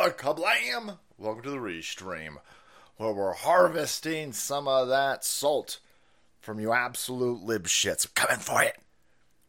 [0.00, 0.96] Bella Kablam!
[1.18, 2.36] Welcome to the Restream,
[2.96, 5.78] where we're harvesting some of that salt
[6.40, 8.06] from you absolute lib shits.
[8.06, 8.78] We're coming for it.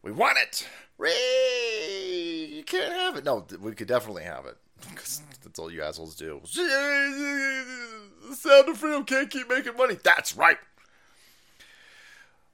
[0.02, 0.68] We want it.
[0.98, 3.24] Ray, you can't have it.
[3.24, 4.58] No, we could definitely have it.
[4.90, 6.42] Because that's all you assholes do.
[8.34, 9.96] Sound of Freedom can't keep making money.
[10.02, 10.58] That's right.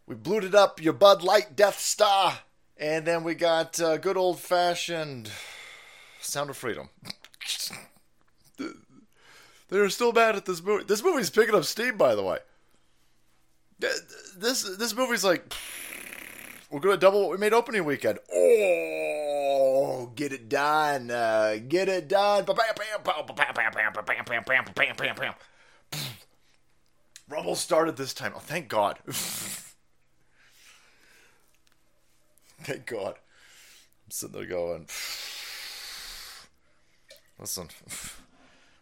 [0.07, 2.39] We bluted up your Bud Light Death Star.
[2.77, 5.33] And then we got uh, good old fashioned
[6.21, 6.91] Sound of Freedom.
[9.69, 10.85] They're still bad at this movie.
[10.85, 12.39] This movie's picking up steam, by the way.
[13.79, 15.53] This this movie's like
[16.71, 18.19] we're gonna double what we made opening weekend.
[18.33, 22.45] Oh, get it done, uh, get it done.
[27.29, 28.33] Rumble started this time.
[28.35, 28.99] Oh, thank God.
[32.63, 33.17] thank God.
[33.17, 34.87] I'm sitting there going.
[37.39, 37.69] Listen,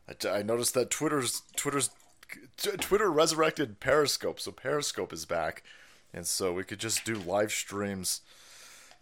[0.24, 1.90] I, I noticed that Twitter's Twitter's
[2.56, 5.62] Twitter resurrected Periscope, so Periscope is back,
[6.12, 8.22] and so we could just do live streams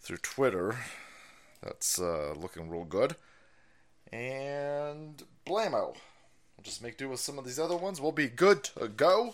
[0.01, 0.77] through Twitter.
[1.63, 3.15] That's uh, looking real good.
[4.11, 7.99] And blammo, we'll just make do with some of these other ones.
[7.99, 9.33] We'll be good to go.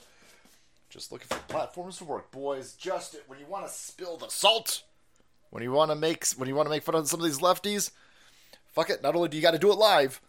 [0.90, 2.74] Just looking for platforms to work, boys.
[2.74, 4.84] Just it when you want to spill the salt,
[5.50, 7.40] when you want to make when you want to make fun of some of these
[7.40, 7.92] lefties
[8.72, 9.04] fuck it.
[9.04, 10.22] Not only do you got to do it live,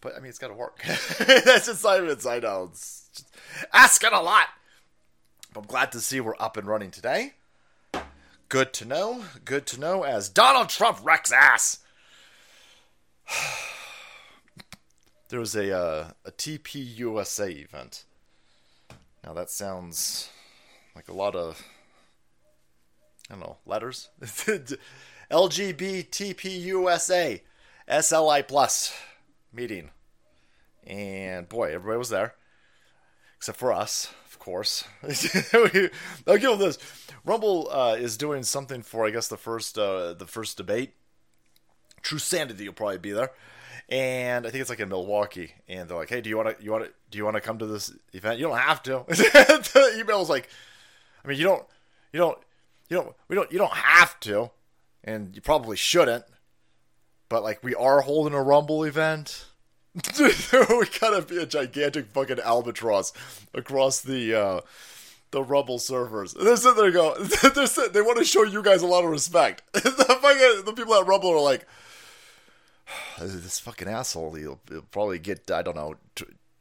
[0.00, 0.82] but I mean, it's got to work.
[1.18, 2.26] That's just Simon's.
[2.26, 2.68] I know.
[2.70, 3.34] It's just
[3.72, 4.48] asking a lot.
[5.52, 7.34] But I'm glad to see we're up and running today.
[8.48, 9.24] Good to know.
[9.44, 11.80] Good to know as Donald Trump wrecks ass.
[15.28, 18.04] there was a uh, a TPUSA event.
[19.24, 20.30] Now that sounds
[20.94, 21.62] like a lot of
[23.28, 24.08] I don't know letters.
[25.30, 27.40] LGBTPUSA.
[27.88, 28.94] SLI Plus
[29.52, 29.90] meeting.
[30.86, 32.34] And boy, everybody was there.
[33.36, 34.84] Except for us, of course.
[35.02, 36.78] I'll give them this.
[37.24, 40.94] Rumble uh, is doing something for, I guess, the first uh, the first debate.
[42.02, 43.30] True Sanity will probably be there,
[43.88, 45.52] and I think it's like in Milwaukee.
[45.68, 47.40] And they're like, "Hey, do you want to you want to do you want to
[47.40, 48.40] come to this event?
[48.40, 50.48] You don't have to." the email was like,
[51.24, 51.64] "I mean, you don't
[52.12, 52.38] you don't
[52.88, 54.50] you don't we don't you don't have to,
[55.04, 56.24] and you probably shouldn't."
[57.28, 59.46] But like we are holding a Rumble event.
[60.18, 63.12] we gotta be a gigantic fucking albatross
[63.54, 64.60] across the uh,
[65.30, 66.34] the Rumble servers.
[66.34, 69.10] they're sitting there going, they're sitting, they want to show you guys a lot of
[69.10, 69.62] respect.
[69.72, 71.66] the fucking the people at Rumble are like,
[73.20, 74.34] this fucking asshole.
[74.34, 75.96] He'll, he'll probably get I don't know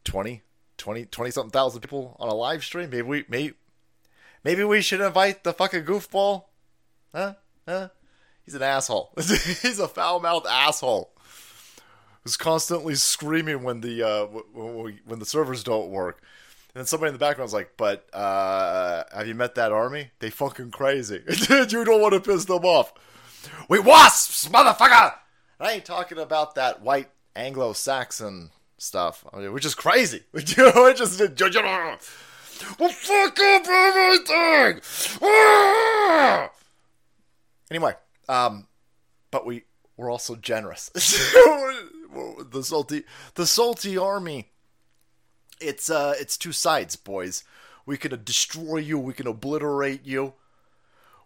[0.04, 0.42] 20,
[0.78, 2.90] 20, 20 something thousand people on a live stream.
[2.90, 3.54] Maybe we maybe
[4.44, 6.46] maybe we should invite the fucking goofball.
[7.14, 7.34] Huh?
[7.68, 7.90] Huh?
[8.48, 9.12] He's an asshole.
[9.18, 11.12] He's a foul mouthed asshole
[12.24, 16.22] who's constantly screaming when the uh, when, we, when the servers don't work.
[16.74, 20.12] And then somebody in the background's like, "But uh, have you met that army?
[20.20, 21.24] They fucking crazy.
[21.50, 22.94] you don't want to piss them off.
[23.68, 25.14] We wasps, motherfucker.
[25.60, 30.24] I ain't talking about that white Anglo-Saxon stuff, I mean, which is crazy.
[30.34, 30.46] it
[30.98, 31.20] just
[32.80, 34.82] well, fuck up everything.
[37.70, 37.94] Anyway,
[38.30, 38.68] um,
[39.32, 39.64] but we
[39.96, 40.90] we're also generous.
[40.94, 43.04] the salty
[43.36, 44.52] the salty army.
[45.60, 47.44] It's uh it's two sides, boys.
[47.86, 49.00] We can destroy you.
[49.00, 50.34] We can obliterate you.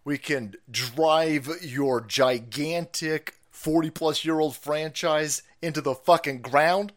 [0.04, 6.92] We can drive your gigantic 40 plus year old franchise into the fucking ground.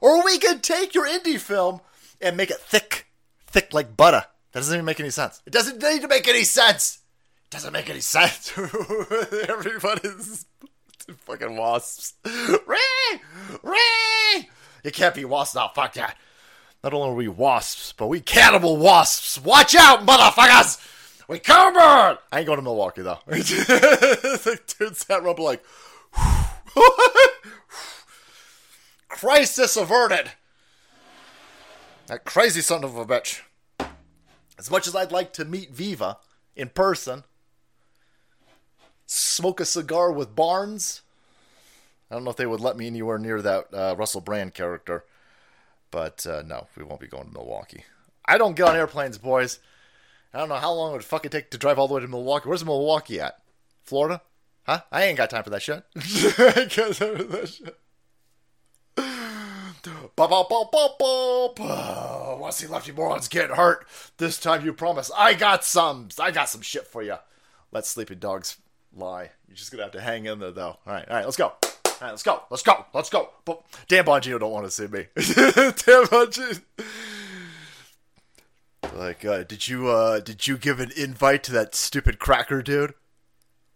[0.00, 1.80] Or we can take your indie film
[2.20, 3.06] and make it thick,
[3.46, 4.24] thick like butter.
[4.52, 5.42] That doesn't even make any sense.
[5.46, 6.99] It doesn't need to make any sense
[7.50, 8.52] doesn't make any sense.
[9.48, 10.46] Everybody's
[11.24, 12.14] fucking wasps.
[12.24, 13.20] Ray!
[13.62, 14.48] Ray!
[14.84, 15.70] You can't be wasps now.
[15.74, 16.16] Fuck that.
[16.82, 19.42] Not only are we wasps, but we cannibal wasps.
[19.42, 20.86] Watch out, motherfuckers!
[21.28, 22.18] We covered!
[22.32, 23.18] I ain't going to Milwaukee, though.
[23.30, 25.62] Dude sat up like,
[29.08, 30.30] crisis averted.
[32.06, 33.42] That crazy son of a bitch.
[34.58, 36.16] As much as I'd like to meet Viva
[36.56, 37.24] in person,
[39.10, 41.02] smoke a cigar with Barnes.
[42.10, 45.04] I don't know if they would let me anywhere near that uh, Russell Brand character,
[45.90, 47.84] but uh, no, we won't be going to Milwaukee.
[48.24, 49.58] I don't get on airplanes, boys.
[50.32, 52.08] I don't know how long it would fucking take to drive all the way to
[52.08, 52.48] Milwaukee.
[52.48, 53.40] Where's Milwaukee at?
[53.82, 54.22] Florida?
[54.64, 54.82] Huh?
[54.92, 55.84] I ain't got time for that shit.
[55.96, 57.76] I ain't got time for that shit.
[62.38, 63.86] Want to see lefty morons get hurt?
[64.18, 65.10] This time you promise.
[65.16, 66.08] I got some.
[66.20, 67.16] I got some shit for you.
[67.72, 68.58] Let sleeping dogs
[68.96, 69.30] lie.
[69.48, 70.78] You're just gonna have to hang in there, though.
[70.86, 71.46] All right, all right, let's go.
[71.46, 72.42] All right, let's go.
[72.50, 72.86] Let's go.
[72.94, 73.28] Let's go.
[73.44, 75.06] But Dan Bongino don't want to see me.
[75.14, 76.60] Dan Bongino.
[78.94, 82.94] Like, uh, did you uh, did you give an invite to that stupid cracker dude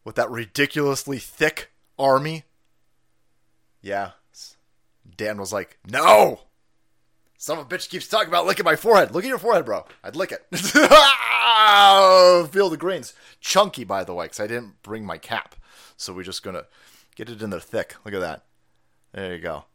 [0.04, 2.44] with that ridiculously thick army?
[3.80, 4.12] Yeah.
[5.16, 6.40] Dan was like, no.
[7.44, 9.10] Some of a bitch keeps talking about licking my forehead.
[9.10, 9.84] Look at your forehead, bro.
[10.02, 10.46] I'd lick it.
[12.50, 13.12] Feel the grains.
[13.38, 15.54] Chunky, by the way, because I didn't bring my cap.
[15.98, 16.64] So we're just gonna
[17.16, 17.96] get it in there thick.
[18.02, 18.44] Look at that.
[19.12, 19.66] There you go.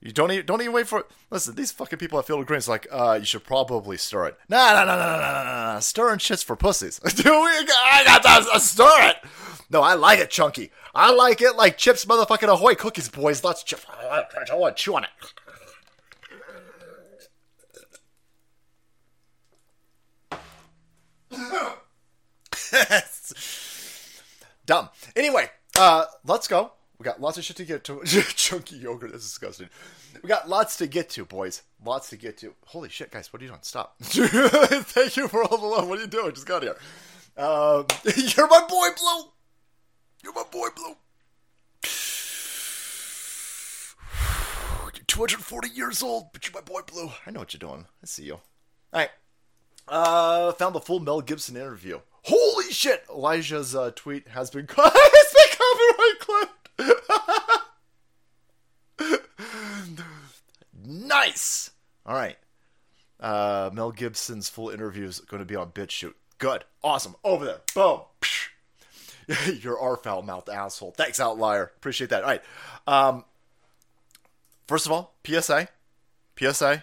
[0.00, 1.06] You don't even don't even wait for it.
[1.28, 4.38] Listen, these fucking people at Field of Greens like, uh, you should probably stir it.
[4.48, 5.78] Nah, nah, nah, nah, nah, nah, nah.
[5.80, 6.98] Stirring shit's for pussies.
[7.14, 9.16] Dude, I got to stir it.
[9.68, 10.70] No, I like it chunky.
[10.94, 13.44] I like it like chips, motherfucking ahoy cookies, boys.
[13.44, 13.80] Let's chip.
[14.00, 14.24] I
[14.54, 15.10] want to chew on it.
[24.66, 24.88] Dumb.
[25.16, 26.72] Anyway, uh, let's go.
[26.98, 28.00] We got lots of shit to get to.
[28.04, 29.68] Chunky yogurt is disgusting.
[30.22, 31.62] We got lots to get to, boys.
[31.84, 32.54] Lots to get to.
[32.66, 33.32] Holy shit, guys!
[33.32, 33.60] What are you doing?
[33.62, 33.96] Stop.
[34.00, 35.88] Thank you for all the love.
[35.88, 36.32] What are you doing?
[36.32, 36.76] Just got here.
[37.36, 37.86] Um,
[38.16, 39.30] you're my boy, Blue.
[40.22, 40.94] You're my boy, Blue.
[44.94, 47.10] You're 240 years old, but you're my boy, Blue.
[47.26, 47.86] I know what you're doing.
[48.02, 48.34] I see you.
[48.34, 48.40] All
[48.92, 49.10] right.
[49.88, 52.00] Uh, found the full Mel Gibson interview.
[52.24, 53.04] Holy shit!
[53.10, 56.38] Elijah's uh, tweet has been has been
[56.78, 57.62] copyright
[60.86, 61.70] nice.
[62.06, 62.36] All right.
[63.20, 66.14] Uh, Mel Gibson's full interview is going to be on BitChute.
[66.38, 66.64] Good.
[66.82, 67.14] Awesome.
[67.22, 67.60] Over there.
[67.74, 68.00] Boom.
[69.60, 70.92] You're our foul mouthed asshole.
[70.92, 71.64] Thanks, Outlier.
[71.76, 72.24] Appreciate that.
[72.24, 72.42] All right.
[72.86, 73.24] Um,
[74.66, 75.68] first of all, PSA.
[76.36, 76.82] PSA.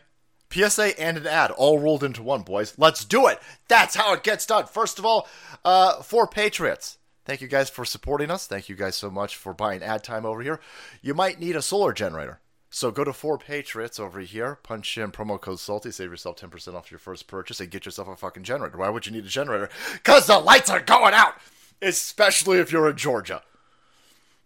[0.52, 2.74] PSA and an ad all rolled into one, boys.
[2.78, 3.40] Let's do it.
[3.68, 4.66] That's how it gets done.
[4.66, 5.28] First of all,
[5.64, 6.98] uh, 4Patriots.
[7.26, 8.48] Thank you guys for supporting us.
[8.48, 10.60] Thank you guys so much for buying ad time over here.
[11.02, 12.40] You might need a solar generator.
[12.72, 16.92] So go to 4Patriots over here, punch in promo code SALTY, save yourself 10% off
[16.92, 18.78] your first purchase, and get yourself a fucking generator.
[18.78, 19.70] Why would you need a generator?
[19.94, 21.36] Because the lights are going out!
[21.82, 23.42] Especially if you're in Georgia.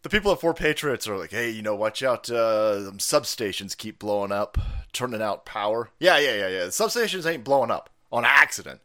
[0.03, 2.29] The people at 4Patriots are like, hey, you know, watch out.
[2.29, 4.57] Uh, substations keep blowing up,
[4.91, 5.89] turning out power.
[5.97, 6.63] Yeah, yeah, yeah, yeah.
[6.65, 8.81] Substations ain't blowing up on accident.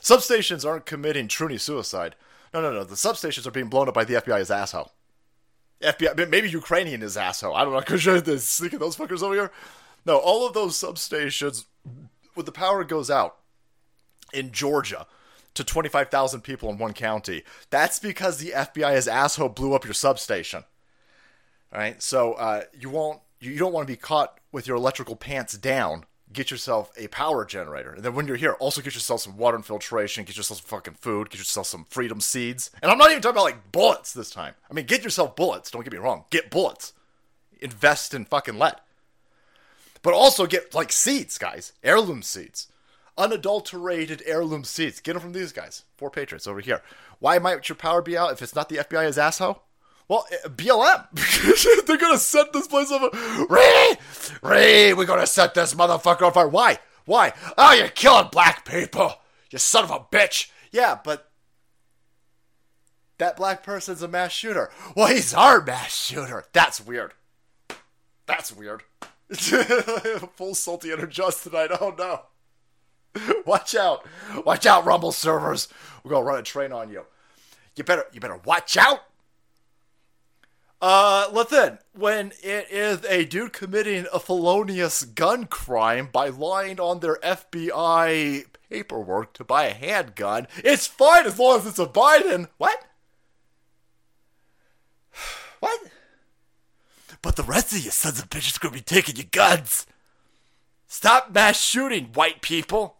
[0.00, 2.16] Substations aren't committing truly suicide.
[2.52, 2.82] No, no, no.
[2.82, 4.90] The substations are being blown up by the FBI as asshole.
[5.80, 7.54] FBI, maybe Ukrainian is asshole.
[7.54, 9.52] I don't know, because you're sneaking those fuckers over here.
[10.04, 11.66] No, all of those substations,
[12.34, 13.36] when the power goes out
[14.32, 15.06] in Georgia
[15.58, 19.94] to 25,000 people in one county, that's because the FBI as asshole blew up your
[19.94, 20.64] substation.
[21.72, 25.14] All right, so uh, you won't, you don't want to be caught with your electrical
[25.14, 27.92] pants down get yourself a power generator.
[27.92, 30.94] And then when you're here, also get yourself some water infiltration, get yourself some fucking
[30.94, 32.70] food, get yourself some freedom seeds.
[32.82, 34.54] And I'm not even talking about like bullets this time.
[34.70, 35.70] I mean, get yourself bullets.
[35.70, 36.24] Don't get me wrong.
[36.30, 36.92] Get bullets.
[37.60, 38.76] Invest in fucking lead.
[40.02, 41.72] But also get like seeds, guys.
[41.82, 42.67] Heirloom seeds.
[43.18, 45.00] Unadulterated heirloom seeds.
[45.00, 45.84] Get them from these guys.
[46.00, 46.82] 4Patriots over here.
[47.18, 49.62] Why might your power be out if it's not the FBI as asshole?
[50.08, 51.06] Well, uh, BLM.
[51.86, 53.10] They're gonna set this place fire.
[53.50, 53.96] Ray,
[54.42, 56.48] Ray, we're gonna set this motherfucker on fire.
[56.48, 56.78] Why?
[57.04, 57.34] Why?
[57.58, 59.14] Oh, you're killing black people.
[59.50, 60.50] You son of a bitch.
[60.70, 61.30] Yeah, but
[63.18, 64.70] that black person's a mass shooter.
[64.94, 66.44] Well, he's our mass shooter.
[66.52, 67.14] That's weird.
[68.26, 68.82] That's weird.
[70.36, 71.70] Full salty just tonight.
[71.80, 72.22] Oh no.
[73.46, 74.06] Watch out.
[74.44, 75.68] Watch out, Rumble servers.
[76.02, 77.04] We're gonna run a train on you.
[77.76, 79.04] You better you better watch out.
[80.80, 87.00] Uh, listen, when it is a dude committing a felonious gun crime by lying on
[87.00, 92.48] their FBI paperwork to buy a handgun, it's fine as long as it's a Biden.
[92.58, 92.84] What?
[95.60, 95.80] What?
[97.20, 99.86] But the rest of you sons of bitches gonna be taking your guns.
[100.86, 102.97] Stop mass shooting, white people.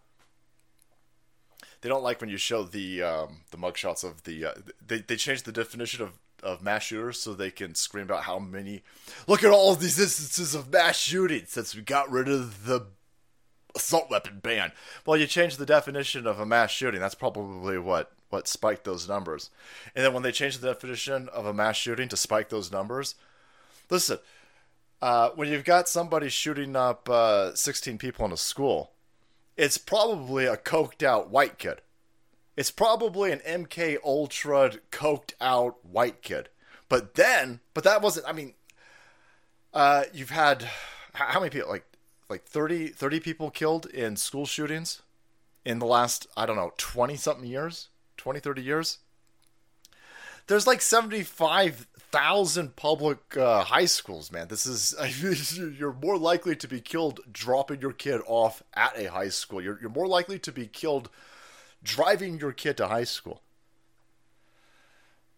[1.81, 4.47] They don't like when you show the um, the mugshots of the.
[4.47, 4.55] Uh,
[4.85, 8.39] they they changed the definition of of mass shooters so they can scream about how
[8.39, 8.83] many
[9.27, 12.87] look at all these instances of mass shooting since we got rid of the
[13.75, 14.73] assault weapon ban.
[15.05, 17.01] Well, you change the definition of a mass shooting.
[17.01, 19.51] That's probably what what spiked those numbers.
[19.95, 23.15] And then when they changed the definition of a mass shooting to spike those numbers,
[23.89, 24.19] listen,
[25.01, 28.91] uh, when you've got somebody shooting up uh, 16 people in a school,
[29.59, 31.83] it's probably a coked out white kid.
[32.57, 36.49] It's probably an MK Ultra coked out white kid.
[36.89, 38.27] But then, but that wasn't.
[38.27, 38.55] I mean,
[39.75, 40.63] uh, you've had
[41.13, 41.69] how many people?
[41.69, 41.85] Like,
[42.31, 45.03] like 30, 30 people killed in school shootings
[45.65, 48.99] in the last I don't know twenty something years, 20, 30 years.
[50.49, 54.49] There's like 75,000 public uh, high schools, man.
[54.49, 54.97] This is
[55.79, 59.63] you're more likely to be killed dropping your kid off at a high school.
[59.63, 61.09] You're you're more likely to be killed
[61.83, 63.43] driving your kid to high school.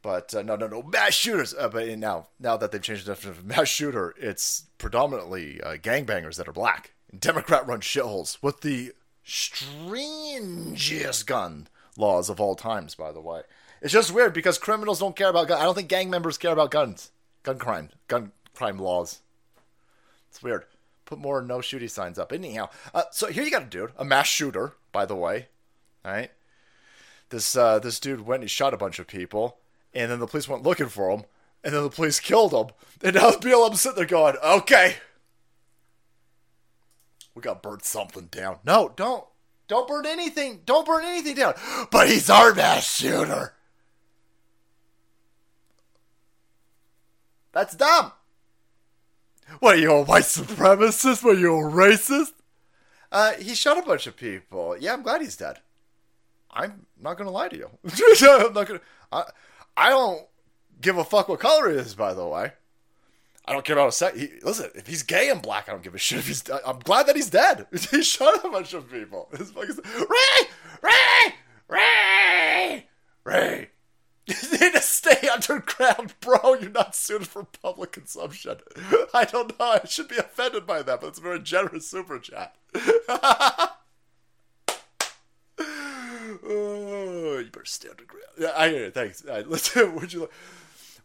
[0.02, 1.54] But uh, no, no, no, mass shooters.
[1.54, 5.74] Uh, but now, now that they've changed the definition of mass shooter, it's predominantly uh,
[5.74, 6.92] gangbangers that are black.
[7.18, 8.92] Democrat-run shitholes with the
[9.24, 12.94] strangest gun laws of all times.
[12.94, 13.42] By the way,
[13.80, 15.60] it's just weird because criminals don't care about guns.
[15.60, 17.10] I don't think gang members care about guns,
[17.42, 19.20] gun crime, gun crime laws.
[20.30, 20.64] It's weird.
[21.04, 22.32] Put more no shooting signs up.
[22.32, 25.48] Anyhow, uh, so here you got a dude, a mass shooter, by the way.
[26.04, 26.30] All right,
[27.30, 29.58] this uh, this dude went and shot a bunch of people
[29.92, 31.24] and then the police went looking for him,
[31.64, 32.74] and then the police killed him.
[33.02, 34.96] And now the BLM's sitting there going, okay,
[37.34, 38.58] we got to burn something down.
[38.64, 39.24] No, don't.
[39.68, 40.62] Don't burn anything.
[40.66, 41.54] Don't burn anything down.
[41.92, 43.54] But he's our mass shooter.
[47.52, 48.12] That's dumb.
[49.58, 51.24] What are you, a white supremacist?
[51.24, 52.32] What are you, a racist?
[53.10, 54.76] Uh, he shot a bunch of people.
[54.78, 55.58] Yeah, I'm glad he's dead.
[56.52, 57.70] I'm not gonna lie to you.
[58.22, 58.80] I'm not gonna.
[59.10, 59.24] I,
[59.76, 60.26] I don't
[60.80, 62.52] give a fuck what color he is, by the way.
[63.44, 64.18] I don't care about a sex.
[64.18, 66.18] He, listen, if he's gay and black, I don't give a shit.
[66.20, 67.66] If he's, I'm glad that he's dead.
[67.90, 69.28] he shot a bunch of people.
[69.34, 70.48] Fucking Ray,
[70.82, 71.34] Ray,
[71.68, 72.86] Ray,
[73.24, 73.69] Ray.
[74.52, 76.54] You need to stay underground, bro.
[76.54, 78.58] You're not suited for public consumption.
[79.14, 79.78] I don't know.
[79.82, 82.54] I should be offended by that, but it's a very generous super chat.
[82.74, 83.72] oh,
[87.44, 88.24] you better stay underground.
[88.38, 88.94] Yeah, I hear it.
[88.94, 89.24] Thanks.
[89.24, 90.28] Right, listen, would you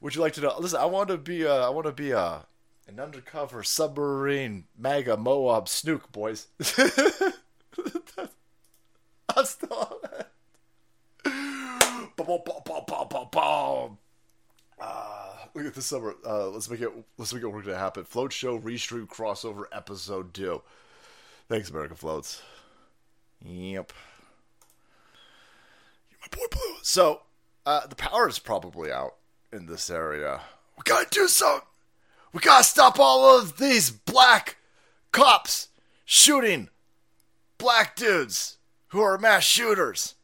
[0.01, 0.55] would you like to know?
[0.59, 2.45] Listen, I want to be a, I want to be a
[2.87, 6.47] an undercover submarine MAGA Moab snook, boys.
[9.35, 10.01] I'm still.
[14.79, 16.15] Uh, look at this summer.
[16.25, 16.91] Uh, let's make it.
[17.17, 18.03] Let's make it work to happen.
[18.03, 20.61] Float show restream crossover episode two.
[21.47, 22.41] Thanks, America Floats.
[23.41, 23.93] Yep.
[26.09, 26.75] You're My boy Blue.
[26.81, 27.21] So,
[27.65, 29.15] uh, the power is probably out
[29.53, 30.41] in this area.
[30.77, 31.67] We gotta do something.
[32.33, 34.57] We gotta stop all of these black
[35.11, 35.69] cops
[36.03, 36.69] shooting
[37.57, 38.57] black dudes
[38.89, 40.14] who are mass shooters.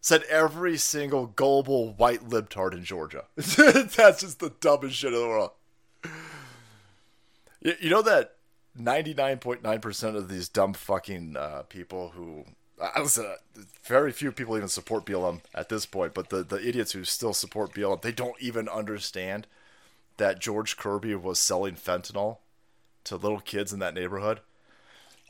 [0.00, 3.24] Said every single gullible white libtard in Georgia.
[3.36, 5.50] That's just the dumbest shit in the world.
[7.60, 8.36] You, know that
[8.78, 12.46] 99.9% of these dumb fucking uh, people who
[12.80, 13.36] I was uh,
[13.84, 17.34] very few people even support BLM at this point, but the, the idiots who still
[17.34, 19.46] support BLM, they don't even understand
[20.16, 22.38] that George Kirby was selling fentanyl
[23.04, 24.40] to little kids in that neighborhood.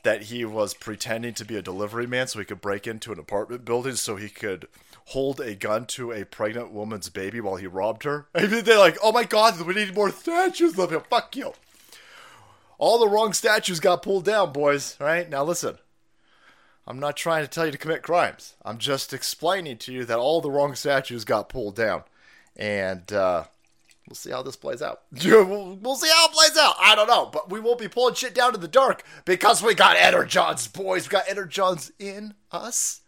[0.03, 3.19] That he was pretending to be a delivery man so he could break into an
[3.19, 4.67] apartment building so he could
[5.05, 8.27] hold a gun to a pregnant woman's baby while he robbed her.
[8.35, 11.01] I mean, they're like, oh my god, we need more statues of him.
[11.09, 11.53] Fuck you.
[12.77, 14.97] All the wrong statues got pulled down, boys.
[14.99, 15.77] Right, now listen.
[16.87, 18.55] I'm not trying to tell you to commit crimes.
[18.65, 22.03] I'm just explaining to you that all the wrong statues got pulled down.
[22.55, 23.45] And uh,
[24.11, 25.03] we'll see how this plays out.
[25.11, 26.75] we'll, see how it plays out.
[26.81, 27.27] I don't know.
[27.31, 31.07] But we won't be pulling shit down in the dark because we got Energons, boys.
[31.07, 33.01] We got Energons in us.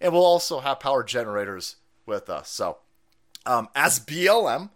[0.00, 2.48] And we'll also have power generators with us.
[2.48, 2.78] So,
[3.46, 4.70] um, as BLM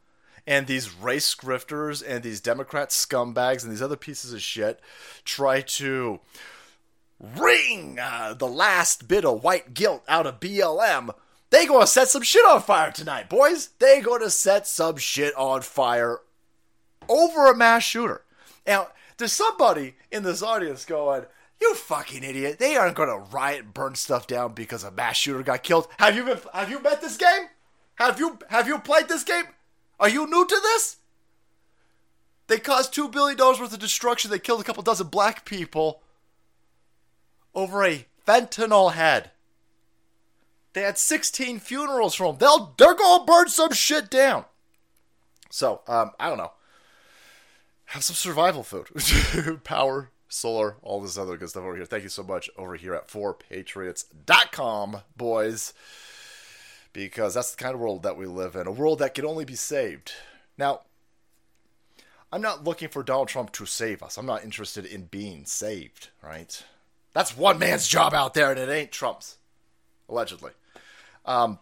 [0.47, 4.81] and these race grifters and these Democrat scumbags and these other pieces of shit
[5.25, 6.21] try to
[7.19, 11.11] wring uh, the last bit of white guilt out of BLM,
[11.51, 13.71] they gonna set some shit on fire tonight, boys.
[13.79, 16.21] They gonna set some shit on fire
[17.09, 18.23] over a mass shooter.
[18.67, 21.27] Now, there's somebody in this audience going,
[21.61, 22.59] "You fucking idiot!
[22.59, 26.17] They aren't gonna riot and burn stuff down because a mass shooter got killed." Have
[26.17, 26.41] you been?
[26.53, 27.49] Have you met this game?
[27.97, 29.45] Have you have you played this game?
[29.99, 30.97] Are you new to this?
[32.49, 34.31] They caused two billion dollars worth of destruction.
[34.31, 36.03] They killed a couple dozen black people
[37.55, 39.31] over a fentanyl head.
[40.77, 42.37] They had 16 funerals for him.
[42.37, 44.45] They'll they're gonna burn some shit down.
[45.49, 46.53] So, um, I don't know.
[47.87, 48.89] Have some survival food.
[49.65, 51.87] Power, solar, all this other good stuff over here.
[51.87, 55.73] Thank you so much over here at 4patriots.com, boys.
[56.93, 58.67] Because that's the kind of world that we live in.
[58.67, 60.13] A world that can only be saved.
[60.59, 60.83] Now,
[62.31, 64.19] I'm not looking for Donald Trump to save us.
[64.19, 66.63] I'm not interested in being saved, right?
[67.15, 69.39] That's one man's job out there, and it ain't Trump's,
[70.07, 70.51] allegedly.
[71.27, 71.59] Um,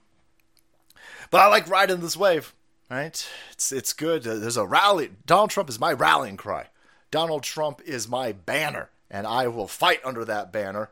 [1.30, 2.54] but I like riding this wave,
[2.90, 3.26] right?
[3.52, 4.23] It's it's good.
[4.23, 5.11] There's a rally.
[5.26, 6.68] Donald Trump is my rallying cry.
[7.11, 10.90] Donald Trump is my banner, and I will fight under that banner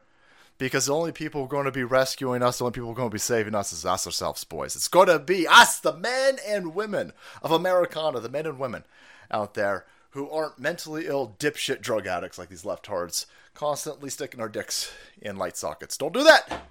[0.59, 3.19] because the only people going to be rescuing us, the only people going to be
[3.19, 4.76] saving us is us ourselves, boys.
[4.76, 7.12] It's going to be us, the men and women
[7.43, 8.85] of Americana, the men and women
[9.31, 14.49] out there who aren't mentally ill dipshit drug addicts like these leftards, constantly sticking our
[14.49, 15.97] dicks in light sockets.
[15.97, 16.67] Don't do that!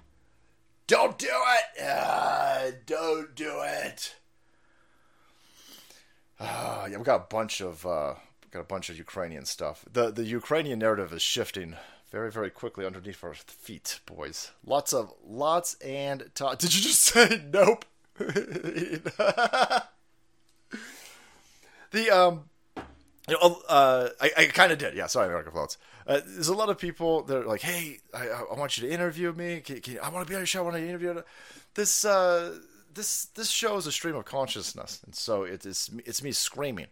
[0.86, 1.82] Don't do it!
[1.82, 4.16] Uh, don't do it!
[6.38, 8.14] Uh, yeah, we got a bunch of uh,
[8.50, 9.84] got a bunch of Ukrainian stuff.
[9.90, 11.76] The the Ukrainian narrative is shifting
[12.10, 14.50] very very quickly underneath our feet, boys.
[14.66, 17.84] Lots of lots and ta- Did you just say nope?
[18.18, 19.86] the
[22.10, 22.44] um
[23.28, 24.94] you know, uh, I, I kind of did.
[24.94, 25.78] Yeah, sorry, American Floats.
[26.12, 28.92] Uh, there's a lot of people that are like, "Hey, I, I want you to
[28.92, 29.60] interview me.
[29.60, 30.60] Can, can, I want to be on your show.
[30.60, 31.22] I want to interview."
[31.74, 32.58] This uh,
[32.92, 36.88] this this show is a stream of consciousness, and so it is it's me screaming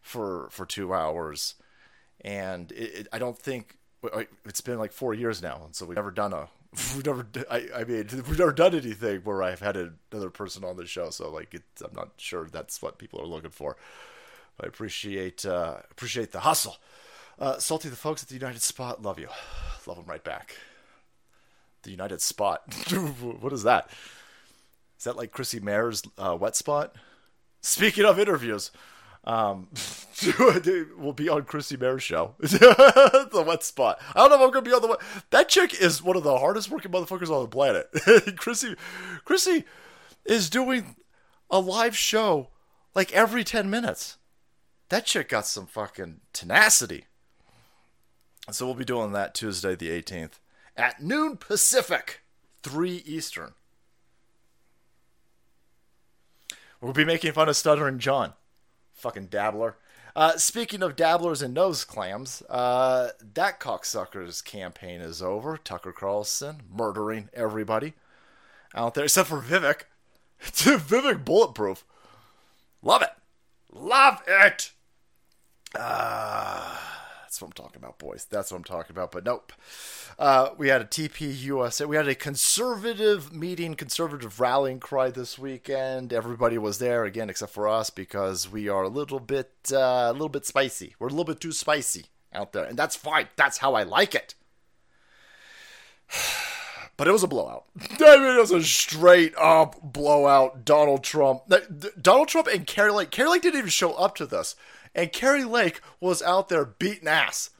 [0.00, 1.56] for for two hours,
[2.20, 3.76] and it, it, I don't think
[4.44, 6.48] it's been like four years now, and so we've never done a
[6.94, 10.76] we've never I, I mean we've never done anything where I've had another person on
[10.76, 13.76] the show, so like it, I'm not sure that's what people are looking for.
[14.62, 16.76] I appreciate uh, appreciate the hustle.
[17.40, 19.28] Uh, Salty, the folks at the United Spot love you,
[19.86, 20.56] love them right back.
[21.84, 22.62] The United Spot,
[23.40, 23.88] what is that?
[24.98, 26.94] Is that like Chrissie Mayr's uh, wet spot?
[27.62, 28.70] Speaking of interviews,
[29.24, 29.68] um,
[30.98, 32.34] we'll be on Chrissie Mayr's show.
[32.40, 33.98] the wet spot.
[34.14, 35.00] I don't know if I'm gonna be on the wet.
[35.30, 38.36] That chick is one of the hardest working motherfuckers on the planet.
[38.36, 38.76] Chrissie,
[39.24, 39.64] Chrissie
[40.26, 40.96] is doing
[41.50, 42.48] a live show
[42.94, 44.18] like every ten minutes.
[44.90, 47.06] That chick got some fucking tenacity.
[48.52, 50.40] So we'll be doing that Tuesday the 18th
[50.76, 52.22] at noon Pacific,
[52.62, 53.52] 3 Eastern.
[56.80, 58.32] We'll be making fun of Stuttering John.
[58.94, 59.76] Fucking dabbler.
[60.16, 65.56] Uh, speaking of dabblers and nose clams, uh, that cocksucker's campaign is over.
[65.56, 67.92] Tucker Carlson murdering everybody
[68.74, 69.82] out there, except for Vivek.
[70.42, 71.84] Vivek bulletproof.
[72.82, 73.10] Love it.
[73.72, 74.72] Love it.
[75.74, 76.76] Uh,
[77.30, 78.26] that's what I'm talking about, boys.
[78.28, 79.12] That's what I'm talking about.
[79.12, 79.52] But nope.
[80.18, 81.84] Uh, we had a TP USA.
[81.84, 86.12] We had a conservative meeting, conservative rallying cry this weekend.
[86.12, 90.12] Everybody was there again, except for us, because we are a little bit, uh, a
[90.12, 90.96] little bit spicy.
[90.98, 93.28] We're a little bit too spicy out there, and that's fine.
[93.36, 94.34] That's how I like it.
[96.96, 97.64] But it was a blowout.
[97.74, 100.66] Mean, it was a straight up blowout.
[100.66, 101.44] Donald Trump,
[101.98, 103.10] Donald Trump, and Kari Lake.
[103.10, 104.54] Kari Lake didn't even show up to this.
[104.94, 107.50] And Kari Lake was out there beating ass.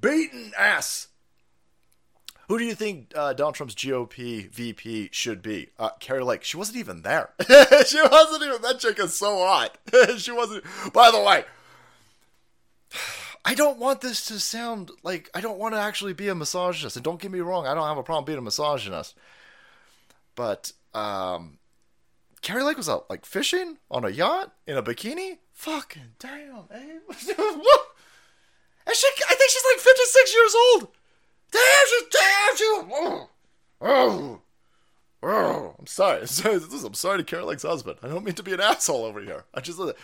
[0.00, 1.08] Beating ass.
[2.48, 5.68] Who do you think uh, Donald Trump's GOP VP should be?
[5.78, 6.42] Uh, Kari Lake.
[6.42, 7.30] She wasn't even there.
[7.86, 8.62] she wasn't even.
[8.62, 9.78] That chick is so hot.
[10.16, 10.64] she wasn't.
[10.92, 11.44] By the way,
[13.44, 16.96] I don't want this to sound like I don't want to actually be a misogynist.
[16.96, 19.14] And don't get me wrong, I don't have a problem being a misogynist.
[20.34, 21.58] But um,
[22.42, 25.38] Kari Lake was out like fishing on a yacht in a bikini.
[25.60, 26.74] Fucking damn, eh?
[26.80, 27.34] and she, I
[29.34, 30.88] think she's like 56 years old.
[31.52, 32.64] Damn, she's damn, she.
[32.64, 33.28] Oh,
[33.82, 34.40] oh,
[35.22, 35.74] oh.
[35.78, 36.20] I'm sorry.
[36.22, 36.56] I'm sorry.
[36.56, 37.98] I'm sorry to Kari Lake's husband.
[38.02, 39.44] I don't mean to be an asshole over here.
[39.52, 39.98] I just like,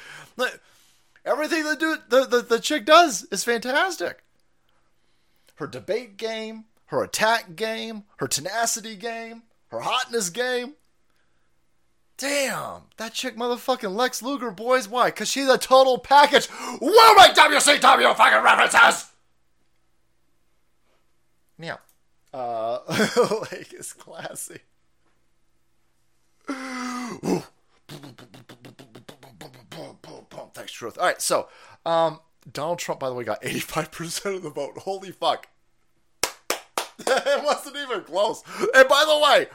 [1.24, 4.24] everything the dude, the, the the chick does is fantastic.
[5.54, 10.74] Her debate game, her attack game, her tenacity game, her hotness game.
[12.18, 14.88] Damn, that chick motherfucking Lex Luger, boys.
[14.88, 15.08] Why?
[15.08, 16.48] Because she's a total package.
[16.80, 19.10] We'll make WCW fucking references!
[21.58, 21.76] Yeah.
[22.32, 24.60] Uh, like, it's classy.
[30.54, 30.96] Thanks, Truth.
[30.98, 31.48] All right, so,
[31.84, 34.78] um, Donald Trump, by the way, got 85% of the vote.
[34.78, 35.48] Holy fuck.
[36.98, 38.42] it wasn't even close.
[38.74, 39.48] And by the way,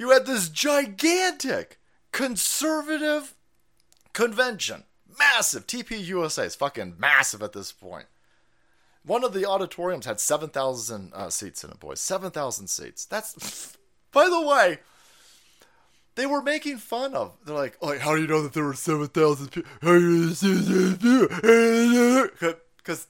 [0.00, 1.78] you had this gigantic
[2.10, 3.34] conservative
[4.14, 4.84] convention.
[5.18, 5.66] Massive.
[5.66, 8.06] TP USA is fucking massive at this point.
[9.04, 12.00] One of the auditoriums had 7,000 uh, seats in it, boys.
[12.00, 13.04] 7,000 seats.
[13.04, 13.76] That's,
[14.10, 14.78] by the way,
[16.14, 17.36] they were making fun of.
[17.44, 19.70] They're like, like, how do you know that there were 7,000 people?
[22.78, 23.06] Because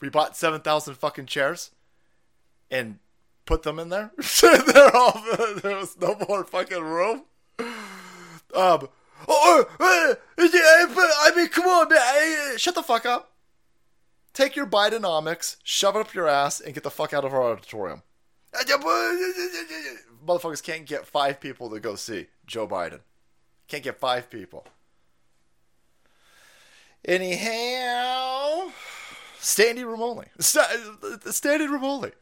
[0.00, 1.72] we bought 7,000 fucking chairs
[2.70, 3.00] and
[3.46, 4.12] put them in there.
[4.42, 5.20] They're all
[6.00, 7.24] no more fucking room.
[8.54, 8.88] Um.
[9.26, 12.58] Oh, uh, I mean, come on, man.
[12.58, 13.32] Shut the fuck up.
[14.34, 17.42] Take your Bidenomics, shove it up your ass, and get the fuck out of our
[17.42, 18.02] auditorium.
[20.26, 23.00] Motherfuckers can't get five people to go see Joe Biden.
[23.68, 24.66] Can't get five people.
[27.04, 28.70] Anyhow,
[29.38, 30.26] standing room only.
[30.38, 32.12] Standing room only.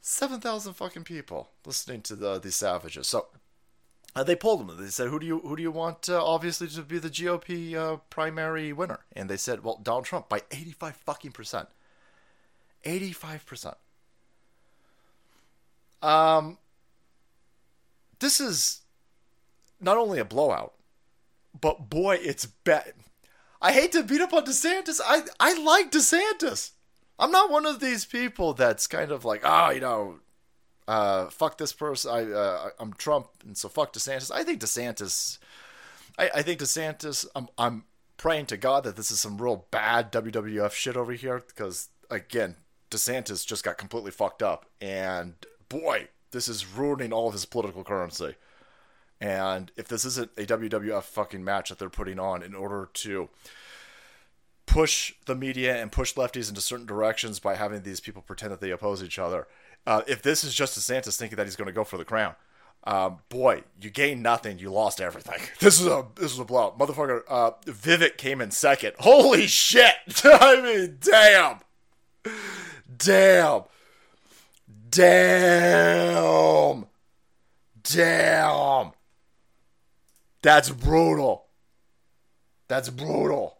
[0.00, 3.06] 7,000 fucking people listening to the, these savages.
[3.06, 3.26] So
[4.16, 4.76] uh, they polled them.
[4.76, 6.08] They said, "Who do you who do you want?
[6.08, 10.28] Uh, obviously, to be the GOP uh, primary winner?" And they said, "Well, Donald Trump
[10.28, 11.68] by 85 fucking percent.
[12.84, 13.76] 85 percent."
[16.02, 16.58] Um,
[18.18, 18.80] this is
[19.80, 20.74] not only a blowout,
[21.58, 22.94] but boy, it's bad.
[23.62, 25.00] I hate to beat up on DeSantis.
[25.04, 26.72] I I like DeSantis.
[27.20, 30.20] I'm not one of these people that's kind of like, oh, you know,
[30.88, 32.10] uh, fuck this person.
[32.10, 34.30] I uh, I'm Trump, and so fuck DeSantis.
[34.34, 35.38] I think DeSantis.
[36.18, 37.26] I, I think DeSantis.
[37.36, 37.84] I'm I'm
[38.16, 42.56] praying to God that this is some real bad WWF shit over here because again,
[42.90, 45.34] DeSantis just got completely fucked up, and
[45.68, 48.34] boy, this is ruining all of his political currency.
[49.20, 53.28] And if this isn't a WWF fucking match that they're putting on in order to
[54.70, 58.60] push the media and push lefties into certain directions by having these people pretend that
[58.60, 59.48] they oppose each other,
[59.84, 62.36] uh, if this is just DeSantis thinking that he's going to go for the crown,
[62.84, 65.40] um, boy, you gained nothing, you lost everything.
[65.58, 67.22] This is a this is a blowout, motherfucker.
[67.28, 68.94] Uh, Vivek came in second.
[69.00, 69.96] Holy shit!
[70.24, 71.58] I mean, damn,
[72.96, 73.64] damn,
[74.88, 76.86] damn,
[77.82, 78.92] damn.
[80.42, 81.46] That's brutal.
[82.68, 83.59] That's brutal.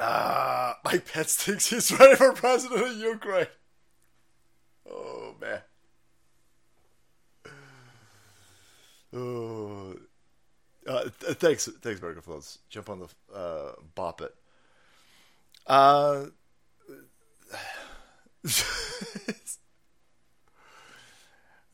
[0.00, 3.46] Uh, Mike Pence thinks he's ready for president of Ukraine.
[4.90, 5.60] Oh man.
[9.12, 9.94] Oh.
[10.86, 12.58] Uh, th- thanks, thanks, Burger Floats.
[12.70, 14.34] Jump on the uh, bop it.
[15.66, 16.26] Uh,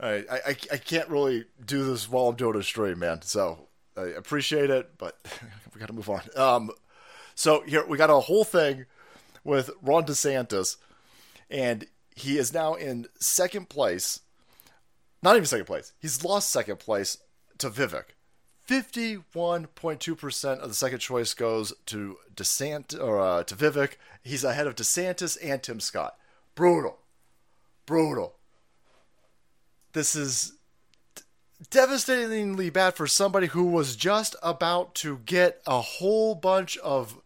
[0.01, 3.23] I, I I can't really do this while I'm doing a stream, man.
[3.23, 5.17] So I appreciate it, but
[5.75, 6.23] we got to move on.
[6.37, 6.71] Um,
[7.37, 8.87] so here we got a whole thing
[9.44, 10.77] with Ron DeSantis,
[11.51, 14.20] and he is now in second place.
[15.22, 15.92] Not even second place.
[16.01, 17.18] He's lost second place
[17.59, 18.05] to Vivek.
[18.66, 23.92] 51.2% of the second choice goes to DeSant or uh, to Vivek.
[24.25, 26.16] He's ahead of DeSantis and Tim Scott.
[26.55, 26.99] Brutal.
[27.85, 28.35] Brutal.
[29.92, 30.55] This is
[31.70, 37.20] devastatingly bad for somebody who was just about to get a whole bunch of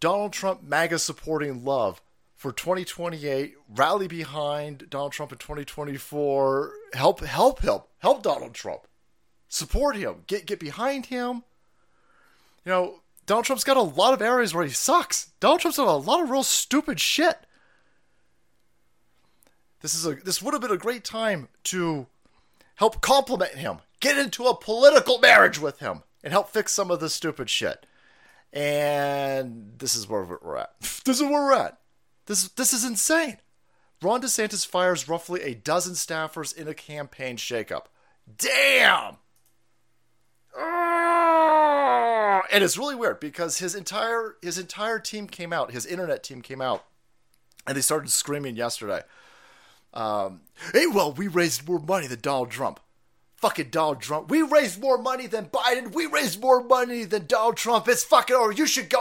[0.00, 2.00] Donald Trump MAGA supporting love
[2.34, 3.54] for 2028.
[3.68, 6.72] Rally behind Donald Trump in 2024.
[6.94, 8.82] Help, help, help, help Donald Trump.
[9.48, 10.24] Support him.
[10.26, 11.42] Get get behind him.
[12.64, 15.30] You know, Donald Trump's got a lot of areas where he sucks.
[15.40, 17.38] Donald Trump's done a lot of real stupid shit.
[19.80, 22.06] This is a this would have been a great time to
[22.76, 27.00] help compliment him, get into a political marriage with him, and help fix some of
[27.00, 27.86] this stupid shit.
[28.52, 30.74] And this is where we're at.
[30.80, 31.78] this is where we're at.
[32.26, 33.38] This this is insane.
[34.00, 37.86] Ron DeSantis fires roughly a dozen staffers in a campaign shakeup.
[38.36, 39.16] Damn.
[42.50, 46.42] And it's really weird because his entire his entire team came out, his internet team
[46.42, 46.84] came out,
[47.66, 49.02] and they started screaming yesterday.
[49.94, 50.40] Um,
[50.72, 52.80] hey, well, we raised more money than Donald Trump
[53.38, 54.30] fucking Donald Trump.
[54.30, 55.94] We raised more money than Biden.
[55.94, 57.88] We raised more money than Donald Trump.
[57.88, 58.52] It's fucking over.
[58.52, 58.98] You should go.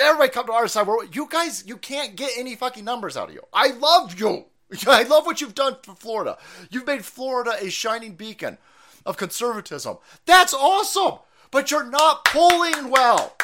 [0.00, 0.86] Everybody come to our side.
[1.12, 3.42] You guys, you can't get any fucking numbers out of you.
[3.52, 4.46] I love you.
[4.86, 6.38] I love what you've done for Florida.
[6.70, 8.58] You've made Florida a shining beacon
[9.04, 9.98] of conservatism.
[10.26, 11.20] That's awesome.
[11.52, 13.36] But you're not polling well.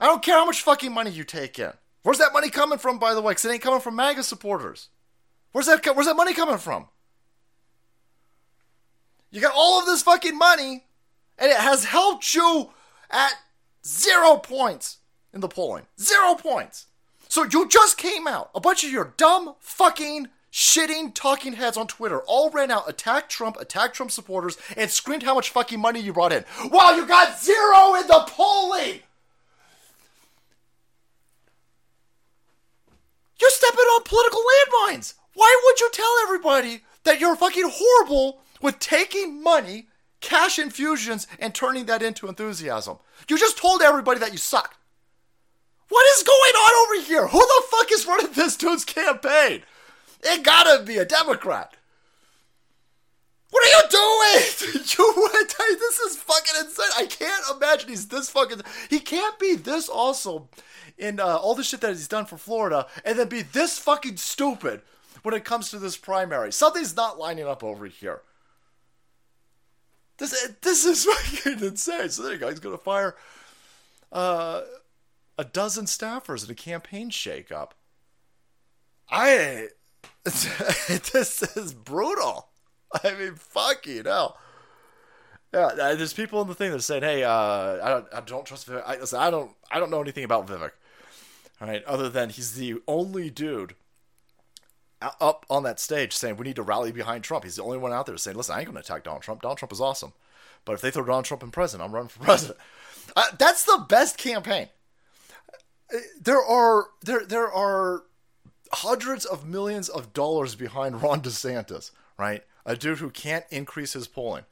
[0.00, 1.72] I don't care how much fucking money you take in.
[2.02, 3.32] Where's that money coming from, by the way?
[3.32, 4.88] Because it ain't coming from MAGA supporters.
[5.52, 5.84] Where's that?
[5.94, 6.86] Where's that money coming from?
[9.30, 10.84] You got all of this fucking money,
[11.38, 12.70] and it has helped you
[13.10, 13.32] at
[13.84, 14.98] zero points
[15.32, 15.86] in the polling.
[16.00, 16.86] Zero points.
[17.28, 18.50] So you just came out.
[18.54, 23.30] A bunch of your dumb fucking shitting talking heads on Twitter all ran out, attacked
[23.30, 26.44] Trump, attacked Trump supporters, and screamed how much fucking money you brought in.
[26.70, 29.00] While you got zero in the polling!
[33.40, 35.14] You're stepping on political landmines!
[35.34, 39.88] Why would you tell everybody that you're fucking horrible with taking money,
[40.20, 42.98] cash infusions, and turning that into enthusiasm.
[43.28, 44.76] You just told everybody that you suck.
[45.88, 47.26] What is going on over here?
[47.28, 49.62] Who the fuck is running this dude's campaign?
[50.22, 51.74] It gotta be a Democrat.
[53.50, 54.84] What are you doing?
[54.98, 55.28] you
[55.78, 56.86] this is fucking insane.
[56.96, 58.60] I can't imagine he's this fucking.
[58.90, 60.48] He can't be this awesome
[60.98, 64.16] in uh, all the shit that he's done for Florida, and then be this fucking
[64.16, 64.82] stupid
[65.22, 66.52] when it comes to this primary.
[66.52, 68.22] Something's not lining up over here.
[70.18, 71.04] This this is
[71.44, 72.10] fucking insane.
[72.10, 72.50] So there you go.
[72.50, 73.16] He's going to fire
[74.12, 74.62] uh,
[75.38, 77.70] a dozen staffers in a campaign shakeup.
[79.10, 79.68] I
[80.24, 82.48] this is brutal.
[83.02, 84.34] I mean, fuck you know.
[85.54, 87.32] Yeah, uh, there's people in the thing that are saying, "Hey, uh,
[87.82, 88.82] I don't, I don't trust Vivek.
[88.84, 90.72] I, listen, I don't, I don't know anything about Vivek.
[91.60, 93.74] All right, other than he's the only dude
[95.00, 97.44] up on that stage saying we need to rally behind Trump.
[97.44, 99.42] He's the only one out there saying, "Listen, I ain't going to attack Donald Trump.
[99.42, 100.12] Donald Trump is awesome,
[100.64, 102.58] but if they throw Donald Trump in president, I'm running for president."
[103.16, 104.68] Uh, that's the best campaign.
[106.20, 108.04] There are there there are
[108.72, 112.42] hundreds of millions of dollars behind Ron DeSantis, right?
[112.66, 114.44] A dude who can't increase his polling.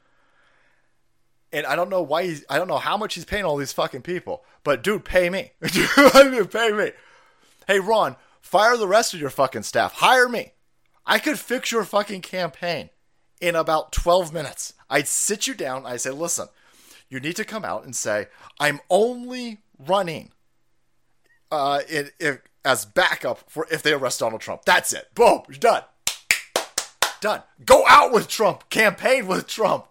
[1.53, 3.71] And I don't know why he's, I don't know how much he's paying all these
[3.71, 5.51] fucking people, but dude, pay me.
[5.71, 6.91] dude, pay me.
[7.67, 8.15] Hey, Ron,
[8.47, 9.93] fire the rest of your fucking staff.
[9.93, 10.53] Hire me.
[11.05, 12.89] I could fix your fucking campaign
[13.39, 14.73] in about 12 minutes.
[14.89, 15.85] I'd sit you down.
[15.85, 16.47] I'd say, listen,
[17.09, 18.27] you need to come out and say,
[18.59, 20.31] I'm only running
[21.51, 24.63] uh, in, in, as backup for if they arrest Donald Trump.
[24.65, 25.13] That's it.
[25.13, 25.43] Boom.
[25.47, 25.83] You're done.
[27.21, 27.43] Done.
[27.65, 28.69] Go out with Trump.
[28.69, 29.85] Campaign with Trump.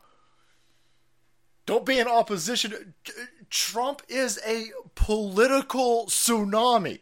[1.67, 2.95] Don't be in opposition.
[3.51, 7.01] Trump is a political tsunami.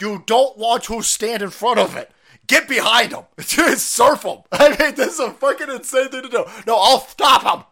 [0.00, 2.10] You don't want to stand in front of it.
[2.46, 3.24] Get behind him.
[3.40, 4.38] Surf him.
[4.52, 6.44] I mean, this is a fucking insane thing to do.
[6.66, 7.64] No, I'll stop him.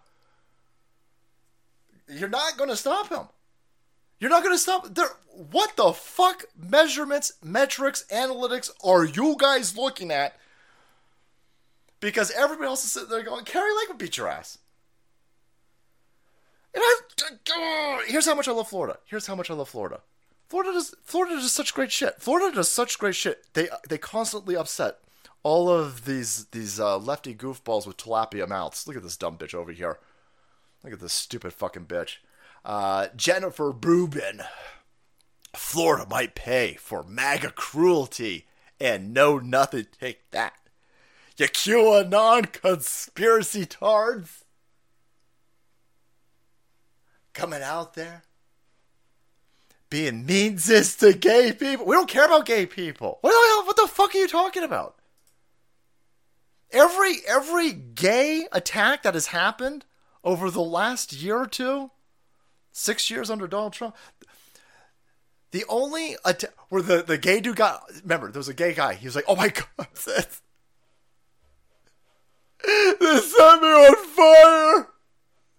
[2.19, 3.29] You're not going to stop him.
[4.19, 4.87] You're not going to stop.
[5.51, 10.37] What the fuck measurements, metrics, analytics are you guys looking at?
[12.01, 14.59] Because everybody else is sitting there going, Kari Lake would beat your ass.
[16.75, 17.01] And I,
[17.55, 18.99] uh, here's how much I love Florida.
[19.07, 20.01] Here's how much I love Florida.
[20.53, 22.21] Florida does Florida does such great shit.
[22.21, 23.47] Florida does such great shit.
[23.55, 24.99] They they constantly upset
[25.43, 28.87] all of these these uh, lefty goofballs with tilapia mouths.
[28.87, 29.99] Look at this dumb bitch over here.
[30.85, 32.17] Look at this stupid fucking bitch.
[32.67, 34.43] Uh, Jennifer Rubin.
[35.57, 38.47] Florida might pay for MAGA cruelty
[38.79, 39.87] and know nothing.
[39.99, 40.53] Take that.
[41.39, 44.45] You QAnon conspiracy tards
[47.33, 48.25] coming out there
[49.93, 51.85] being mean to gay people.
[51.85, 53.19] We don't care about gay people.
[53.21, 53.67] What the hell?
[53.67, 54.97] What the fuck are you talking about?
[56.71, 59.85] Every every gay attack that has happened
[60.25, 61.91] over the last year or two,
[62.73, 63.95] six years under Donald Trump,
[65.51, 68.95] the only attack where the, the gay dude got remember there was a gay guy.
[68.95, 70.41] He was like, "Oh my god, this
[72.65, 74.92] set me on fire."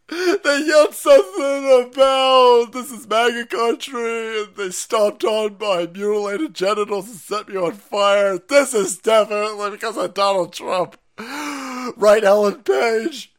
[0.10, 7.08] They yelled something about this is MAGA country, and they stomped on my mutilated genitals
[7.08, 8.38] and set me on fire.
[8.38, 10.98] This is definitely because of Donald Trump.
[11.18, 13.34] Right, Ellen Page?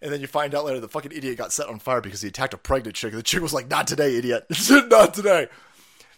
[0.00, 2.28] And then you find out later the fucking idiot got set on fire because he
[2.28, 3.12] attacked a pregnant chick.
[3.12, 4.46] And the chick was like, Not today, idiot.
[4.70, 5.48] Not today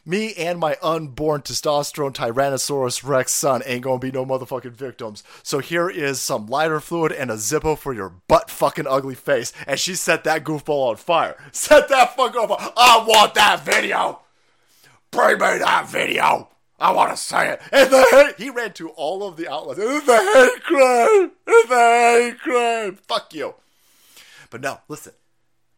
[0.07, 5.23] me and my unborn testosterone Tyrannosaurus Rex son ain't gonna be no motherfucking victims.
[5.43, 9.53] So here is some lighter fluid and a Zippo for your butt fucking ugly face.
[9.67, 11.37] And she set that goofball on fire.
[11.53, 12.73] Set that fuck on fire.
[12.77, 14.21] I want that video.
[15.11, 16.49] Bring me that video.
[16.79, 17.63] I want to say it.
[17.73, 19.81] And the hate, he ran to all of the outlets.
[19.83, 21.31] It's the hate crime.
[21.47, 22.97] It's the hate crime.
[22.97, 23.55] Fuck you.
[24.51, 25.13] But no, listen.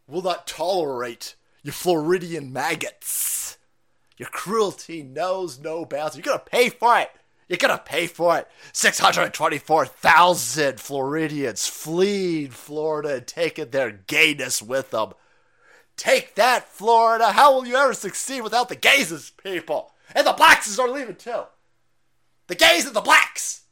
[0.09, 3.46] We'll not tolerate you Floridian maggots
[4.17, 6.17] your cruelty knows no bounds.
[6.17, 7.11] You're gonna pay for it.
[7.49, 8.49] You're gonna pay for it.
[8.73, 15.13] 624,000 Floridians fleed Florida and taken their gayness with them.
[15.97, 17.33] Take that, Florida.
[17.33, 19.93] How will you ever succeed without the gays people?
[20.15, 21.45] And the blacks are leaving too.
[22.49, 23.63] The gays and the blacks.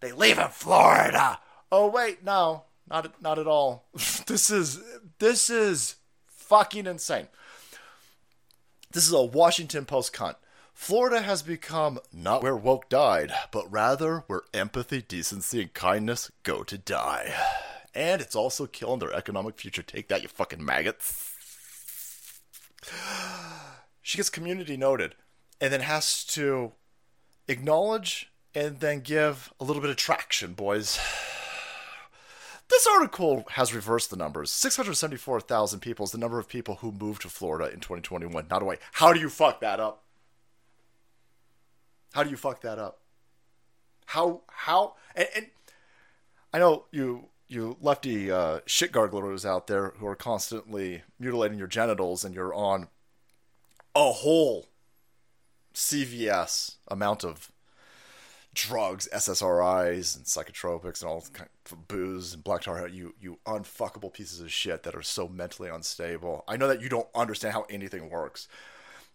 [0.00, 1.38] They leave in Florida.
[1.70, 3.86] Oh wait, no, not not at all.
[4.26, 4.80] this is
[5.18, 7.28] this is fucking insane.
[8.92, 10.34] This is a Washington Post cunt.
[10.74, 16.62] Florida has become not where woke died, but rather where empathy, decency, and kindness go
[16.62, 17.34] to die.
[17.94, 19.82] And it's also killing their economic future.
[19.82, 21.32] Take that, you fucking maggots.
[24.02, 25.14] She gets community noted
[25.58, 26.72] and then has to
[27.48, 30.98] acknowledge and then give a little bit of traction, boys.
[32.72, 34.50] This article has reversed the numbers.
[34.50, 38.46] 674,000 people is the number of people who moved to Florida in 2021.
[38.48, 38.78] Not away.
[38.92, 40.04] How do you fuck that up?
[42.14, 43.00] How do you fuck that up?
[44.06, 45.46] How how and, and
[46.50, 51.68] I know you you lefty uh, shit garglers out there who are constantly mutilating your
[51.68, 52.88] genitals and you're on
[53.94, 54.68] a whole
[55.74, 57.52] CVS amount of
[58.54, 64.12] drugs, SSRIs and psychotropics and all kind of booze and black tar, you you unfuckable
[64.12, 66.44] pieces of shit that are so mentally unstable.
[66.46, 68.48] I know that you don't understand how anything works,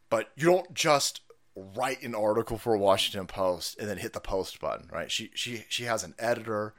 [0.10, 1.22] but you don't just
[1.56, 5.12] write an article for Washington Post and then hit the post button, right?
[5.12, 6.74] She she she has an editor.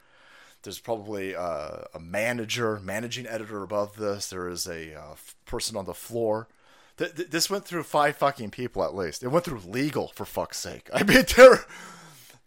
[0.62, 4.28] There's probably a, a manager, managing editor above this.
[4.28, 6.48] There is a uh, person on the floor.
[6.96, 9.22] Th- th- this went through five fucking people at least.
[9.22, 10.90] It went through legal for fuck's sake.
[10.92, 11.64] I mean, there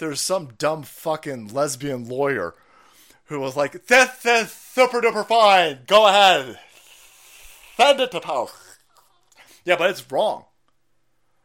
[0.02, 2.56] there's some dumb fucking lesbian lawyer
[3.26, 5.84] who was like, "This is super duper fine.
[5.86, 6.60] Go ahead,
[7.78, 8.56] send it to post."
[9.64, 10.46] Yeah, but it's wrong.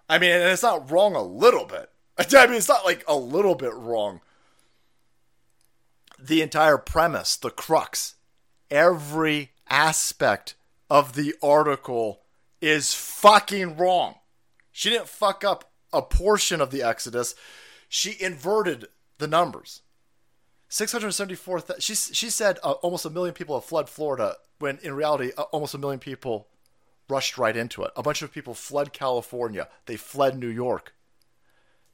[0.09, 1.91] I mean, and it's not wrong a little bit.
[2.19, 4.23] I mean, it's not like a little bit wrong.
[6.19, 8.15] The entire premise, the crux,
[8.71, 10.55] every aspect
[10.89, 12.23] of the article
[12.63, 14.15] is fucking wrong.
[14.73, 17.35] She didn't fuck up a portion of the Exodus.
[17.97, 19.81] She inverted the numbers.
[20.69, 25.31] 674 she she said uh, almost a million people have fled Florida when in reality
[25.39, 26.47] uh, almost a million people
[27.09, 27.93] rushed right into it.
[27.97, 29.69] A bunch of people fled California.
[29.87, 30.93] They fled New York.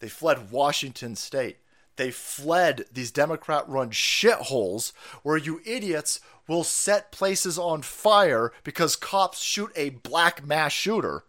[0.00, 1.58] They fled Washington state.
[1.94, 8.96] They fled these Democrat run shitholes where you idiots will set places on fire because
[8.96, 11.22] cops shoot a black mass shooter.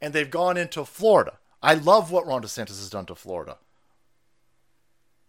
[0.00, 1.40] And they've gone into Florida.
[1.66, 3.58] I love what Ron DeSantis has done to Florida.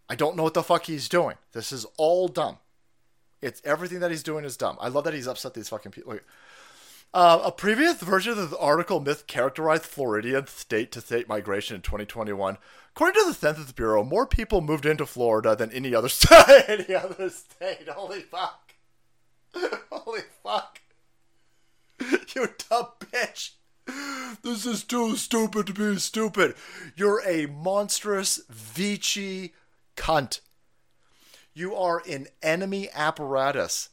[0.08, 1.34] I don't know what the fuck he's doing.
[1.52, 2.58] This is all dumb.
[3.42, 4.78] It's everything that he's doing is dumb.
[4.80, 6.16] I love that he's upset these fucking people.
[7.12, 11.82] Uh, a previous version of the article myth characterized Floridian state to state migration in
[11.82, 12.56] 2021.
[12.94, 16.64] According to the Census Bureau, more people moved into Florida than any other state.
[16.68, 17.88] any other state.
[17.88, 18.74] Holy fuck.
[19.90, 20.80] Holy fuck.
[22.36, 23.52] You dumb bitch.
[24.42, 26.54] This is too stupid to be stupid.
[26.96, 29.54] You're a monstrous Vici
[29.96, 30.40] cunt.
[31.54, 33.88] You are an enemy apparatus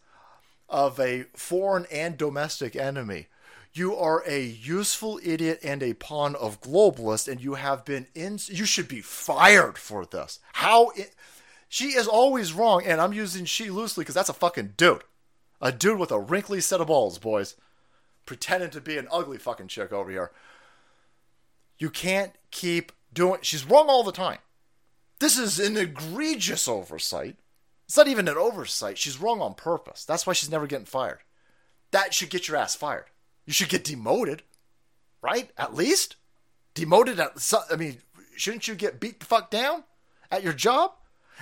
[0.69, 3.27] of a foreign and domestic enemy.
[3.73, 8.39] You are a useful idiot and a pawn of globalists, and you have been in.
[8.45, 10.39] You should be fired for this.
[10.53, 10.89] How?
[10.91, 11.13] It,
[11.67, 15.03] she is always wrong, and I'm using she loosely because that's a fucking dude.
[15.59, 17.55] A dude with a wrinkly set of balls, boys.
[18.25, 20.31] Pretending to be an ugly fucking chick over here.
[21.77, 23.39] You can't keep doing.
[23.41, 24.39] She's wrong all the time.
[25.19, 27.37] This is an egregious oversight.
[27.85, 28.97] It's not even an oversight.
[28.97, 30.05] She's wrong on purpose.
[30.05, 31.19] That's why she's never getting fired.
[31.91, 33.05] That should get your ass fired.
[33.45, 34.41] You should get demoted,
[35.21, 35.51] right?
[35.57, 36.15] At least
[36.73, 37.19] demoted.
[37.19, 37.97] At I mean,
[38.35, 39.83] shouldn't you get beat the fuck down
[40.31, 40.93] at your job?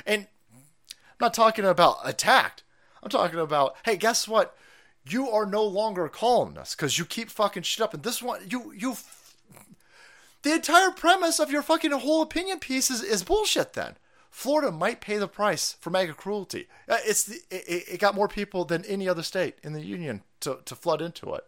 [0.05, 2.63] And I'm not talking about attacked.
[3.01, 4.55] I'm talking about, hey, guess what?
[5.05, 7.93] You are no longer calling us because you keep fucking shit up.
[7.93, 8.95] And this one, you you.
[10.43, 13.73] The entire premise of your fucking whole opinion piece is, is bullshit.
[13.73, 13.95] Then
[14.33, 16.67] Florida might pay the price for MAGA cruelty.
[16.89, 20.23] Uh, it's the, it, it, got more people than any other state in the union
[20.39, 21.45] to, to flood into it.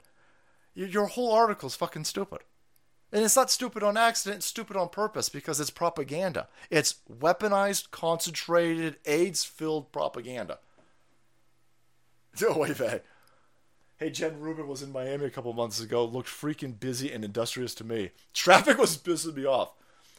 [0.75, 2.41] Your whole article is fucking stupid.
[3.11, 6.47] And it's not stupid on accident, it's stupid on purpose because it's propaganda.
[6.69, 10.59] It's weaponized, concentrated, AIDS filled propaganda.
[12.47, 12.77] Oh, wait,
[13.97, 14.09] hey.
[14.09, 17.83] Jen Rubin was in Miami a couple months ago, looked freaking busy and industrious to
[17.83, 18.11] me.
[18.33, 19.71] Traffic was pissing me off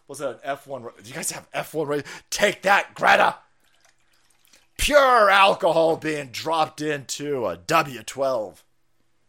[0.09, 1.03] was that an F1?
[1.03, 2.03] Do you guys have F1 race?
[2.31, 3.37] Take that, Greta!
[4.79, 8.63] Pure alcohol being dropped into a W12.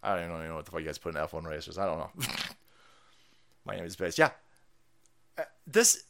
[0.03, 1.77] I don't even know what the fuck you guys put in F1 racers.
[1.77, 2.27] I don't know.
[3.65, 4.17] Miami's based.
[4.17, 4.31] Yeah.
[5.37, 6.03] Uh, this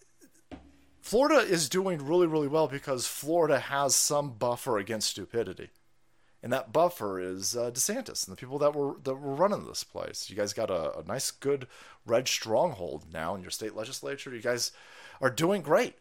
[1.02, 5.70] Florida is doing really, really well because Florida has some buffer against stupidity
[6.48, 9.84] and that buffer is uh, DeSantis and the people that were that were running this
[9.84, 10.30] place.
[10.30, 11.68] You guys got a, a, nice, good
[12.06, 14.34] red stronghold now in your state legislature.
[14.34, 14.72] You guys
[15.20, 15.96] are doing great.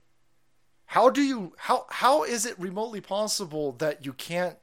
[0.85, 4.57] How do you how how is it remotely possible that you can't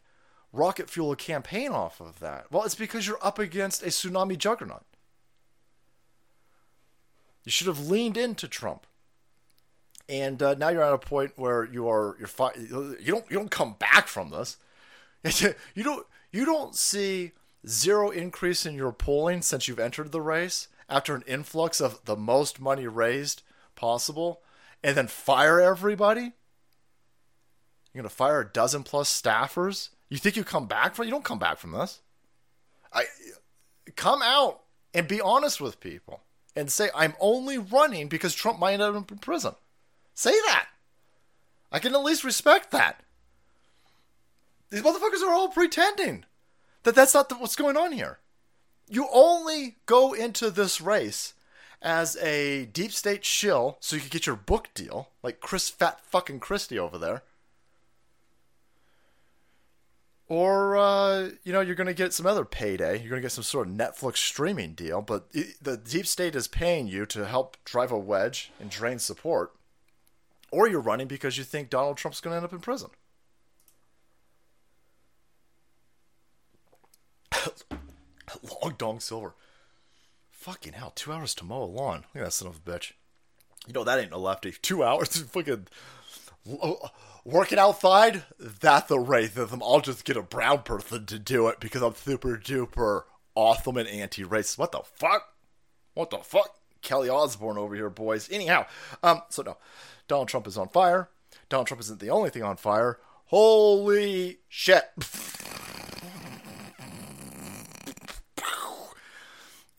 [0.54, 2.50] rocket fuel a campaign off of that?
[2.50, 4.86] Well, it's because you're up against a tsunami juggernaut.
[7.44, 8.88] You should have leaned into Trump.
[10.08, 13.38] And uh, now you're at a point where you are you're fi- you don't you
[13.38, 14.56] don't come back from this
[15.24, 17.32] you don't you don't see
[17.68, 22.16] zero increase in your polling since you've entered the race after an influx of the
[22.16, 23.42] most money raised
[23.76, 24.42] possible
[24.84, 26.34] and then fire everybody?
[27.94, 29.90] You're going to fire a dozen plus staffers?
[30.10, 32.02] You think you come back from you don't come back from this.
[32.92, 33.06] I
[33.96, 34.62] come out
[34.94, 36.22] and be honest with people
[36.56, 39.54] and say i'm only running because trump might end up in prison.
[40.14, 40.68] Say that.
[41.72, 43.03] I can at least respect that
[44.74, 46.26] these motherfuckers are all pretending
[46.82, 48.18] that that's not the, what's going on here.
[48.90, 51.36] You only go into this race
[51.80, 56.02] as a deep state shill so you can get your book deal, like Chris Fat
[56.02, 57.22] fucking Christie over there.
[60.28, 63.00] or uh, you know you're going to get some other payday.
[63.00, 66.36] You're going to get some sort of Netflix streaming deal, but it, the deep state
[66.36, 69.54] is paying you to help drive a wedge and drain support,
[70.50, 72.90] or you're running because you think Donald Trump's going to end up in prison.
[78.64, 79.36] Long Dong Silver.
[80.30, 82.06] Fucking hell, two hours to mow a lawn.
[82.14, 82.94] Look at that son of a bitch.
[83.68, 84.52] You know that ain't a lefty.
[84.62, 85.68] Two hours to fucking
[87.24, 88.24] working outside.
[88.40, 89.62] That's a racism.
[89.62, 93.04] I'll just get a brown person to do it because I'm super duper
[93.36, 94.58] awesome and anti-racist.
[94.58, 95.30] What the fuck?
[95.94, 96.56] What the fuck?
[96.82, 98.30] Kelly Osbourne over here, boys.
[98.30, 98.66] Anyhow,
[99.02, 99.58] um, so no,
[100.08, 101.10] Donald Trump is on fire.
[101.50, 103.00] Donald Trump isn't the only thing on fire.
[103.26, 104.84] Holy shit.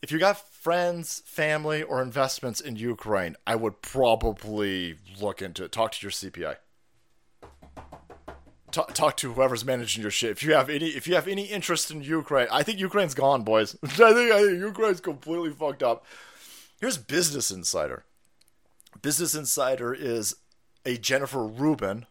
[0.05, 5.71] if you got friends, family, or investments in Ukraine, I would probably look into it.
[5.71, 6.57] Talk to your CPI.
[8.69, 10.29] Talk, talk to whoever's managing your shit.
[10.29, 13.41] If you have any, if you have any interest in Ukraine, I think Ukraine's gone,
[13.41, 13.75] boys.
[13.83, 16.05] I think I think Ukraine's completely fucked up.
[16.79, 18.05] Here's Business Insider.
[19.01, 20.35] Business Insider is
[20.85, 22.05] a Jennifer Rubin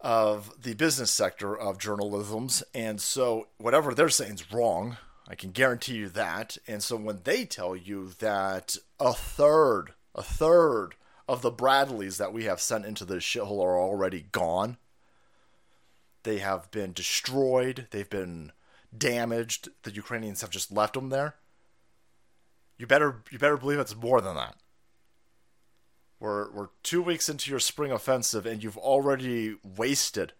[0.00, 4.98] of the business sector of journalism's, and so whatever they're saying is wrong.
[5.30, 6.58] I can guarantee you that.
[6.66, 10.96] And so when they tell you that a third, a third
[11.28, 14.76] of the Bradleys that we have sent into this shithole are already gone,
[16.24, 18.50] they have been destroyed, they've been
[18.96, 21.36] damaged, the Ukrainians have just left them there.
[22.76, 24.56] You better you better believe it's more than that.
[26.18, 30.32] We're we're 2 weeks into your spring offensive and you've already wasted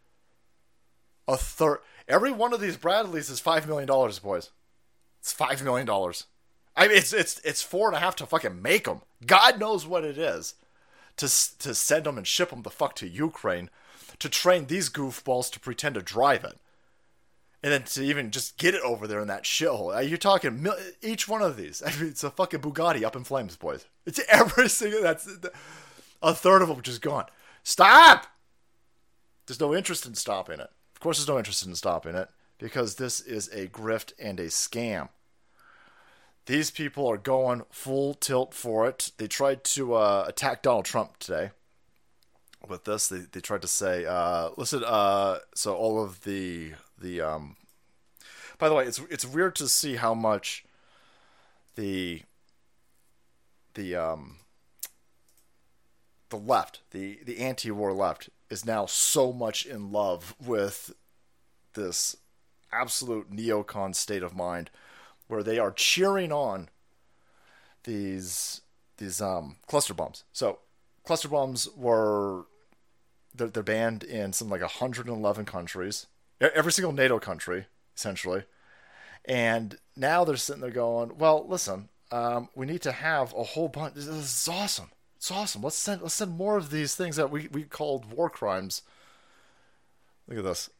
[1.28, 1.78] a third
[2.08, 4.50] every one of these Bradleys is 5 million dollars, boys.
[5.20, 6.26] It's five million dollars.
[6.76, 9.02] I mean, it's it's it's four and a half to fucking make them.
[9.24, 10.54] God knows what it is
[11.16, 11.26] to
[11.58, 13.70] to send them and ship them the fuck to Ukraine
[14.18, 16.58] to train these goofballs to pretend to drive it,
[17.62, 20.08] and then to even just get it over there in that shithole.
[20.08, 20.66] You're talking
[21.02, 21.82] each one of these.
[21.86, 23.84] I mean, it's a fucking Bugatti up in flames, boys.
[24.06, 25.02] It's every single.
[25.02, 25.28] That's
[26.22, 27.26] a third of them just gone.
[27.62, 28.26] Stop.
[29.46, 30.70] There's no interest in stopping it.
[30.94, 32.28] Of course, there's no interest in stopping it
[32.60, 35.08] because this is a grift and a scam.
[36.46, 39.12] These people are going full tilt for it.
[39.16, 41.50] They tried to uh, attack Donald Trump today
[42.68, 43.08] with this.
[43.08, 47.56] They, they tried to say, uh, listen, uh, so all of the the um,
[48.58, 50.64] by the way, it's it's weird to see how much
[51.76, 52.22] the
[53.74, 54.36] the um
[56.28, 60.92] the left, the the anti-war left, is now so much in love with
[61.74, 62.16] this
[62.72, 64.70] absolute neocon state of mind
[65.28, 66.68] where they are cheering on
[67.84, 68.60] these
[68.98, 70.24] these um, cluster bombs.
[70.32, 70.58] So
[71.04, 72.44] cluster bombs were
[73.34, 76.06] they're, they're banned in something like 111 countries,
[76.40, 77.66] every single NATO country
[77.96, 78.44] essentially,
[79.24, 83.68] and now they're sitting there going, "Well, listen, um, we need to have a whole
[83.68, 83.94] bunch.
[83.94, 84.90] This is awesome.
[85.16, 85.62] It's awesome.
[85.62, 88.82] Let's send let's send more of these things that we we called war crimes.
[90.26, 90.70] Look at this.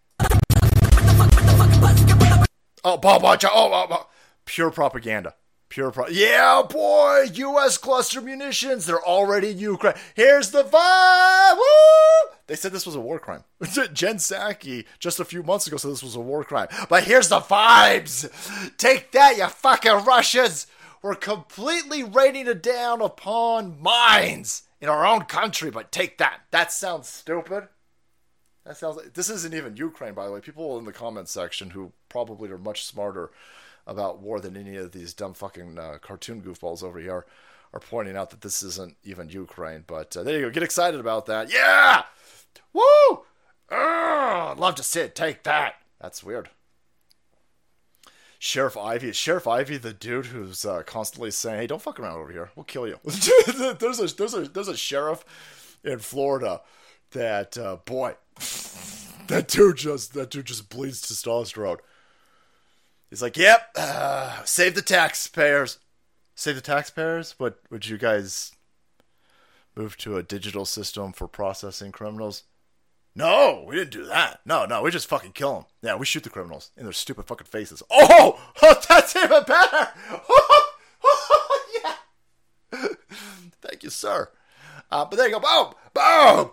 [2.83, 3.53] Oh, Bob, watch out.
[3.55, 4.09] Oh, oh, oh,
[4.47, 5.35] pure propaganda.
[5.71, 6.09] Pure pro.
[6.09, 7.27] Yeah, boy.
[7.33, 7.79] U.S.
[7.79, 8.87] cluster munitions.
[8.87, 9.95] They're already in Ukraine.
[10.17, 11.57] Here's the vibe.
[11.57, 12.33] Woo!
[12.49, 13.45] They said this was a war crime.
[13.93, 16.67] Jen Psaki just a few months ago said this was a war crime.
[16.89, 18.29] But here's the vibes.
[18.79, 20.67] Take that, you fucking Russians.
[21.03, 25.71] We're completely raining it down upon mines in our own country.
[25.71, 26.41] But take that.
[26.51, 27.69] That sounds stupid.
[28.65, 30.41] That sounds like this isn't even Ukraine, by the way.
[30.41, 33.31] People in the comments section who probably are much smarter
[33.87, 37.25] about war than any of these dumb fucking uh, cartoon goofballs over here
[37.73, 39.85] are pointing out that this isn't even Ukraine.
[39.87, 40.51] But uh, there you go.
[40.51, 41.53] Get excited about that.
[41.53, 42.05] Yeah!
[42.73, 43.25] Woo!
[43.71, 45.15] I'd love to see it.
[45.15, 45.77] Take that.
[46.01, 46.51] That's weird.
[48.39, 49.13] Sheriff Ivey.
[49.13, 52.51] Sheriff Ivey the dude who's uh, constantly saying, "Hey, don't fuck around over here.
[52.57, 55.25] We'll kill you." there's a there's a there's a sheriff
[55.85, 56.63] in Florida
[57.13, 58.15] that uh, boy,
[59.27, 61.79] that dude just that dude just bleeds testosterone.
[63.09, 65.79] He's like, "Yep, uh, save the taxpayers,
[66.35, 68.53] save the taxpayers." What would you guys
[69.75, 72.45] move to a digital system for processing criminals?
[73.15, 74.41] No, we didn't do that.
[74.47, 75.65] No, no, we just fucking kill them.
[75.83, 77.83] Yeah, we shoot the criminals in their stupid fucking faces.
[77.91, 79.89] Oh, oh that's even better.
[81.83, 82.87] yeah.
[83.61, 84.31] Thank you, sir.
[84.91, 85.41] Uh, but there you go.
[85.41, 86.51] Boom, boom.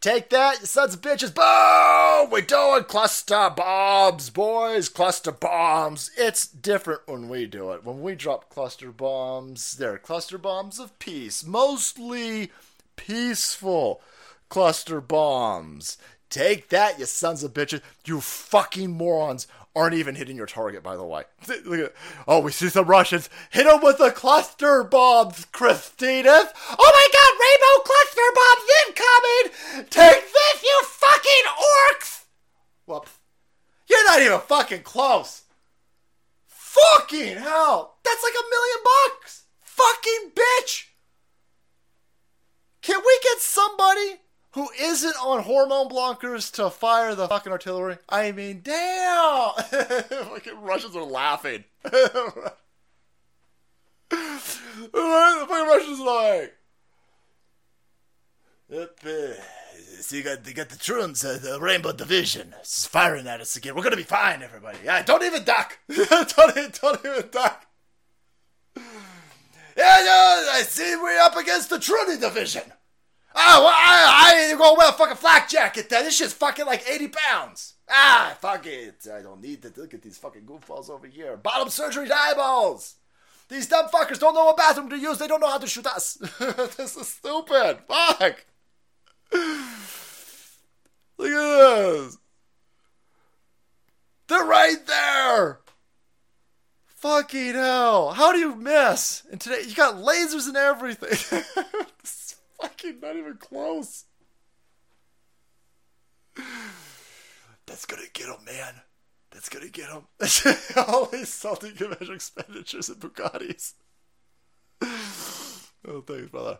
[0.00, 1.34] Take that, you sons of bitches.
[1.34, 2.30] Boom!
[2.30, 4.88] We're doing cluster bombs, boys.
[4.88, 6.12] Cluster bombs.
[6.16, 7.84] It's different when we do it.
[7.84, 11.44] When we drop cluster bombs, they're cluster bombs of peace.
[11.44, 12.52] Mostly
[12.94, 14.00] peaceful
[14.48, 15.98] cluster bombs.
[16.30, 17.80] Take that, you sons of bitches.
[18.04, 21.22] You fucking morons aren't even hitting your target, by the way.
[22.26, 23.30] Oh, we see some Russians.
[23.50, 26.30] Hit them with the cluster bombs, Christina.
[26.30, 29.86] Oh my god, rainbow cluster bombs incoming!
[29.88, 31.44] Take this, you fucking
[31.94, 32.24] orcs!
[32.86, 33.12] Whoops.
[33.88, 35.42] You're not even fucking close.
[36.46, 37.98] Fucking hell.
[38.04, 39.44] That's like a million bucks.
[39.62, 40.86] Fucking bitch.
[42.82, 44.20] Can we get somebody
[44.52, 47.98] who isn't on hormone blockers to fire the fucking artillery?
[48.08, 49.54] I mean, damn!
[49.54, 51.64] fucking Russians are laughing.
[51.82, 52.42] The
[54.10, 56.54] fucking Russians are like,
[58.70, 59.08] Yep, uh,
[60.10, 63.74] you got, you got the Truns, uh, the Rainbow Division, it's firing at us again.
[63.74, 64.78] We're gonna be fine, everybody.
[64.84, 65.78] Yeah, don't even duck.
[65.88, 67.66] don't, even, don't even duck.
[68.76, 72.62] Yeah, yeah, I see we're up against the Trudy Division.
[73.40, 76.04] Oh, well, I, I ain't gonna wear a fucking flak jacket then.
[76.04, 77.74] This shit's fucking like 80 pounds.
[77.88, 79.06] Ah, fuck it.
[79.12, 81.36] I don't need to look at these fucking goofballs over here.
[81.36, 82.96] Bottom surgery eyeballs.
[83.48, 85.18] These dumb fuckers don't know what bathroom to use.
[85.18, 86.14] They don't know how to shoot us.
[86.76, 87.78] this is stupid.
[87.86, 88.44] Fuck.
[89.32, 92.18] Look at this.
[94.26, 95.60] They're right there.
[96.86, 98.10] Fucking hell.
[98.10, 99.22] How do you miss?
[99.30, 101.44] And today you got lasers and everything.
[102.60, 104.04] fucking not even close.
[107.66, 108.74] That's gonna get him, man.
[109.30, 110.02] That's gonna get him.
[111.12, 113.74] These salty commercial expenditures and Bugattis.
[114.82, 116.58] oh, thanks, brother.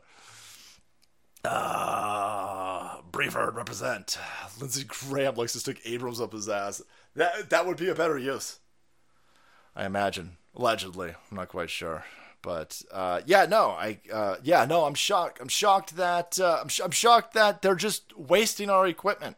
[1.44, 4.18] Ah, uh, Braveheart represent.
[4.60, 6.82] Lindsey Graham likes to stick Abrams up his ass.
[7.14, 8.58] That that would be a better use.
[9.74, 10.36] I imagine.
[10.54, 11.14] Allegedly.
[11.30, 12.04] I'm not quite sure.
[12.42, 15.38] But uh, yeah, no, I uh, yeah, no, I'm shocked.
[15.40, 19.36] I'm shocked that uh, I'm, sh- I'm shocked that they're just wasting our equipment.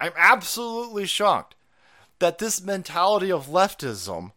[0.00, 1.54] I'm absolutely shocked
[2.18, 4.32] that this mentality of leftism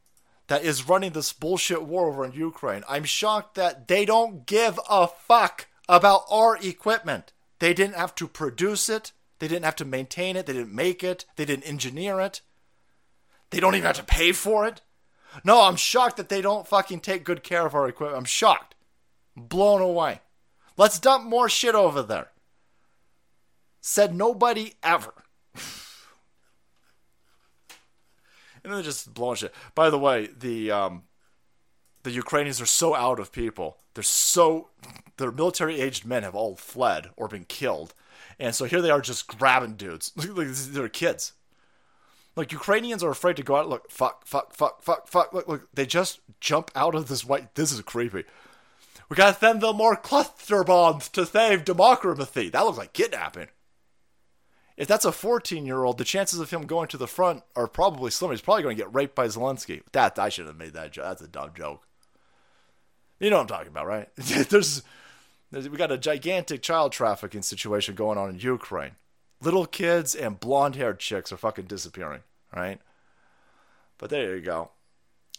[0.48, 2.84] that is running this bullshit war over in Ukraine.
[2.88, 7.34] I'm shocked that they don't give a fuck about our equipment.
[7.60, 9.12] They didn't have to produce it.
[9.40, 10.46] They didn't have to maintain it.
[10.46, 11.26] They didn't make it.
[11.36, 12.42] They didn't engineer it.
[13.50, 14.82] They don't even have to pay for it.
[15.44, 18.18] No, I'm shocked that they don't fucking take good care of our equipment.
[18.18, 18.76] I'm shocked.
[19.36, 20.22] blown away.
[20.78, 22.32] Let's dump more shit over there.
[23.82, 25.14] Said nobody ever.
[25.56, 25.62] and
[28.64, 29.54] then they're just blowing shit.
[29.74, 31.04] By the way, the um,
[32.04, 33.78] the Ukrainians are so out of people.
[33.94, 34.70] They're so
[35.18, 37.94] their military aged men have all fled or been killed,
[38.40, 40.12] and so here they are just grabbing dudes.
[40.18, 41.34] Look, they're kids.
[42.36, 43.70] Like Ukrainians are afraid to go out.
[43.70, 45.34] Look, fuck, fuck, fuck, fuck, fuck.
[45.34, 45.70] Look, look.
[45.74, 47.56] They just jump out of this white.
[47.56, 48.26] This is creepy.
[49.08, 52.50] We gotta send them more cluster bombs to save democracy.
[52.50, 53.48] That looks like kidnapping.
[54.78, 57.68] If that's a 14 year old, the chances of him going to the front are
[57.68, 58.32] probably slim.
[58.32, 59.82] He's probably going to get raped by Zelensky.
[59.94, 61.06] That I should have made that joke.
[61.06, 61.88] That's a dumb joke.
[63.20, 64.10] You know what I'm talking about, right?
[64.18, 64.84] there's,
[65.52, 68.92] there's, we got a gigantic child trafficking situation going on in Ukraine.
[69.42, 72.22] Little kids and blonde haired chicks are fucking disappearing,
[72.56, 72.80] right?
[73.98, 74.72] But there you go.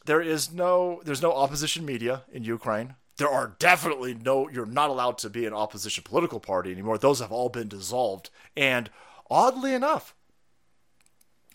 [0.04, 2.94] There is no there's no opposition media in Ukraine.
[3.16, 6.98] There are definitely no you're not allowed to be an opposition political party anymore.
[6.98, 8.30] Those have all been dissolved.
[8.56, 8.90] And
[9.30, 10.14] oddly enough,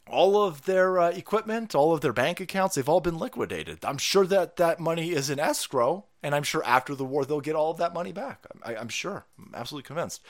[0.08, 3.86] all of their uh, equipment, all of their bank accounts, they've all been liquidated.
[3.86, 7.40] I'm sure that that money is in escrow, and I'm sure after the war they'll
[7.40, 8.46] get all of that money back.
[8.64, 9.26] I, am sure.
[9.40, 10.22] I'm absolutely convinced.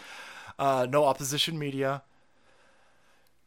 [0.61, 2.03] Uh, no opposition media.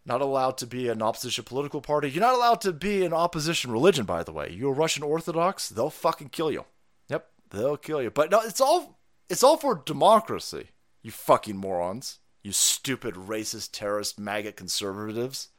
[0.04, 2.10] Not allowed to be an opposition political party.
[2.10, 4.50] You're not allowed to be an opposition religion, by the way.
[4.50, 6.64] You're Russian Orthodox, they'll fucking kill you.
[7.08, 8.10] Yep, they'll kill you.
[8.10, 8.98] But no, it's all
[9.30, 10.70] it's all for democracy.
[11.02, 12.18] You fucking morons.
[12.42, 15.50] You stupid racist terrorist maggot conservatives.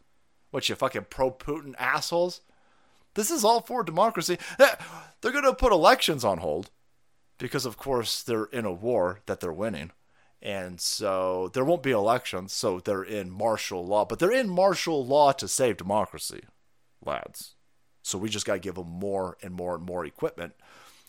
[0.52, 2.42] What you fucking pro Putin assholes?
[3.14, 4.38] This is all for democracy.
[4.58, 6.70] They're going to put elections on hold
[7.38, 9.92] because, of course, they're in a war that they're winning.
[10.46, 14.06] And so there won't be elections, so they're in martial law.
[14.06, 16.44] But they're in martial law to save democracy,
[17.04, 17.56] lads.
[18.04, 20.54] So we just got to give them more and more and more equipment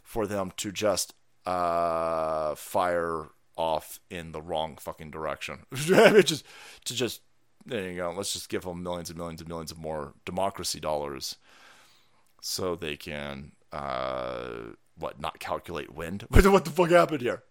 [0.02, 1.12] for them to just
[1.44, 3.26] uh, fire
[3.58, 5.66] off in the wrong fucking direction.
[5.74, 6.46] just
[6.86, 7.20] to just
[7.66, 8.14] there you go.
[8.16, 11.36] Let's just give them millions and millions and millions of more democracy dollars,
[12.40, 16.24] so they can uh, what not calculate wind.
[16.30, 17.42] what the fuck happened here?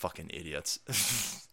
[0.00, 0.78] Fucking idiots.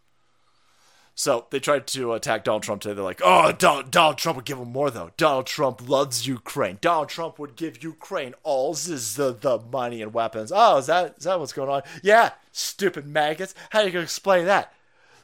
[1.20, 2.94] So they tried to attack Donald Trump today.
[2.94, 5.10] They're like, oh, Donald, Donald Trump would give them more, though.
[5.18, 6.78] Donald Trump loves Ukraine.
[6.80, 10.52] Donald Trump would give Ukraine all the, the money and weapons.
[10.54, 11.82] Oh, is that is that what's going on?
[12.04, 13.56] Yeah, stupid maggots.
[13.72, 14.72] How are you going to explain that?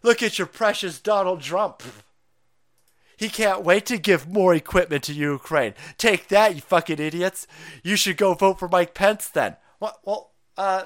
[0.02, 1.84] Look at your precious Donald Trump.
[3.16, 5.76] He can't wait to give more equipment to Ukraine.
[6.00, 7.46] Take that, you fucking idiots.
[7.84, 9.58] You should go vote for Mike Pence then.
[9.78, 10.00] What?
[10.04, 10.86] Well, uh,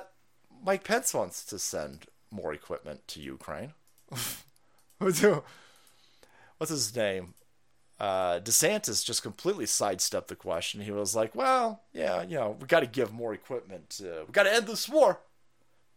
[0.62, 3.74] Mike Pence wants to send more equipment to Ukraine.
[4.98, 5.22] What's
[6.70, 7.34] his name?
[8.00, 10.82] Uh, DeSantis just completely sidestepped the question.
[10.82, 14.00] He was like, "Well, yeah, you know, we got to give more equipment.
[14.04, 15.20] Uh, we got to end this war."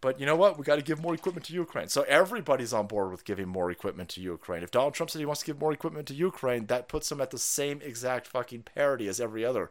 [0.01, 0.57] But you know what?
[0.57, 1.89] We got to give more equipment to Ukraine.
[1.89, 4.63] So everybody's on board with giving more equipment to Ukraine.
[4.63, 7.21] If Donald Trump said he wants to give more equipment to Ukraine, that puts him
[7.21, 9.71] at the same exact fucking parity as every other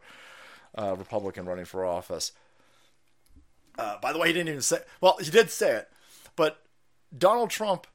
[0.76, 2.30] uh, Republican running for office.
[3.76, 4.78] Uh, by the way, he didn't even say.
[5.00, 5.88] Well, he did say it,
[7.16, 7.86] Donald Trump,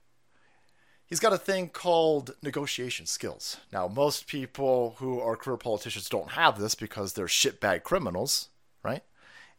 [1.06, 3.58] he's got a thing called negotiation skills.
[3.72, 8.50] Now, most people who are career politicians don't have this because they're shitbag criminals,
[8.84, 9.04] right?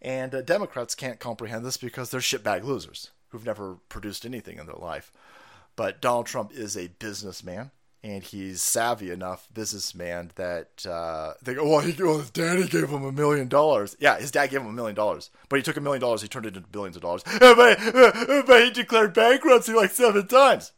[0.03, 4.67] And uh, Democrats can't comprehend this because they're shitbag losers who've never produced anything in
[4.67, 5.11] their life.
[5.75, 7.71] But Donald Trump is a businessman,
[8.07, 12.89] and he's savvy enough businessman that uh, they go, well, he, well, his daddy gave
[12.89, 13.97] him a million dollars.
[13.99, 16.29] Yeah, his dad gave him a million dollars, but he took a million dollars, he
[16.29, 17.25] turned it into billions of dollars.
[17.41, 17.79] but,
[18.47, 20.73] but he declared bankruptcy like seven times.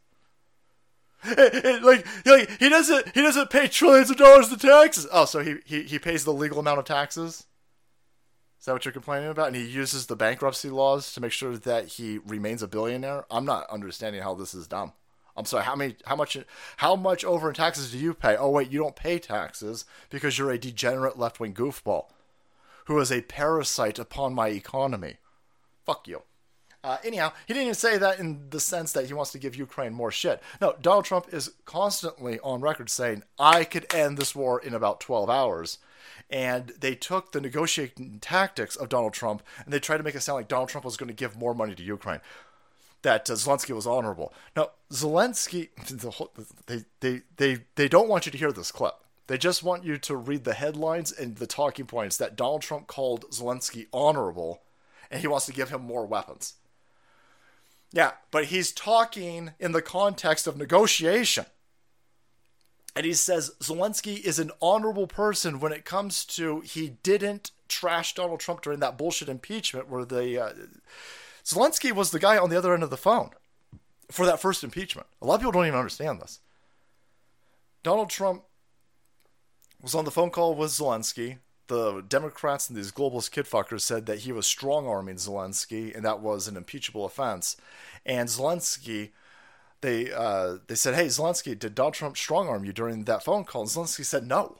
[1.24, 5.08] It, it, like, like he doesn't he doesn't pay trillions of dollars in taxes.
[5.12, 7.44] Oh, so he, he he pays the legal amount of taxes.
[8.60, 9.48] Is that what you're complaining about?
[9.48, 13.24] And he uses the bankruptcy laws to make sure that he remains a billionaire.
[13.30, 14.92] I'm not understanding how this is dumb.
[15.38, 15.64] I'm sorry.
[15.64, 15.94] How many?
[16.04, 16.36] How much?
[16.78, 18.36] How much over in taxes do you pay?
[18.36, 22.06] Oh wait, you don't pay taxes because you're a degenerate left-wing goofball
[22.86, 25.16] who is a parasite upon my economy.
[25.86, 26.22] Fuck you.
[26.82, 29.54] Uh, anyhow, he didn't even say that in the sense that he wants to give
[29.54, 30.42] Ukraine more shit.
[30.60, 35.00] No, Donald Trump is constantly on record saying, I could end this war in about
[35.00, 35.78] 12 hours.
[36.30, 40.20] And they took the negotiating tactics of Donald Trump and they tried to make it
[40.20, 42.20] sound like Donald Trump was going to give more money to Ukraine
[43.02, 44.32] that uh, Zelensky was honorable.
[44.56, 45.68] Now, Zelensky,
[46.66, 48.94] they, they, they, they don't want you to hear this clip.
[49.26, 52.86] They just want you to read the headlines and the talking points that Donald Trump
[52.86, 54.62] called Zelensky honorable,
[55.10, 56.54] and he wants to give him more weapons.
[57.92, 61.46] Yeah, but he's talking in the context of negotiation.
[62.96, 68.14] And he says Zelensky is an honorable person when it comes to he didn't trash
[68.14, 70.42] Donald Trump during that bullshit impeachment where the.
[70.42, 70.52] Uh,
[71.48, 73.30] Zelensky was the guy on the other end of the phone
[74.10, 75.06] for that first impeachment.
[75.22, 76.40] A lot of people don't even understand this.
[77.82, 78.42] Donald Trump
[79.80, 81.38] was on the phone call with Zelensky.
[81.68, 86.04] The Democrats and these globalist kid fuckers said that he was strong arming Zelensky, and
[86.04, 87.56] that was an impeachable offense.
[88.04, 89.12] And Zelensky,
[89.80, 93.44] they uh, they said, "Hey, Zelensky, did Donald Trump strong arm you during that phone
[93.44, 94.58] call?" And Zelensky said, "No."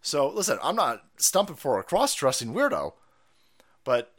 [0.00, 2.94] So listen, I'm not stumping for a cross-dressing weirdo,
[3.84, 4.15] but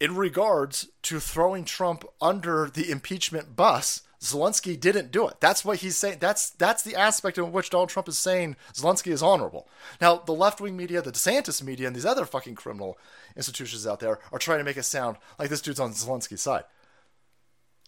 [0.00, 5.40] in regards to throwing Trump under the impeachment bus, Zelensky didn't do it.
[5.40, 6.18] That's what he's saying.
[6.20, 9.68] That's that's the aspect in which Donald Trump is saying Zelensky is honorable.
[10.00, 12.98] Now, the left wing media, the DeSantis media, and these other fucking criminal
[13.36, 16.64] institutions out there are trying to make it sound like this dude's on Zelensky's side.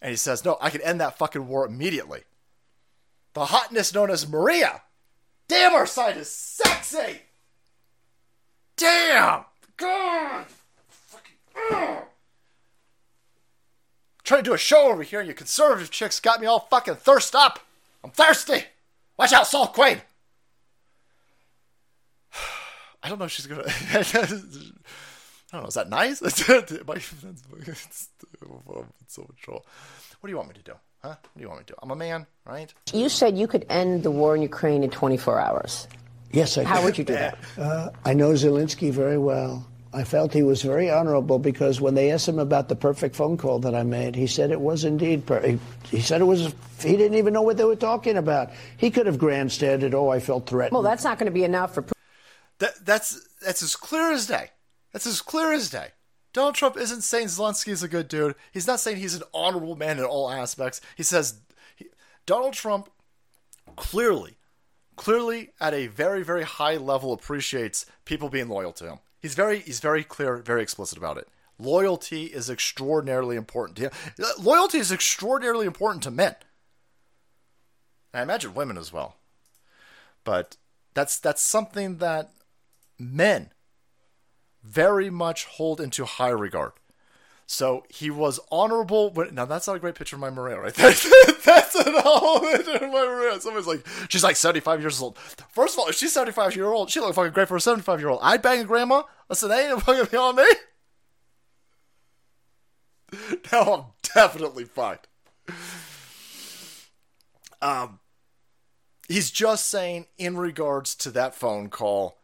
[0.01, 2.23] And he says, no, I can end that fucking war immediately.
[3.33, 4.81] The hotness known as Maria.
[5.47, 7.21] Damn, our side is sexy.
[8.75, 9.45] Damn.
[9.77, 10.45] God.
[14.23, 16.95] Trying to do a show over here, and you conservative chicks got me all fucking
[16.95, 17.59] thirst up.
[18.03, 18.63] I'm thirsty.
[19.17, 19.99] Watch out, Saul Quain.
[23.03, 23.63] I don't know if she's gonna.
[23.93, 24.03] I
[25.51, 25.67] don't know.
[25.67, 26.21] Is that nice?
[26.21, 26.45] it's,
[29.07, 29.65] so much trouble.
[30.19, 30.73] What do you want me to do?
[31.01, 31.09] Huh?
[31.09, 31.77] What do you want me to do?
[31.83, 32.73] I'm a man, right?
[32.93, 35.87] You said you could end the war in Ukraine in 24 hours.
[36.31, 37.37] Yes, I How would you do that?
[37.57, 39.67] Uh, I know Zelensky very well.
[39.93, 43.37] I felt he was very honorable because when they asked him about the perfect phone
[43.37, 45.61] call that I made, he said it was indeed perfect.
[45.89, 48.49] He said it was, he didn't even know what they were talking about.
[48.77, 50.73] He could have grandstanded, oh, I felt threatened.
[50.73, 51.85] Well, that's not going to be enough for.
[52.57, 54.49] That, that's, that's as clear as day.
[54.93, 55.89] That's as clear as day.
[56.33, 58.33] Donald Trump isn't saying Zelensky is a good dude.
[58.51, 60.81] He's not saying he's an honorable man in all aspects.
[60.95, 61.35] He says
[61.75, 61.85] he,
[62.25, 62.89] Donald Trump
[63.75, 64.37] clearly,
[64.95, 68.99] clearly at a very, very high level appreciates people being loyal to him.
[69.23, 71.29] He's very he's very clear, very explicit about it.
[71.57, 73.91] Loyalty is extraordinarily important to him.
[74.37, 76.35] Loyalty is extraordinarily important to men.
[78.13, 79.15] I imagine women as well.
[80.25, 80.57] But
[80.93, 82.31] that's that's something that
[82.99, 83.53] men
[84.61, 86.73] very much hold into high regard.
[87.45, 89.09] So he was honorable.
[89.09, 90.73] But now that's not a great picture of my Maria, right?
[90.83, 91.07] That's,
[91.43, 93.39] that's an whole picture of my Maria.
[93.39, 95.17] Somebody's like, she's like 75 years old.
[95.51, 97.99] First of all, if she's 75 year old, she look fucking great for a 75
[97.99, 98.19] year old.
[98.21, 99.03] I'd bang a grandma.
[99.29, 100.45] Listen, they ain't fucking beyond me.
[103.51, 103.83] Now I'm
[104.15, 104.97] definitely fine.
[107.61, 107.99] Um,
[109.07, 112.17] he's just saying in regards to that phone call,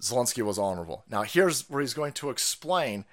[0.00, 1.04] Zelensky was honorable.
[1.08, 3.04] Now, here's where he's going to explain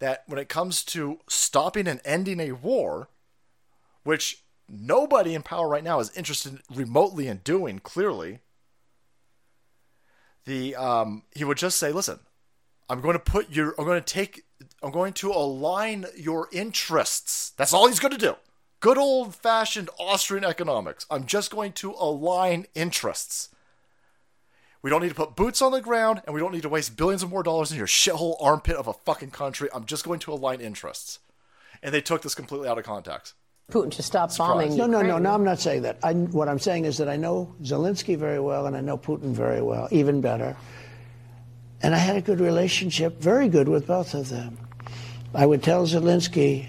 [0.00, 3.08] that when it comes to stopping and ending a war,
[4.02, 8.40] which nobody in power right now is interested remotely in doing, clearly,
[10.44, 12.20] the um, he would just say, "Listen,
[12.90, 14.42] I'm going to put your, I'm going to take,
[14.82, 17.50] I'm going to align your interests.
[17.50, 18.34] That's all he's going to do.
[18.80, 21.06] Good old fashioned Austrian economics.
[21.08, 23.50] I'm just going to align interests.
[24.82, 26.96] We don't need to put boots on the ground, and we don't need to waste
[26.96, 29.68] billions of more dollars in your shithole armpit of a fucking country.
[29.74, 31.18] I'm just going to align interests.
[31.82, 33.34] And they took this completely out of context.
[33.70, 34.76] Putin to stop bombing.
[34.76, 35.22] No, no, no, Ukraine.
[35.22, 35.34] no.
[35.34, 35.98] I'm not saying that.
[36.02, 39.32] I, what I'm saying is that I know Zelensky very well, and I know Putin
[39.32, 40.56] very well, even better.
[41.82, 44.58] And I had a good relationship, very good with both of them.
[45.34, 46.68] I would tell Zelensky,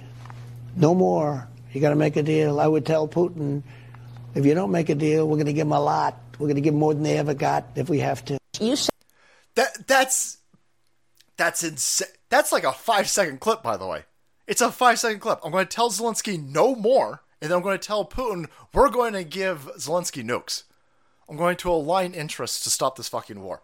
[0.76, 1.47] no more.
[1.74, 2.59] You got to make a deal.
[2.59, 3.64] I would tell Putin,
[4.36, 6.18] if you don't make a deal, we're going to give him a lot.
[6.41, 8.39] We're going to give more than they ever got if we have to.
[8.59, 8.89] You said
[9.55, 10.39] That that's
[11.37, 12.07] that's insane.
[12.29, 14.05] That's like a five second clip, by the way.
[14.47, 15.39] It's a five second clip.
[15.43, 18.89] I'm going to tell Zelensky no more, and then I'm going to tell Putin we're
[18.89, 20.63] going to give Zelensky nukes.
[21.29, 23.61] I'm going to align interests to stop this fucking war.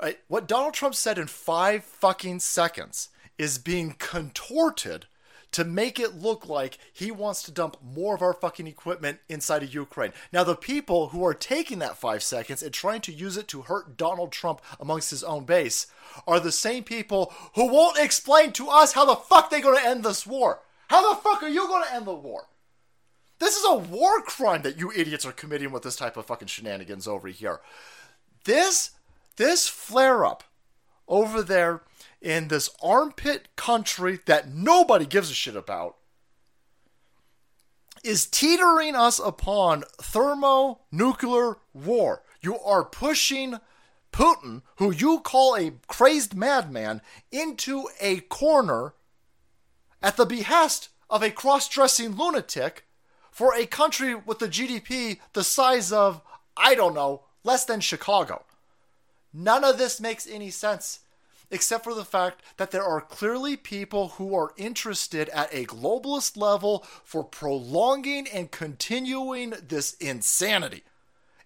[0.00, 0.18] Right?
[0.28, 5.06] What Donald Trump said in five fucking seconds is being contorted
[5.52, 9.62] to make it look like he wants to dump more of our fucking equipment inside
[9.62, 10.12] of Ukraine.
[10.32, 13.62] Now, the people who are taking that five seconds and trying to use it to
[13.62, 15.86] hurt Donald Trump amongst his own base
[16.26, 19.88] are the same people who won't explain to us how the fuck they're going to
[19.88, 20.60] end this war.
[20.88, 22.48] How the fuck are you going to end the war?
[23.38, 26.48] This is a war crime that you idiots are committing with this type of fucking
[26.48, 27.60] shenanigans over here.
[28.44, 28.90] This
[29.36, 30.42] this flare up
[31.06, 31.82] over there
[32.20, 35.96] in this armpit country that nobody gives a shit about
[38.04, 42.22] is teetering us upon thermonuclear war.
[42.40, 43.58] You are pushing
[44.12, 48.94] Putin, who you call a crazed madman, into a corner
[50.02, 52.84] at the behest of a cross dressing lunatic
[53.30, 56.22] for a country with a GDP the size of,
[56.56, 58.44] I don't know, less than Chicago.
[59.32, 61.00] None of this makes any sense,
[61.50, 66.36] except for the fact that there are clearly people who are interested at a globalist
[66.36, 70.82] level for prolonging and continuing this insanity.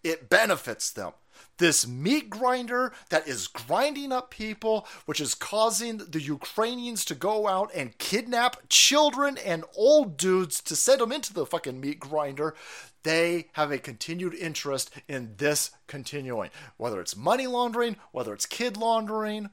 [0.03, 1.13] It benefits them.
[1.59, 7.47] This meat grinder that is grinding up people, which is causing the Ukrainians to go
[7.47, 12.55] out and kidnap children and old dudes to send them into the fucking meat grinder,
[13.03, 16.51] they have a continued interest in this continuing.
[16.79, 19.51] Whether it's money laundering, whether it's kid laundering,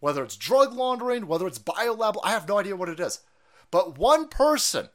[0.00, 3.20] whether it's drug laundering, whether it's biolab, I have no idea what it is.
[3.70, 4.88] But one person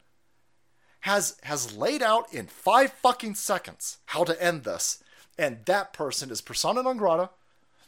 [1.00, 5.02] has has laid out in five fucking seconds how to end this,
[5.38, 7.30] and that person is persona non grata.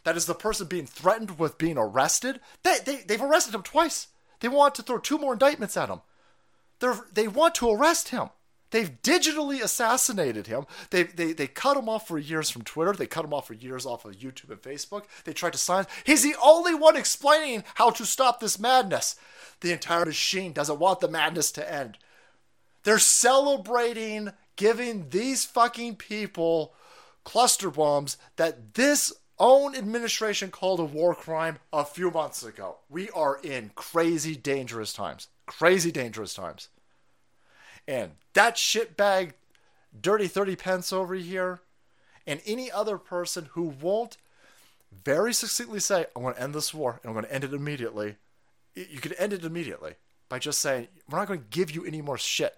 [0.04, 2.40] That is the person being threatened with being arrested.
[2.62, 4.06] They, they they've arrested him twice.
[4.40, 6.00] They want to throw two more indictments at him.
[6.78, 8.30] They they want to arrest him.
[8.70, 10.66] They've digitally assassinated him.
[10.90, 12.92] They, they they cut him off for years from Twitter.
[12.92, 15.04] They cut him off for years off of YouTube and Facebook.
[15.24, 15.88] They tried to silence.
[16.04, 19.16] He's the only one explaining how to stop this madness.
[19.60, 21.98] The entire machine doesn't want the madness to end.
[22.84, 26.74] They're celebrating giving these fucking people
[27.24, 32.78] cluster bombs that this own administration called a war crime a few months ago.
[32.88, 35.28] We are in crazy dangerous times.
[35.46, 36.68] Crazy dangerous times.
[37.88, 39.32] And that shitbag,
[39.98, 41.60] dirty 30 pence over here,
[42.26, 44.18] and any other person who won't
[44.92, 47.54] very succinctly say, I'm going to end this war and I'm going to end it
[47.54, 48.16] immediately,
[48.74, 49.94] you could end it immediately
[50.28, 52.56] by just saying, We're not going to give you any more shit.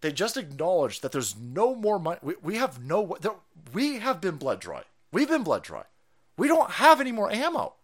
[0.00, 2.18] They just acknowledge that there's no more money.
[2.22, 3.16] We, we have no.
[3.72, 4.82] We have been blood dry.
[5.12, 5.84] We've been blood dry.
[6.36, 7.74] We don't have any more ammo.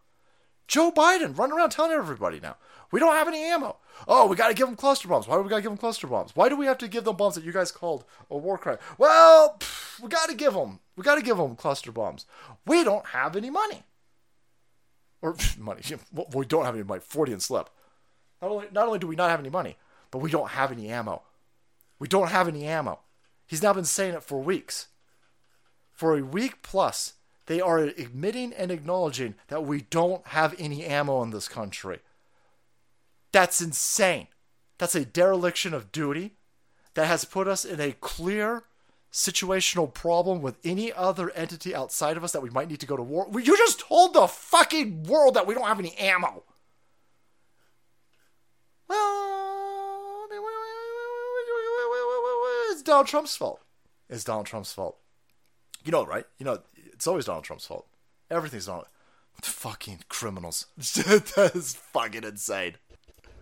[0.67, 2.57] Joe Biden running around telling everybody now,
[2.91, 3.77] we don't have any ammo.
[4.07, 5.27] Oh, we got to give them cluster bombs.
[5.27, 6.33] Why do we got to give them cluster bombs?
[6.35, 8.79] Why do we have to give them bombs that you guys called a war crime?
[8.99, 10.81] Well, pff, we got to give them.
[10.97, 12.27] We got to give them cluster bombs.
[12.67, 13.83] We don't have any money.
[15.23, 15.83] Or money.
[16.35, 17.01] We don't have any money.
[17.01, 17.71] 40 and slip.
[18.43, 19.77] Not only, not only do we not have any money,
[20.11, 21.23] but we don't have any ammo.
[21.99, 23.01] We don't have any ammo.
[23.47, 24.89] He's now been saying it for weeks.
[25.93, 27.15] For a week plus,
[27.47, 32.01] they are admitting and acknowledging that we don't have any ammo in this country.
[33.35, 34.29] That's insane.
[34.79, 36.37] That's a dereliction of duty
[36.95, 38.63] that has put us in a clear
[39.13, 42.97] situational problem with any other entity outside of us that we might need to go
[42.97, 43.27] to war.
[43.33, 46.45] You just told the fucking world that we don't have any ammo.
[48.89, 50.29] Well,
[52.71, 53.63] it's Donald Trump's fault.
[54.09, 54.97] It's Donald Trump's fault.
[55.85, 56.25] You know, right?
[56.39, 57.89] You know, it's always Donald Trump's fault.
[58.31, 58.87] Everything's Donald.
[59.43, 60.67] Fucking criminals.
[60.77, 62.77] that is fucking insane.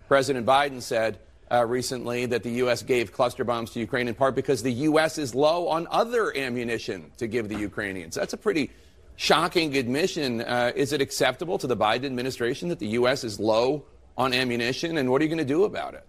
[0.09, 1.19] President Biden said
[1.51, 2.83] uh, recently that the U.S.
[2.83, 5.19] gave cluster bombs to Ukraine in part because the U.S.
[5.19, 8.15] is low on other ammunition to give the Ukrainians.
[8.15, 8.71] That's a pretty
[9.17, 10.41] shocking admission.
[10.41, 13.23] Uh, is it acceptable to the Biden administration that the U.S.
[13.25, 13.85] is low
[14.17, 16.07] on ammunition, and what are you going to do about it?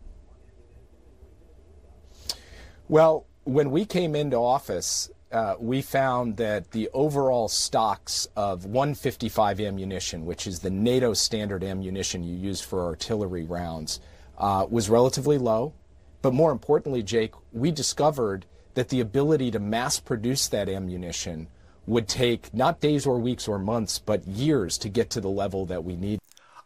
[2.87, 9.59] Well, when we came into office, uh, we found that the overall stocks of 155
[9.59, 13.99] ammunition, which is the NATO standard ammunition you use for artillery rounds,
[14.37, 15.73] uh, was relatively low.
[16.21, 21.47] But more importantly, Jake, we discovered that the ability to mass produce that ammunition
[21.85, 25.65] would take not days or weeks or months, but years to get to the level
[25.65, 26.19] that we need.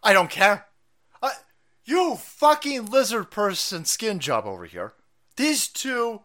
[0.04, 0.68] I don't care.
[1.22, 1.32] Uh,
[1.86, 4.94] you fucking lizard person skin job over here.
[5.38, 6.22] These two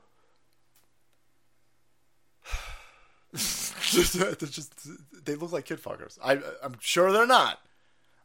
[3.35, 4.15] just,
[5.25, 6.19] they look like kid fuckers.
[6.23, 7.61] I, I'm sure they're not.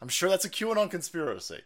[0.02, 1.62] I'm sure that's a QAnon conspiracy.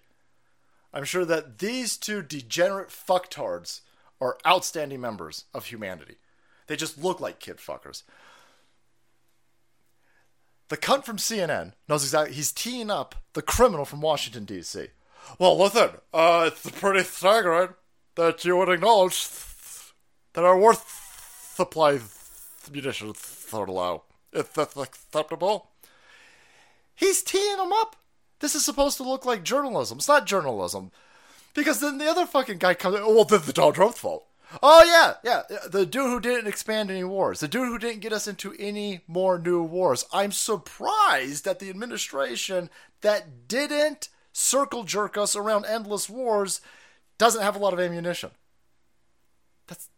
[0.93, 3.81] I'm sure that these two degenerate fucktards
[4.19, 6.15] are outstanding members of humanity.
[6.67, 8.03] They just look like kid fuckers.
[10.69, 12.35] The cunt from CNN knows exactly.
[12.35, 14.87] He's teeing up the criminal from Washington, D.C.
[15.37, 17.69] Well, listen, uh, it's pretty staggering
[18.15, 19.27] that you would acknowledge
[20.33, 20.75] that our war
[21.55, 21.99] supply
[22.71, 24.03] munitions are low.
[24.33, 25.69] Is this acceptable?
[26.95, 27.95] He's teeing them up.
[28.39, 29.97] This is supposed to look like journalism.
[29.97, 30.91] It's not journalism.
[31.53, 34.25] Because then the other fucking guy comes, oh, well, this is Donald Trump's fault.
[34.61, 35.57] Oh, yeah, yeah.
[35.69, 37.39] The dude who didn't expand any wars.
[37.39, 40.05] The dude who didn't get us into any more new wars.
[40.13, 42.69] I'm surprised that the administration
[43.01, 46.61] that didn't circle jerk us around endless wars
[47.17, 48.31] doesn't have a lot of ammunition.
[49.67, 49.89] That's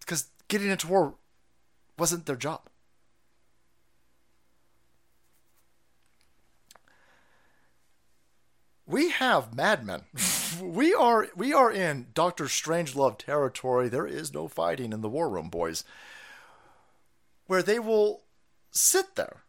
[0.00, 1.14] because getting into war
[2.00, 2.62] wasn't their job.
[8.86, 10.04] We have madmen.
[10.62, 13.88] we are we are in Doctor Strangelove territory.
[13.88, 15.84] There is no fighting in the war room, boys.
[17.46, 18.22] Where they will
[18.70, 19.42] sit there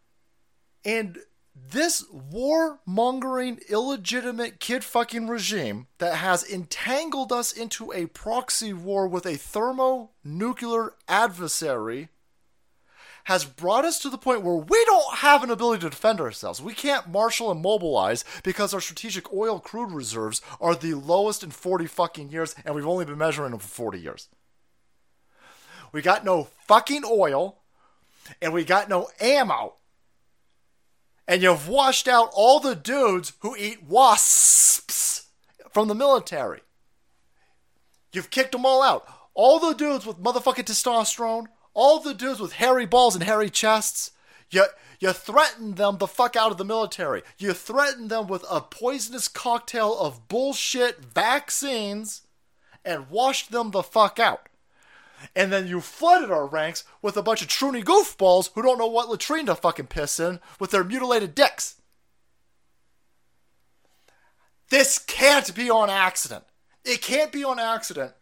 [0.84, 1.18] and
[1.54, 9.36] this war-mongering, illegitimate kid-fucking regime that has entangled us into a proxy war with a
[9.36, 12.08] thermonuclear adversary
[13.24, 16.60] has brought us to the point where we don't have an ability to defend ourselves.
[16.60, 21.50] We can't marshal and mobilize because our strategic oil crude reserves are the lowest in
[21.50, 24.28] 40 fucking years, and we've only been measuring them for 40 years.
[25.92, 27.58] We got no fucking oil,
[28.40, 29.76] and we got no ammo.
[31.28, 35.26] And you've washed out all the dudes who eat wasps
[35.70, 36.60] from the military.
[38.12, 39.06] You've kicked them all out.
[39.34, 44.12] All the dudes with motherfucking testosterone, all the dudes with hairy balls and hairy chests,
[44.50, 44.64] you,
[45.00, 47.22] you threatened them the fuck out of the military.
[47.38, 52.22] You threatened them with a poisonous cocktail of bullshit vaccines
[52.84, 54.48] and washed them the fuck out.
[55.36, 58.88] And then you flooded our ranks with a bunch of troony goofballs who don't know
[58.88, 61.76] what latrine to fucking piss in with their mutilated dicks.
[64.68, 66.44] This can't be on accident.
[66.84, 68.14] It can't be on accident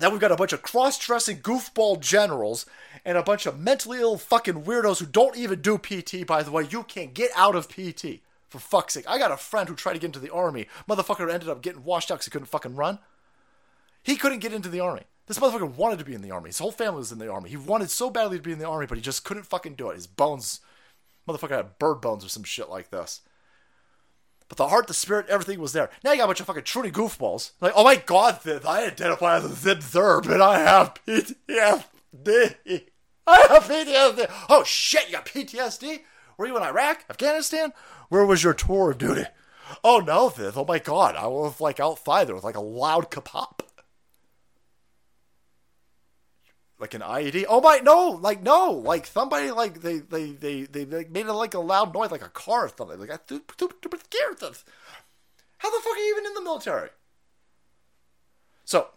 [0.00, 2.66] now we've got a bunch of cross-dressing goofball generals
[3.04, 6.50] and a bunch of mentally ill fucking weirdos who don't even do PT, by the
[6.50, 6.66] way.
[6.68, 8.20] You can't get out of PT.
[8.48, 9.08] For fuck's sake.
[9.08, 10.66] I got a friend who tried to get into the army.
[10.88, 12.98] Motherfucker ended up getting washed out because he couldn't fucking run.
[14.02, 15.02] He couldn't get into the army.
[15.26, 16.48] This motherfucker wanted to be in the army.
[16.48, 17.50] His whole family was in the army.
[17.50, 19.90] He wanted so badly to be in the army, but he just couldn't fucking do
[19.90, 19.94] it.
[19.94, 20.58] His bones,
[21.28, 23.20] motherfucker had bird bones or some shit like this.
[24.50, 25.90] But the heart, the spirit, everything was there.
[26.02, 27.52] Now you got a bunch of fucking truly goofballs.
[27.60, 32.86] Like, oh my god, Viv, I identify as a Zib Zerb and I have PTSD.
[33.28, 34.28] I have PTSD.
[34.48, 36.00] Oh shit, you got PTSD?
[36.36, 37.04] Were you in Iraq?
[37.08, 37.72] Afghanistan?
[38.08, 39.26] Where was your tour of duty?
[39.84, 43.08] Oh no, Viv, oh my god, I was like outside there with like a loud
[43.08, 43.60] kapop.
[46.80, 47.44] Like an IED.
[47.48, 51.54] Oh my, no, like no, like somebody like they they they they, made it like
[51.54, 52.98] a loud noise, like a car or something.
[52.98, 54.54] Like I scared them.
[55.58, 56.88] How the fuck are you even in the military?
[58.64, 58.88] So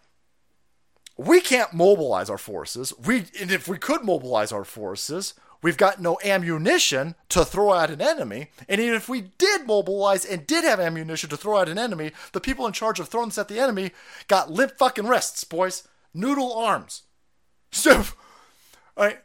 [1.17, 2.93] we can't mobilize our forces.
[3.05, 7.91] We and if we could mobilize our forces, we've got no ammunition to throw at
[7.91, 8.47] an enemy.
[8.69, 12.13] And even if we did mobilize and did have ammunition to throw at an enemy,
[12.31, 13.91] the people in charge of throwing this at the enemy
[14.29, 15.85] got limp fucking wrists, boys.
[16.13, 17.03] Noodle arms.
[17.73, 18.03] So,
[18.97, 19.17] I,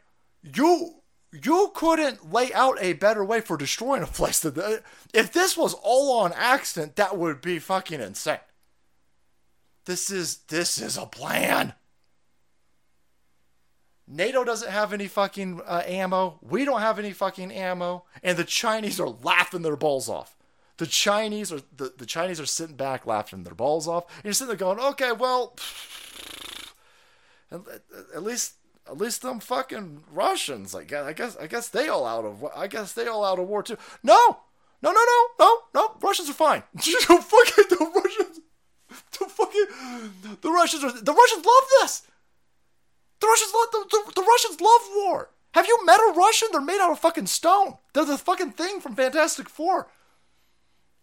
[0.43, 0.95] you
[1.31, 4.39] you couldn't lay out a better way for destroying a place.
[4.39, 4.83] That.
[5.13, 8.39] If this was all on accident, that would be fucking insane.
[9.85, 11.73] This is this is a plan.
[14.07, 16.39] NATO doesn't have any fucking uh, ammo.
[16.41, 20.35] We don't have any fucking ammo, and the Chinese are laughing their balls off.
[20.77, 24.33] The Chinese are the, the Chinese are sitting back laughing their balls off, and you're
[24.33, 26.58] sitting there going, "Okay, well, at,
[27.51, 28.55] at least
[28.87, 30.73] at least them fucking Russians.
[30.75, 33.39] I guess I guess I guess they all out of I guess they all out
[33.39, 33.77] of war too.
[34.03, 34.39] No,
[34.81, 35.95] no, no, no, no, no.
[36.01, 36.63] Russians are fine.
[36.75, 38.39] fucking the Russians,
[38.87, 39.65] the fucking
[40.41, 42.03] the Russians are the Russians love this.
[43.19, 45.29] The Russians love the, the, the Russians love war.
[45.53, 46.49] Have you met a Russian?
[46.51, 47.77] They're made out of fucking stone.
[47.93, 49.89] They're the fucking thing from Fantastic Four.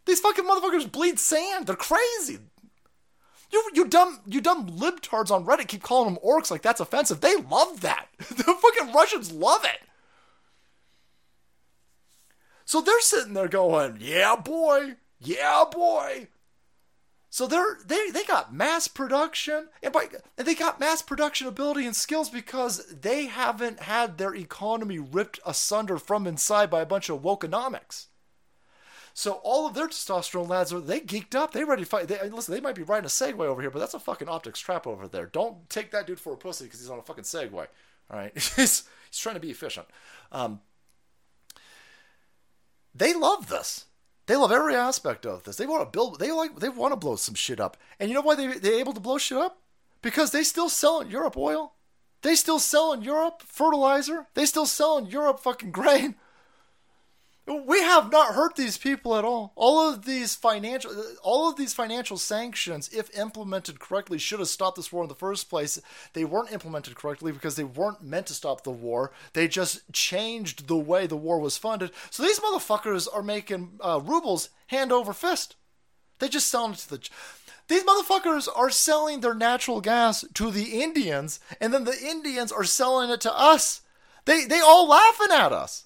[0.07, 1.66] These fucking motherfuckers bleed sand.
[1.66, 2.38] They're crazy.
[3.51, 7.20] You you dumb you dumb libtards on Reddit keep calling them orcs like that's offensive.
[7.20, 8.09] They love that.
[8.18, 9.80] the fucking Russians love it.
[12.64, 14.97] So they're sitting there going, "Yeah, boy.
[15.20, 16.28] Yeah, boy."
[17.30, 21.84] So they're they they got mass production and by and they got mass production ability
[21.84, 27.09] and skills because they haven't had their economy ripped asunder from inside by a bunch
[27.09, 28.07] of wokenomics.
[29.17, 31.53] So all of their testosterone lads are they geeked up.
[31.53, 32.07] They ready to fight.
[32.07, 34.61] They, listen, they might be riding a Segway over here, but that's a fucking optics
[34.61, 35.25] trap over there.
[35.25, 37.67] Don't take that dude for a pussy because he's on a fucking Segway.
[38.11, 39.87] All right, he's he's trying to be efficient.
[40.31, 40.61] Um,
[42.95, 43.87] they love this.
[44.27, 45.57] They love every aspect of this.
[45.57, 46.19] They want to build.
[46.19, 46.57] They like.
[46.57, 47.79] They want to blow some shit up.
[47.99, 49.62] And you know why they they're able to blow shit up?
[50.03, 51.73] Because they still sell in Europe oil.
[52.21, 54.27] They still sell in Europe fertilizer.
[54.35, 56.17] They still sell in Europe fucking grain.
[57.47, 59.53] We have not hurt these people at all.
[59.55, 60.90] All of these financial,
[61.22, 65.14] all of these financial sanctions, if implemented correctly, should have stopped this war in the
[65.14, 65.80] first place.
[66.12, 69.12] They weren't implemented correctly because they weren't meant to stop the war.
[69.32, 71.92] They just changed the way the war was funded.
[72.11, 75.55] So these motherfuckers are making uh, rubles hand over fist.
[76.18, 77.09] They just sell it to the.
[77.68, 82.64] These motherfuckers are selling their natural gas to the Indians, and then the Indians are
[82.64, 83.82] selling it to us.
[84.24, 85.84] They they all laughing at us.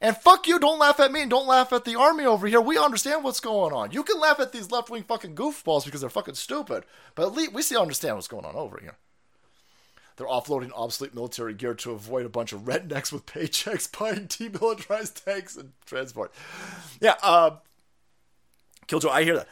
[0.00, 2.60] And fuck you, don't laugh at me and don't laugh at the army over here.
[2.60, 3.90] We understand what's going on.
[3.90, 6.84] You can laugh at these left wing fucking goofballs because they're fucking stupid.
[7.16, 8.96] But at least we still understand what's going on over here.
[10.16, 15.24] They're offloading obsolete military gear to avoid a bunch of rednecks with paychecks buying demilitarized
[15.24, 16.32] tanks and transport.
[17.00, 17.56] Yeah, uh,
[18.86, 19.48] Killjoy, I hear that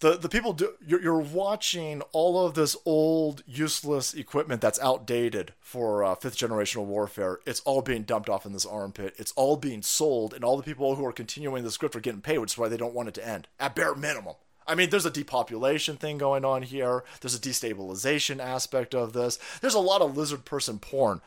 [0.00, 5.52] the the people do you're, you're watching all of this old useless equipment that's outdated
[5.60, 9.56] for uh, fifth generational warfare it's all being dumped off in this armpit it's all
[9.56, 12.52] being sold and all the people who are continuing the script are getting paid which
[12.52, 14.34] is why they don't want it to end at bare minimum
[14.68, 17.04] I mean, there's a depopulation thing going on here.
[17.20, 19.38] There's a destabilization aspect of this.
[19.60, 21.20] There's a lot of lizard person porn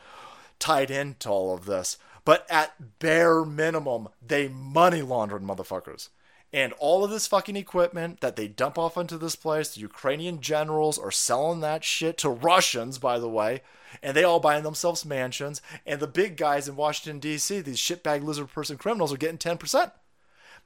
[0.58, 1.96] tied into all of this.
[2.24, 6.10] But at bare minimum, they money laundering motherfuckers.
[6.52, 10.40] And all of this fucking equipment that they dump off into this place, the Ukrainian
[10.40, 13.62] generals are selling that shit to Russians, by the way,
[14.02, 15.62] and they all buying themselves mansions.
[15.86, 19.92] And the big guys in Washington, D.C., these shitbag lizard person criminals, are getting 10%.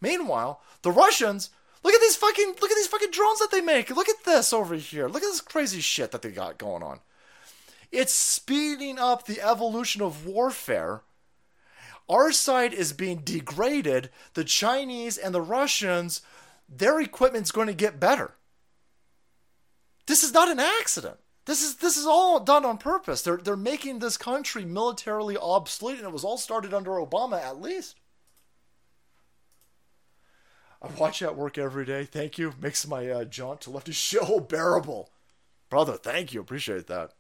[0.01, 1.51] Meanwhile, the Russians,
[1.83, 3.91] look at these fucking look at these fucking drones that they make.
[3.91, 5.07] Look at this over here.
[5.07, 7.01] Look at this crazy shit that they got going on.
[7.93, 11.03] It's speeding up the evolution of warfare
[12.09, 14.11] our side is being degraded.
[14.35, 16.21] The Chinese and the Russians,
[16.69, 18.35] their equipment's going to get better.
[20.07, 21.17] This is not an accident.
[21.47, 23.23] This is this is all done on purpose.
[23.23, 27.61] They're they're making this country militarily obsolete, and it was all started under Obama, at
[27.61, 27.97] least.
[30.81, 32.05] I watch that work every day.
[32.05, 32.55] Thank you.
[32.61, 35.11] Makes my uh, jaunt to lefty show bearable,
[35.69, 35.95] brother.
[35.95, 36.41] Thank you.
[36.41, 37.13] Appreciate that.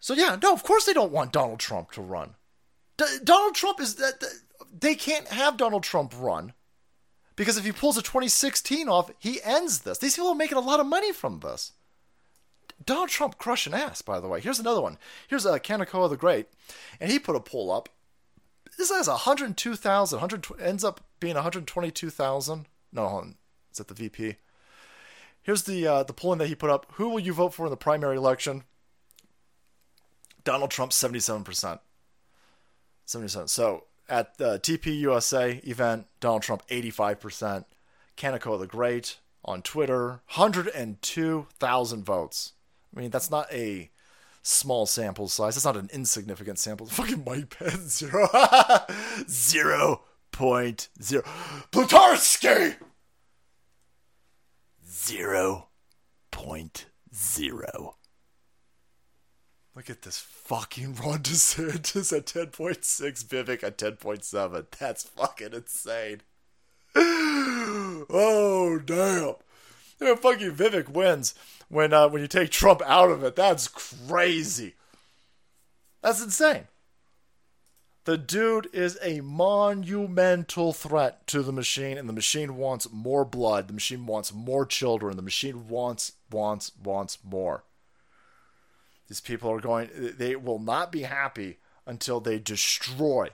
[0.00, 2.34] So yeah, no, of course they don't want Donald Trump to run.
[2.98, 4.22] D- Donald Trump is that
[4.78, 6.52] they can't have Donald Trump run
[7.36, 9.98] because if he pulls a 2016 off, he ends this.
[9.98, 11.72] These people are making a lot of money from this.
[12.84, 14.40] Donald Trump crushing ass, by the way.
[14.40, 14.98] Here's another one.
[15.28, 16.48] Here's uh, Kanekoa the Great,
[17.00, 17.88] and he put a poll up.
[18.76, 20.20] This has 102,000.
[20.20, 22.66] 100 ends up being 122,000.
[22.92, 23.24] No,
[23.70, 24.36] is that the VP?
[25.42, 26.86] Here's the uh, the polling that he put up.
[26.94, 28.64] Who will you vote for in the primary election?
[30.44, 31.78] Donald Trump, 77%.
[33.08, 33.48] 77.
[33.48, 37.64] So at the TP USA event, Donald Trump 85%.
[38.16, 42.52] Kanekoa the Great on Twitter, 102,000 votes.
[42.94, 43.90] I mean, that's not a
[44.42, 45.54] small sample size.
[45.54, 46.86] That's not an insignificant sample.
[46.88, 48.28] Fucking Mike Pence, zero.
[49.28, 50.02] zero
[50.32, 51.22] point zero.
[51.70, 52.76] Plutarski!
[54.90, 55.68] Zero
[56.30, 57.96] point zero.
[59.78, 64.66] Look at this fucking Ron DeSantis at 10.6, Vivek at 10.7.
[64.76, 66.22] That's fucking insane.
[66.96, 69.34] oh, damn.
[70.00, 71.36] Yeah, fucking Vivek wins
[71.68, 73.36] when uh, when you take Trump out of it.
[73.36, 74.74] That's crazy.
[76.02, 76.66] That's insane.
[78.04, 83.68] The dude is a monumental threat to the machine, and the machine wants more blood.
[83.68, 85.14] The machine wants more children.
[85.14, 87.62] The machine wants, wants, wants more.
[89.08, 93.30] These people are going, they will not be happy until they destroy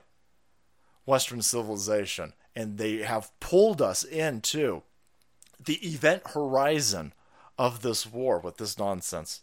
[1.05, 2.33] Western civilization.
[2.55, 4.83] And they have pulled us into
[5.63, 7.13] the event horizon
[7.57, 9.41] of this war with this nonsense.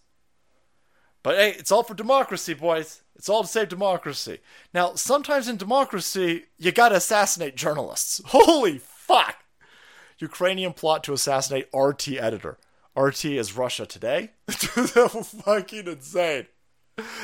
[1.23, 3.03] But hey, it's all for democracy, boys.
[3.15, 4.41] It's all to save democracy.
[4.75, 8.21] Now, sometimes in democracy, you gotta assassinate journalists.
[8.27, 9.37] Holy fuck!
[10.19, 12.59] Ukrainian plot to assassinate RT editor.
[12.97, 14.31] RT is Russia Today.
[14.49, 16.47] fucking insane.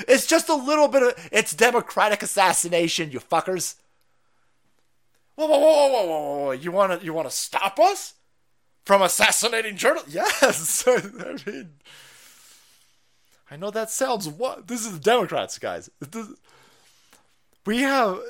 [0.06, 1.28] It's just a little bit of.
[1.30, 3.74] It's democratic assassination, you fuckers.
[5.34, 6.50] Whoa, whoa, whoa, whoa, whoa, whoa!
[6.52, 8.14] You wanna, you wanna stop us
[8.84, 10.14] from assassinating journalists?
[10.14, 10.84] Yes.
[10.88, 11.74] I mean.
[13.50, 15.90] I know that sounds what this is the Democrats, guys.
[17.66, 18.20] We have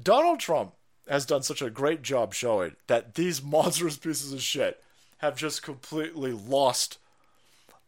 [0.00, 0.74] Donald Trump
[1.08, 4.82] has done such a great job showing that these monstrous pieces of shit
[5.18, 6.98] have just completely lost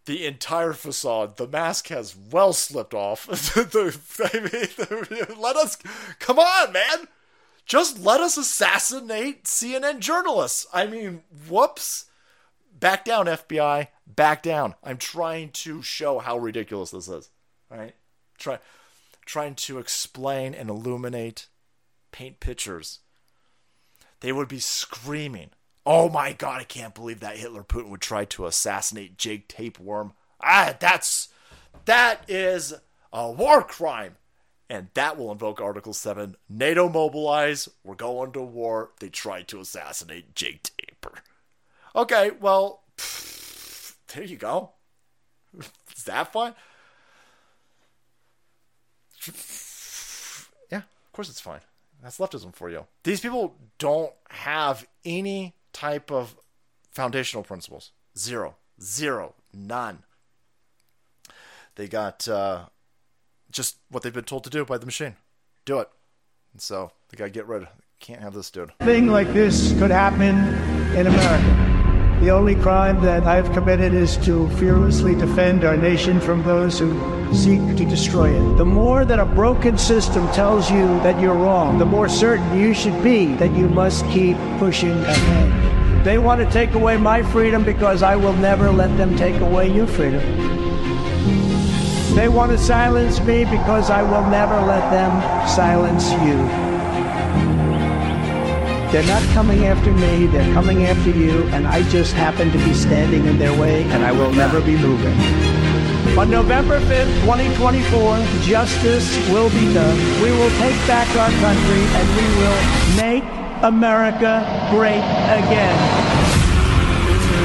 [0.04, 1.36] the entire facade.
[1.36, 3.28] The mask has well slipped off.
[3.56, 5.76] let us
[6.18, 7.08] come on, man.
[7.64, 10.66] Just let us assassinate CNN journalists.
[10.72, 12.06] I mean, whoops.
[12.78, 13.88] Back down, FBI.
[14.06, 14.74] Back down.
[14.82, 17.30] I'm trying to show how ridiculous this is.
[17.70, 17.94] Right?
[18.38, 18.58] Try,
[19.24, 21.46] trying to explain and illuminate,
[22.10, 23.00] paint pictures.
[24.20, 25.50] They would be screaming,
[25.92, 30.12] Oh my god, I can't believe that Hitler Putin would try to assassinate Jake Tapeworm.
[30.40, 31.30] Ah, that's
[31.84, 32.74] that is
[33.12, 34.14] a war crime.
[34.68, 36.36] And that will invoke Article 7.
[36.48, 37.68] NATO mobilize.
[37.82, 38.92] We're going to war.
[39.00, 41.24] They tried to assassinate Jake Taper.
[41.96, 44.70] Okay, well, pff, there you go.
[45.58, 46.54] Is that fine?
[50.70, 51.60] Yeah, of course it's fine.
[52.00, 52.86] That's leftism for you.
[53.02, 56.36] These people don't have any type of
[56.90, 57.92] foundational principles.
[58.16, 58.56] Zero.
[58.80, 59.34] Zero.
[59.52, 60.02] None.
[61.76, 62.66] They got uh,
[63.50, 65.16] just what they've been told to do by the machine.
[65.64, 65.88] Do it.
[66.52, 67.68] And so they got to get rid of
[68.00, 68.72] Can't have this dude.
[68.80, 70.36] Thing like this could happen
[70.96, 71.69] in America.
[72.20, 76.92] The only crime that I've committed is to fearlessly defend our nation from those who
[77.34, 78.56] seek to destroy it.
[78.58, 82.74] The more that a broken system tells you that you're wrong, the more certain you
[82.74, 86.04] should be that you must keep pushing ahead.
[86.04, 89.74] They want to take away my freedom because I will never let them take away
[89.74, 90.20] your freedom.
[92.14, 96.69] They want to silence me because I will never let them silence you.
[98.92, 102.74] They're not coming after me, they're coming after you, and I just happen to be
[102.74, 105.16] standing in their way, and I will never be moving.
[106.18, 109.96] On November 5th, 2024, justice will be done.
[110.20, 112.60] We will take back our country, and we will
[112.96, 113.24] make
[113.62, 115.06] America great
[115.38, 115.78] again.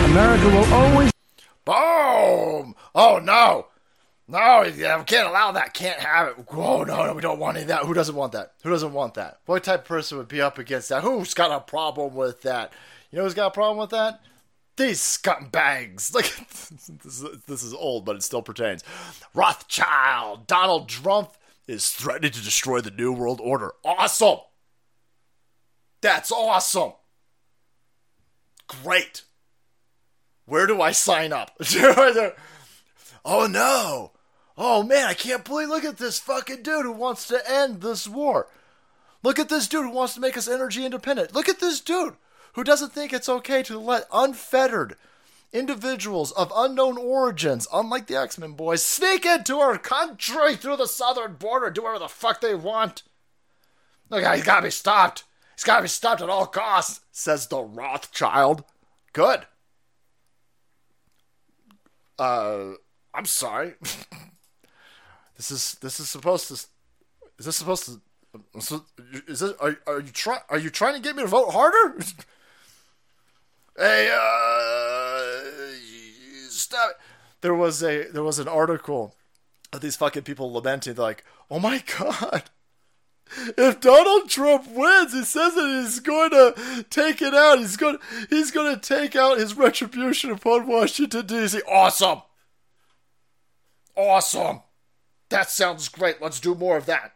[0.10, 1.12] America will always.
[1.64, 2.74] Boom!
[2.96, 3.68] Oh no!
[4.28, 5.74] No, yeah, we can't allow that.
[5.76, 6.46] Can't have it.
[6.52, 7.84] Oh no, no, we don't want any of that.
[7.84, 8.54] Who doesn't want that?
[8.64, 9.40] Who doesn't want that?
[9.46, 11.04] What type of person would be up against that?
[11.04, 12.74] Who's got a problem with that?
[13.12, 14.22] You know who's got a problem with that?
[14.78, 16.14] These scumbags.
[16.16, 16.34] Like
[17.04, 18.84] this, this is old, but it still pertains.
[19.34, 20.48] Rothschild.
[20.48, 21.32] Donald Trump
[21.68, 23.74] is threatening to destroy the New World Order.
[23.84, 24.40] Awesome.
[26.02, 26.94] That's awesome.
[28.68, 29.24] Great.
[30.46, 31.52] Where do I sign up?
[33.26, 34.12] oh no.
[34.58, 38.08] Oh man, I can't believe look at this fucking dude who wants to end this
[38.08, 38.48] war.
[39.22, 41.34] Look at this dude who wants to make us energy independent.
[41.34, 42.16] Look at this dude
[42.54, 44.96] who doesn't think it's okay to let unfettered
[45.52, 50.88] individuals of unknown origins, unlike the X Men boys, sneak into our country through the
[50.88, 53.04] southern border, do whatever the fuck they want.
[54.10, 55.24] Look, he's gotta be stopped.
[55.56, 58.64] He's gotta be stopped at all costs, says the Rothschild.
[59.12, 59.46] Good.
[62.18, 62.74] Uh,
[63.14, 63.74] I'm sorry.
[65.36, 66.54] This is this is supposed to.
[66.54, 68.02] Is this supposed to?
[69.28, 71.98] Is this are, are you trying are you trying to get me to vote harder?
[73.78, 75.30] hey, uh,
[76.50, 76.98] stop it.
[77.42, 79.16] There was a there was an article
[79.74, 80.96] of these fucking people lamenting.
[80.96, 82.44] Like, oh my god.
[83.58, 87.58] If Donald Trump wins, he says that he's going to take it out.
[87.58, 87.98] He's going
[88.30, 91.60] he's going to take out his retribution upon Washington D.C.
[91.68, 92.22] Awesome.
[93.96, 94.62] Awesome.
[95.30, 96.22] That sounds great.
[96.22, 97.14] Let's do more of that.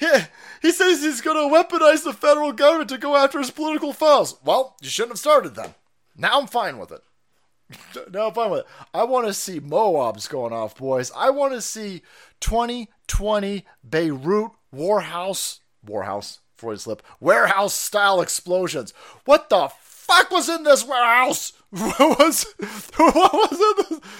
[0.00, 0.26] Yeah,
[0.60, 4.36] he says he's going to weaponize the federal government to go after his political foes.
[4.44, 5.74] Well, you shouldn't have started then.
[6.16, 7.02] Now I'm fine with it.
[8.12, 8.66] no, I'm fine with it.
[8.92, 11.10] I want to see Moabs going off, boys.
[11.16, 12.02] I want to see
[12.40, 18.92] 2020 Beirut Warhouse, Warhouse, Freud slip, warehouse style explosions.
[19.24, 21.52] What the fuck was in this warehouse?
[21.70, 22.46] What was,
[22.96, 23.60] what was
[23.90, 24.10] in this?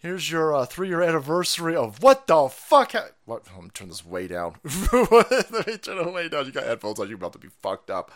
[0.00, 2.92] Here's your uh, three year anniversary of what the fuck?
[2.92, 3.42] Ha- what?
[3.50, 4.54] I'm gonna turn this way down.
[4.92, 6.46] Let me turn it way down.
[6.46, 7.06] You got headphones on.
[7.08, 8.10] You're about to be fucked up.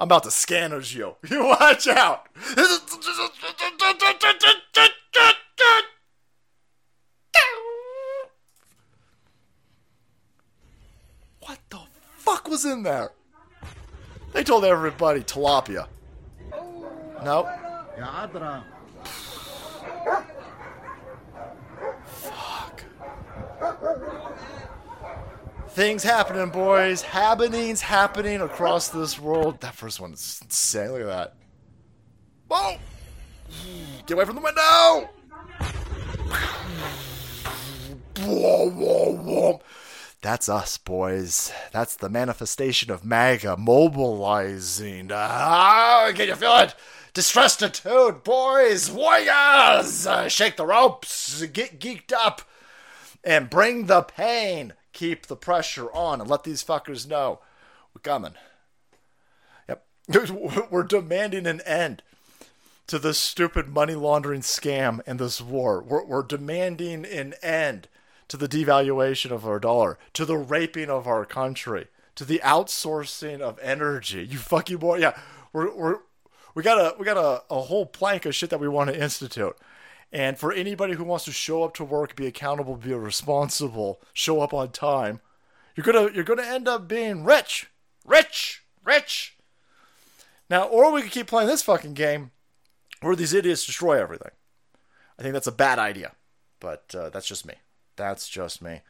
[0.00, 1.16] I'm about to scanners you.
[1.28, 2.28] You watch out.
[11.40, 11.80] What the
[12.16, 13.10] fuck was in there?
[14.32, 15.86] They told everybody tilapia.
[17.22, 17.48] No.
[22.04, 22.82] Fuck.
[25.76, 27.02] Things happening, boys.
[27.02, 29.60] Happenings happening across this world.
[29.60, 30.90] That first one is insane.
[30.90, 31.34] Look at that.
[32.48, 32.78] Whoa!
[34.06, 35.10] Get away from the window!
[38.20, 39.60] Whoa, whoa, whoa.
[40.22, 41.52] That's us, boys.
[41.72, 45.10] That's the manifestation of MAGA mobilizing.
[45.12, 46.74] Ah, can you feel it?
[47.12, 50.06] Distressed attitude, boys, warriors!
[50.06, 52.40] Uh, shake the ropes, get geeked up,
[53.22, 54.72] and bring the pain.
[54.96, 57.40] Keep the pressure on and let these fuckers know
[57.94, 58.32] we're coming.
[59.68, 59.84] Yep.
[60.70, 62.02] We're demanding an end
[62.86, 65.82] to this stupid money laundering scam and this war.
[65.82, 67.88] We're, we're demanding an end
[68.28, 73.42] to the devaluation of our dollar, to the raping of our country, to the outsourcing
[73.42, 74.24] of energy.
[74.24, 75.18] You fucking boy, yeah,
[75.52, 75.98] we're we're
[76.54, 78.98] we got a we got a, a whole plank of shit that we want to
[78.98, 79.58] institute.
[80.12, 84.40] And for anybody who wants to show up to work, be accountable, be responsible, show
[84.40, 85.20] up on time,
[85.74, 87.68] you're gonna you're gonna end up being rich,
[88.04, 89.36] rich, rich.
[90.48, 92.30] Now, or we could keep playing this fucking game,
[93.00, 94.30] where these idiots destroy everything.
[95.18, 96.12] I think that's a bad idea,
[96.60, 97.54] but uh, that's just me.
[97.96, 98.82] That's just me.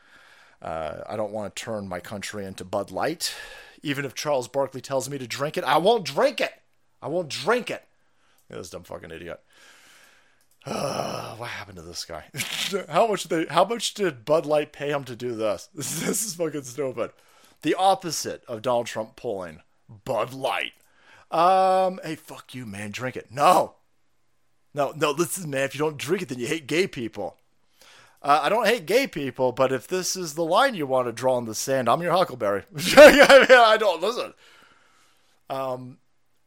[0.60, 3.34] Uh, I don't want to turn my country into Bud Light.
[3.82, 6.52] Even if Charles Barkley tells me to drink it, I won't drink it.
[7.00, 7.84] I won't drink it.
[8.50, 9.40] Yeah, this dumb fucking idiot.
[10.66, 12.24] Uh, what happened to this guy?
[12.88, 13.46] how much they?
[13.46, 15.68] How much did Bud Light pay him to do this?
[15.74, 17.12] This, is fucking stupid.
[17.62, 19.60] The opposite of Donald Trump pulling
[20.04, 20.72] Bud Light.
[21.30, 22.90] Um, hey, fuck you, man.
[22.90, 23.28] Drink it.
[23.30, 23.74] No,
[24.74, 25.12] no, no.
[25.12, 25.64] Listen, man.
[25.64, 27.38] If you don't drink it, then you hate gay people.
[28.22, 31.12] Uh, I don't hate gay people, but if this is the line you want to
[31.12, 32.64] draw in the sand, I'm your Huckleberry.
[32.96, 34.34] I, I don't listen.
[35.48, 35.98] Um,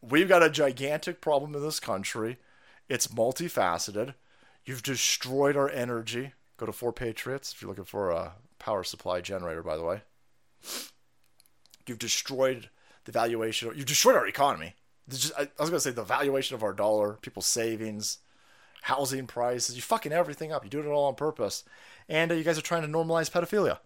[0.01, 2.37] we've got a gigantic problem in this country.
[2.89, 4.15] It's multifaceted.
[4.65, 6.33] You've destroyed our energy.
[6.57, 10.01] Go to 4Patriots if you're looking for a power supply generator, by the way.
[11.87, 12.69] You've destroyed
[13.05, 13.71] the valuation.
[13.75, 14.75] You've destroyed our economy.
[15.37, 18.19] I, I was going to say the valuation of our dollar, people's savings,
[18.81, 19.75] housing prices.
[19.75, 20.63] You fucking everything up.
[20.63, 21.63] You're doing it all on purpose.
[22.07, 23.79] And uh, you guys are trying to normalize pedophilia.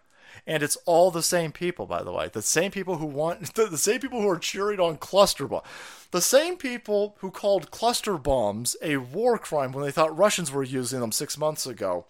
[0.46, 2.30] And it's all the same people, by the way.
[2.32, 5.66] The same people who want, the, the same people who are cheering on cluster bombs.
[6.12, 10.64] The same people who called cluster bombs a war crime when they thought Russians were
[10.64, 12.06] using them six months ago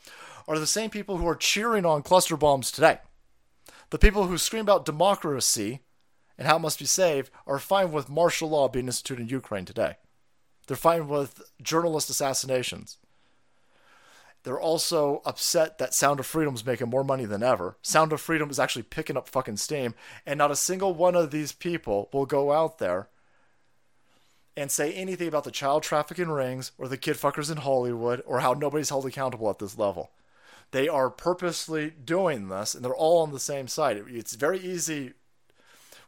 [0.48, 3.00] are the same people who are cheering on cluster bombs today.
[3.92, 5.82] The people who scream about democracy
[6.38, 9.66] and how it must be saved are fine with martial law being instituted in Ukraine
[9.66, 9.98] today.
[10.68, 12.98] They're fine with journalist assassinations.
[14.44, 17.78] They're also upset that Sound of Freedom is making more money than ever.
[17.82, 19.96] Sound of Freedom is actually picking up fucking steam,
[20.26, 23.08] and not a single one of these people will go out there
[24.56, 28.42] and say anything about the child trafficking rings or the kid fuckers in Hollywood or
[28.42, 30.12] how nobody's held accountable at this level.
[30.72, 34.04] They are purposely doing this, and they're all on the same side.
[34.10, 35.14] It's very easy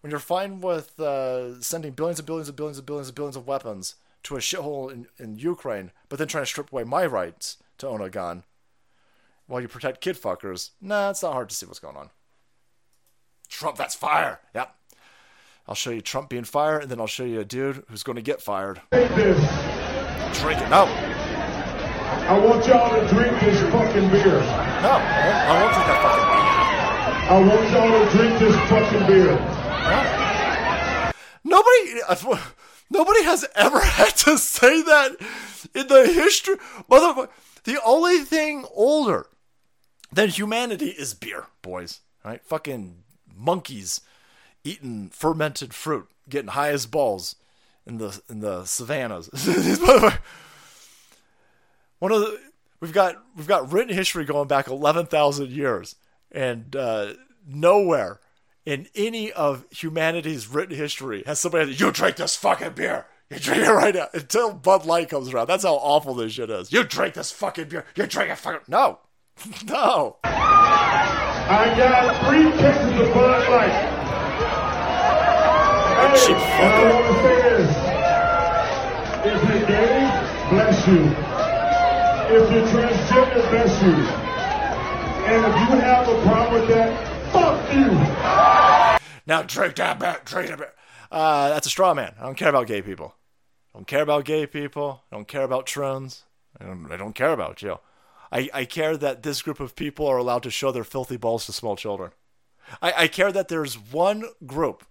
[0.02, 3.36] when you're fine with uh, sending billions and billions and billions and billions and billions
[3.38, 7.06] of weapons to a shithole in, in Ukraine, but then trying to strip away my
[7.06, 8.43] rights to own a gun
[9.47, 10.72] while you protect kid fuckers.
[10.81, 12.10] Nah, it's not hard to see what's going on.
[13.47, 14.39] Trump, that's fire.
[14.53, 14.76] Yep.
[15.68, 18.18] I'll show you Trump being fired, and then I'll show you a dude who's going
[18.18, 18.81] to get fired.
[18.91, 19.38] Drink this.
[20.39, 20.69] Drink it.
[20.69, 20.85] No.
[20.85, 24.39] I want y'all to drink this fucking beer.
[24.81, 24.91] No.
[24.91, 26.45] I won't drink that fucking beer.
[27.26, 29.38] I want y'all to drink this fucking beer.
[29.38, 31.14] fucking beer.
[31.43, 32.41] Nobody.
[32.89, 35.15] Nobody has ever had to say that
[35.73, 36.56] in the history.
[36.89, 37.30] Motherfucker.
[37.65, 39.27] The only thing older
[40.11, 41.99] than humanity is beer, boys.
[42.23, 42.41] Right?
[42.43, 43.03] Fucking
[43.35, 44.01] monkeys
[44.63, 47.35] eating fermented fruit, getting high as balls
[47.85, 49.29] in the in the savannas.
[51.99, 52.39] One of the
[52.79, 55.95] we've got we've got written history going back eleven thousand years,
[56.31, 57.13] and uh,
[57.47, 58.19] nowhere
[58.65, 63.05] in any of humanity's written history has somebody said, "You drink this fucking beer."
[63.36, 65.48] You drink it right now until Bud Light comes around.
[65.48, 66.72] That's how awful this shit is.
[66.72, 67.84] You drink this fucking beer.
[67.94, 68.62] You drink it fucking.
[68.70, 68.99] No.
[69.66, 70.16] no.
[70.24, 73.91] I got three cases of Bud Light.
[75.99, 77.72] Hey, cheap and I want to say this.
[79.26, 79.99] If you're gay,
[80.49, 81.03] bless you.
[82.38, 83.95] If you're transgender, bless you.
[85.26, 86.90] And if you have a problem with that,
[87.34, 87.91] fuck you.
[89.28, 90.22] Now drink that beer.
[90.24, 90.72] Drink that beer.
[91.12, 92.14] Uh, that's a straw man.
[92.18, 93.14] I don't care about gay people.
[93.76, 95.03] I don't care about gay people.
[95.11, 96.23] I don't care about trans.
[96.57, 97.80] I don't, I don't care about you.
[98.31, 101.45] I, I care that this group of people are allowed to show their filthy balls
[101.47, 102.11] to small children.
[102.81, 104.85] I, I care that there's one group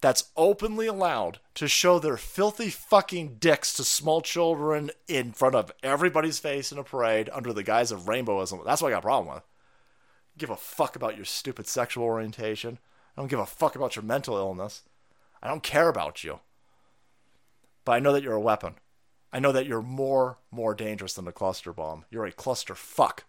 [0.00, 5.70] that's openly allowed to show their filthy fucking dicks to small children in front of
[5.82, 8.64] everybody's face in a parade under the guise of rainbowism.
[8.64, 9.44] That's what I got a problem with.
[10.38, 12.78] Give a fuck about your stupid sexual orientation.
[13.14, 14.80] I don't give a fuck about your mental illness.
[15.42, 16.40] I don't care about you.
[17.84, 18.74] But I know that you're a weapon.
[19.32, 22.04] I know that you're more, more dangerous than a cluster bomb.
[22.10, 23.24] You're a cluster fuck.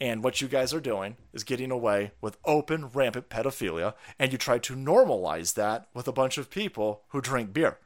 [0.00, 4.38] And what you guys are doing is getting away with open, rampant pedophilia, and you
[4.38, 7.78] try to normalize that with a bunch of people who drink beer.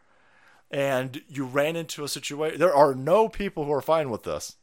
[0.70, 2.58] And you ran into a situation.
[2.58, 4.56] There are no people who are fine with this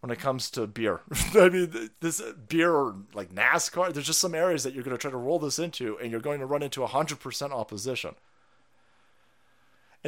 [0.00, 1.00] when it comes to beer.
[1.34, 5.00] I mean, this beer or like NASCAR, there's just some areas that you're going to
[5.00, 8.14] try to roll this into, and you're going to run into 100% opposition.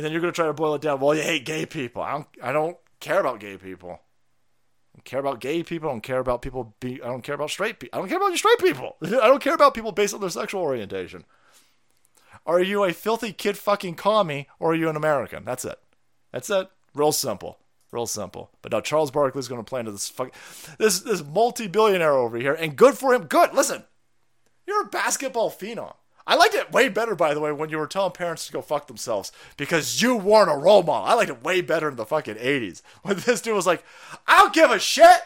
[0.00, 0.98] And then you're going to try to boil it down.
[0.98, 2.00] Well, you hate gay people.
[2.00, 2.26] I don't.
[2.42, 3.90] I don't care about gay people.
[3.90, 5.90] I don't care about gay people.
[5.90, 6.74] I don't care about people.
[6.80, 7.02] Be.
[7.02, 7.98] I don't care about straight people.
[7.98, 8.96] I don't care about straight people.
[9.02, 11.26] I don't care about people based on their sexual orientation.
[12.46, 15.44] Are you a filthy kid fucking commie, or are you an American?
[15.44, 15.78] That's it.
[16.32, 16.70] That's it.
[16.94, 17.58] Real simple.
[17.92, 18.52] Real simple.
[18.62, 20.32] But now Charles Barkley's going to play into this fuck,
[20.78, 23.24] this this multi-billionaire over here, and good for him.
[23.24, 23.52] Good.
[23.52, 23.84] Listen,
[24.66, 25.92] you're a basketball phenom.
[26.30, 28.62] I liked it way better, by the way, when you were telling parents to go
[28.62, 31.04] fuck themselves because you weren't a role model.
[31.08, 33.82] I liked it way better in the fucking 80s when this dude was like,
[34.28, 35.22] I don't give a shit.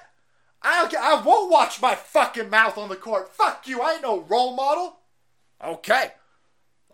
[0.63, 3.29] I don't, I won't watch my fucking mouth on the court.
[3.29, 3.83] Fuck you.
[3.83, 4.97] I ain't no role model.
[5.63, 6.13] Okay.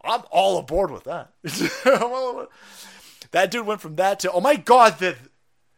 [0.02, 1.30] I'm all aboard with that.
[3.30, 5.14] that dude went from that to, oh my God, the,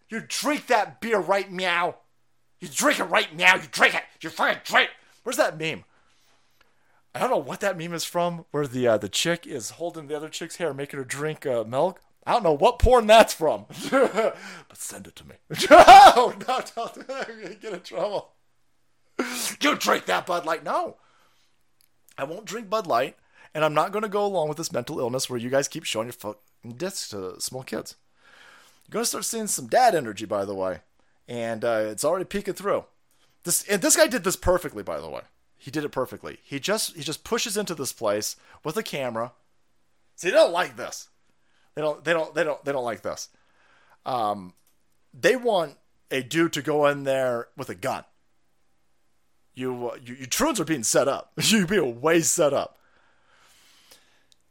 [0.09, 1.97] you drink that beer right meow.
[2.61, 3.57] You drink it right now.
[3.57, 4.05] You drink it.
[4.23, 4.89] You fucking drink.
[5.23, 5.85] Where's that meme?
[7.15, 10.07] I don't know what that meme is from, where the uh, the chick is holding
[10.07, 12.01] the other chick's hair, making her drink uh, milk.
[12.27, 14.37] I don't know what porn that's from, but
[14.75, 15.35] send it to me.
[15.71, 17.09] no, no, don't
[17.61, 18.33] get in trouble.
[19.61, 20.65] You drink that Bud Light?
[20.65, 20.97] No,
[22.17, 23.17] I won't drink Bud Light,
[23.55, 25.85] and I'm not going to go along with this mental illness where you guys keep
[25.85, 27.97] showing your fucking dicks to small kids.
[28.87, 30.81] You're going to start seeing some dad energy, by the way,
[31.29, 32.85] and uh, it's already peeking through.
[33.45, 35.23] This and this guy did this perfectly, by the way.
[35.63, 36.41] He did it perfectly.
[36.43, 38.35] He just he just pushes into this place
[38.65, 39.31] with a camera.
[40.17, 41.09] See, they don't like this.
[41.77, 43.29] They don't they don't they don't they don't like this.
[44.05, 44.55] Um,
[45.15, 45.77] they want
[46.11, 48.03] a dude to go in there with a gun.
[49.55, 51.31] You uh, you, you troons are being set up.
[51.41, 52.77] You're being way set up.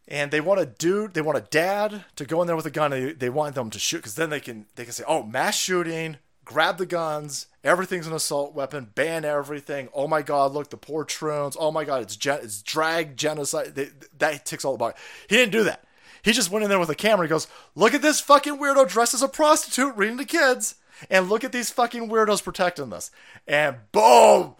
[0.07, 2.71] And they want a dude, they want a dad to go in there with a
[2.71, 2.91] gun.
[2.91, 5.57] They, they want them to shoot because then they can they can say, oh, mass
[5.57, 9.89] shooting, grab the guns, everything's an assault weapon, ban everything.
[9.93, 11.55] Oh my God, look, the poor troons.
[11.59, 13.75] Oh my God, it's gen- it's drag genocide.
[13.75, 14.97] They, that ticks all about.
[15.27, 15.83] He didn't do that.
[16.23, 17.25] He just went in there with a camera.
[17.25, 20.75] He goes, look at this fucking weirdo dressed as a prostitute reading to kids,
[21.09, 23.09] and look at these fucking weirdos protecting this.
[23.47, 24.55] And boom,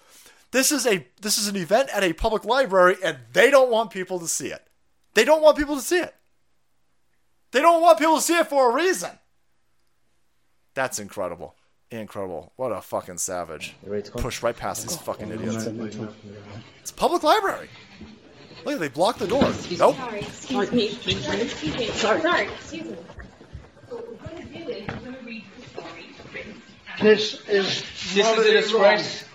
[0.52, 3.92] this is a this is an event at a public library, and they don't want
[3.92, 4.66] people to see it.
[5.14, 6.16] They don't want people to see it.
[7.52, 9.12] They don't want people to see it for a reason.
[10.74, 11.56] That's incredible.
[11.92, 12.54] Incredible.
[12.56, 13.76] What a fucking savage.
[14.14, 15.66] Push right past these fucking idiots.
[16.80, 17.68] It's a public library.
[18.64, 19.44] Look, they blocked the door.
[19.78, 19.96] Nope.
[19.98, 20.86] Sorry, excuse me.
[20.88, 21.88] Excuse me.
[21.88, 22.22] Sorry.
[22.22, 22.98] Sorry, excuse me.
[27.02, 28.44] This is This is a wrong.
[28.52, 29.26] disgrace.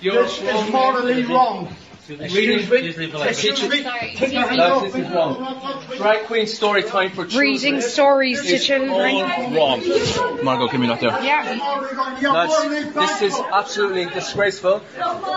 [0.00, 1.74] You're This is morally wrong.
[2.18, 3.10] Reading, Excuse me.
[3.12, 5.96] Sorry, Take your hand Lads, off this is wrong.
[5.96, 7.40] Drag queen story time for children.
[7.40, 8.90] Reading stories to children.
[8.90, 10.44] all wrong.
[10.44, 11.10] Margot, give me that there.
[11.22, 11.54] Yeah.
[11.56, 12.20] Morally.
[12.20, 14.82] You're morally Lads, this is absolutely disgraceful.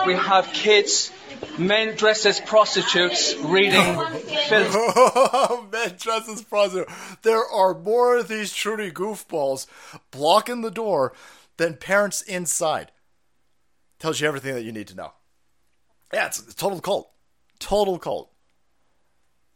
[0.06, 1.12] We have kids,
[1.58, 3.82] men dressed as prostitutes, reading
[4.48, 4.74] filth.
[5.36, 6.92] Oh, men dressed as prostitutes.
[7.22, 9.66] There are more of these Trudy goofballs
[10.10, 11.12] blocking the door
[11.56, 12.90] than parents inside.
[14.00, 15.12] Tells you everything that you need to know.
[16.14, 17.10] Yeah, it's total cult.
[17.58, 18.30] Total cult.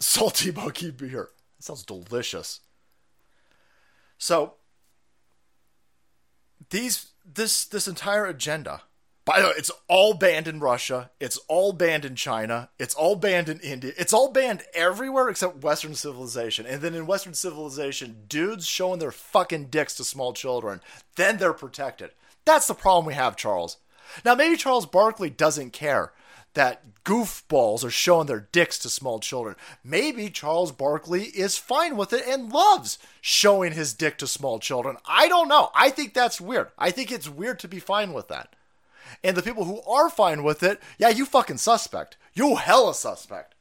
[0.01, 1.30] Salty monkey beer.
[1.56, 2.60] That sounds delicious.
[4.18, 4.55] So
[6.70, 8.82] these this this entire agenda
[9.24, 11.10] By the way, it's all banned in Russia.
[11.20, 12.70] It's all banned in China.
[12.78, 13.93] It's all banned in India.
[13.98, 16.64] It's all banned everywhere except Western civilization.
[16.64, 20.80] And then in Western civilization, dudes showing their fucking dicks to small children,
[21.16, 22.12] then they're protected.
[22.47, 23.76] That's the problem we have, Charles.
[24.24, 26.12] Now, maybe Charles Barkley doesn't care
[26.55, 29.57] that goofballs are showing their dicks to small children.
[29.85, 34.97] Maybe Charles Barkley is fine with it and loves showing his dick to small children.
[35.07, 35.70] I don't know.
[35.75, 36.69] I think that's weird.
[36.79, 38.55] I think it's weird to be fine with that.
[39.23, 42.16] And the people who are fine with it, yeah, you fucking suspect.
[42.35, 43.55] You hella suspect.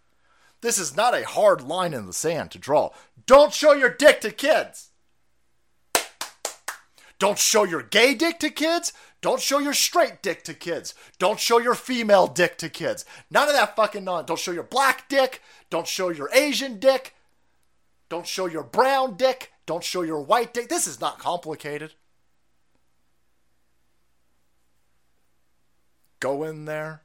[0.62, 2.92] This is not a hard line in the sand to draw.
[3.26, 4.90] Don't show your dick to kids.
[7.20, 8.94] Don't show your gay dick to kids.
[9.22, 10.94] Don't show your straight dick to kids.
[11.18, 13.06] Don't show your female dick to kids.
[13.32, 14.28] None of that fucking nonsense.
[14.28, 15.42] Don't show your black dick.
[15.70, 17.16] Don't show your Asian dick.
[18.10, 19.52] Don't show your brown dick.
[19.66, 20.70] Don't show your white dick.
[20.70, 21.94] This is not complicated.
[26.20, 27.02] Go in there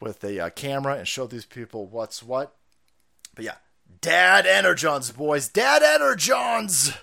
[0.00, 2.54] with a uh, camera and show these people what's what.
[3.34, 3.56] But yeah,
[4.00, 5.48] Dad Energons, boys.
[5.48, 6.96] Dad Energons!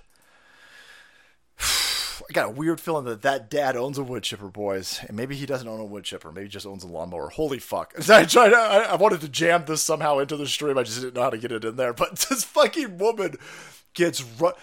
[2.29, 5.35] I got a weird feeling that that dad owns a wood chipper, boys, and maybe
[5.35, 6.31] he doesn't own a wood chipper.
[6.31, 7.29] Maybe he just owns a lawnmower.
[7.29, 7.93] Holy fuck!
[8.09, 8.53] I tried.
[8.53, 10.77] I, I wanted to jam this somehow into the stream.
[10.77, 11.93] I just didn't know how to get it in there.
[11.93, 13.35] But this fucking woman
[13.93, 14.53] gets run.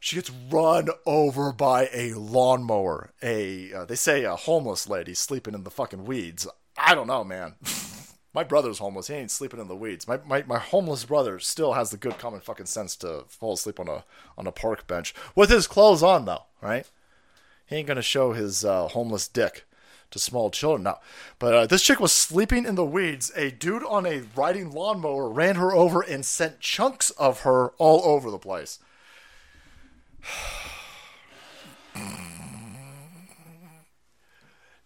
[0.00, 3.12] She gets run over by a lawnmower.
[3.22, 6.46] A uh, they say a homeless lady sleeping in the fucking weeds.
[6.76, 7.54] I don't know, man.
[8.34, 9.06] My brother's homeless.
[9.06, 10.08] He ain't sleeping in the weeds.
[10.08, 13.78] My, my my homeless brother still has the good common fucking sense to fall asleep
[13.78, 14.04] on a
[14.36, 16.90] on a park bench with his clothes on though, right?
[17.66, 19.64] He ain't gonna show his uh, homeless dick
[20.10, 20.98] to small children now.
[21.38, 23.30] But uh, this chick was sleeping in the weeds.
[23.36, 28.02] A dude on a riding lawnmower ran her over and sent chunks of her all
[28.04, 28.80] over the place.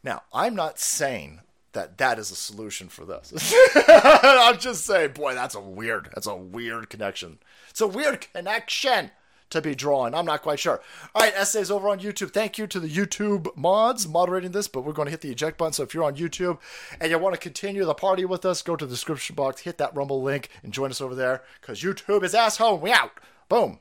[0.04, 1.40] Now, I'm not saying
[1.78, 3.54] that that is a solution for this.
[3.88, 7.38] I'm just saying, boy, that's a weird, that's a weird connection.
[7.70, 9.12] It's a weird connection
[9.50, 10.12] to be drawn.
[10.12, 10.82] I'm not quite sure.
[11.14, 12.32] All right, essays over on YouTube.
[12.32, 15.56] Thank you to the YouTube mods moderating this, but we're going to hit the eject
[15.56, 15.72] button.
[15.72, 16.58] So if you're on YouTube
[17.00, 19.78] and you want to continue the party with us, go to the description box, hit
[19.78, 22.78] that Rumble link, and join us over there because YouTube is asshole.
[22.78, 23.12] We out.
[23.48, 23.78] Boom.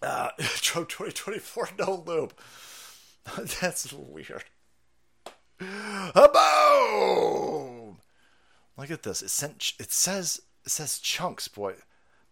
[0.00, 2.40] Uh, Trump 2024 no loop.
[3.60, 4.44] That's weird.
[5.60, 7.98] A boom!
[8.76, 9.22] Look at this.
[9.22, 9.72] It sent.
[9.78, 10.40] It says.
[10.64, 11.74] It says chunks, boy.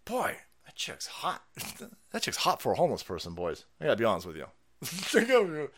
[0.05, 0.37] Boy,
[0.67, 1.43] that chick's hot.
[2.13, 3.65] that chick's hot for a homeless person, boys.
[3.81, 5.71] I gotta be honest with you.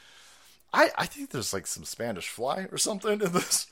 [0.72, 3.66] I I think there's like some Spanish fly or something in this.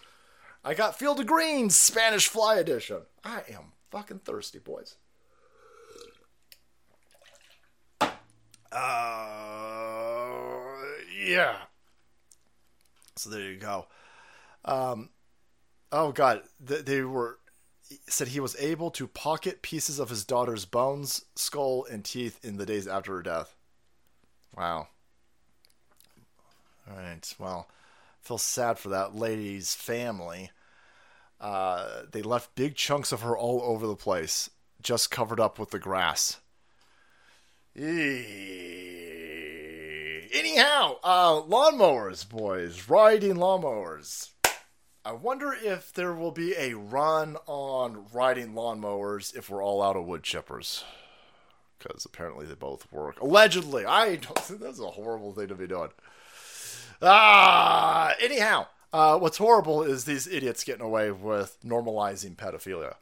[0.64, 3.02] I got Field of Greens Spanish Fly Edition.
[3.24, 4.96] I am fucking thirsty, boys.
[8.70, 8.76] Uh,
[11.24, 11.56] yeah.
[13.18, 13.86] So there you go.
[14.64, 15.10] Um,
[15.92, 17.38] oh god, they, were
[18.08, 22.56] said he was able to pocket pieces of his daughter's bones, skull, and teeth in
[22.56, 23.54] the days after her death.
[24.56, 24.88] Wow.
[26.88, 27.34] All right.
[27.38, 27.68] Well,
[28.20, 30.50] feel sad for that lady's family.
[31.40, 34.50] Uh, they left big chunks of her all over the place,
[34.82, 36.38] just covered up with the grass.
[37.76, 39.17] Eee.
[40.38, 44.30] Anyhow, uh, lawnmowers, boys, riding lawnmowers.
[45.04, 49.96] I wonder if there will be a run on riding lawnmowers if we're all out
[49.96, 50.84] of wood chippers.
[51.80, 53.20] Because apparently they both work.
[53.20, 53.84] Allegedly.
[53.84, 55.88] I don't, that's a horrible thing to be doing.
[57.02, 62.94] Ah, anyhow, uh, what's horrible is these idiots getting away with normalizing pedophilia.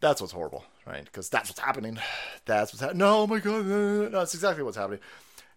[0.00, 1.06] That's what's horrible, right?
[1.06, 1.98] Because that's what's happening.
[2.44, 2.98] That's what's happening.
[2.98, 5.00] No, oh my god, that's exactly what's happening.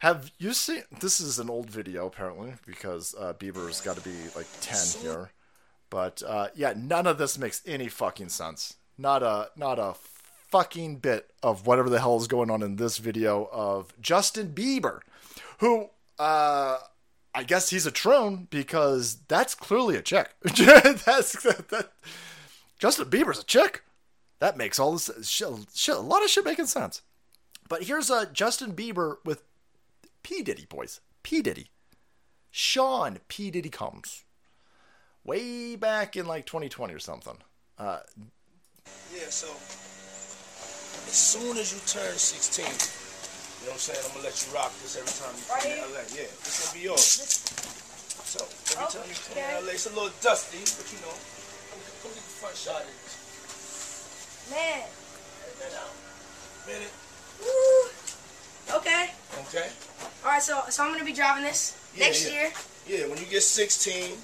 [0.04, 0.84] Have you seen?
[1.00, 5.32] This is an old video, apparently, because uh, Bieber's got to be like ten here.
[5.90, 8.76] But uh, yeah, none of this makes any fucking sense.
[8.98, 9.94] Not a not a
[10.50, 15.00] fucking bit of whatever the hell is going on in this video of Justin Bieber,
[15.60, 15.88] who
[16.20, 16.80] uh,
[17.34, 20.32] I guess he's a troon because that's clearly a chick.
[20.44, 21.94] that's that, that,
[22.78, 23.86] Justin Bieber's a chick.
[24.40, 27.04] That makes all this shit, shit, a lot of shit making sense.
[27.70, 29.44] But here's uh, Justin Bieber with
[30.24, 31.02] P Diddy boys.
[31.22, 31.68] P Diddy,
[32.52, 34.26] Sean P Diddy Combs
[35.24, 37.38] way back in like 2020 or something.
[37.78, 38.00] Uh,
[39.14, 39.48] Yeah, so
[41.08, 44.00] as soon as you turn 16, you know what I'm saying?
[44.04, 46.04] I'm gonna let you rock this every time you come to LA.
[46.12, 47.08] Yeah, this gonna be yours.
[48.28, 48.44] So
[48.76, 51.16] every time you come to LA, it's a little dusty, but you know,
[52.04, 54.52] come get the front shot of this.
[54.52, 54.84] Man.
[56.68, 56.91] Minute.
[57.40, 57.93] Woo.
[58.72, 59.10] Okay.
[59.48, 59.69] Okay.
[60.23, 60.41] All right.
[60.41, 62.34] So so I'm gonna be driving this Yeah, next yeah.
[62.34, 62.52] year.
[62.85, 64.18] Yeah, when you get 16, you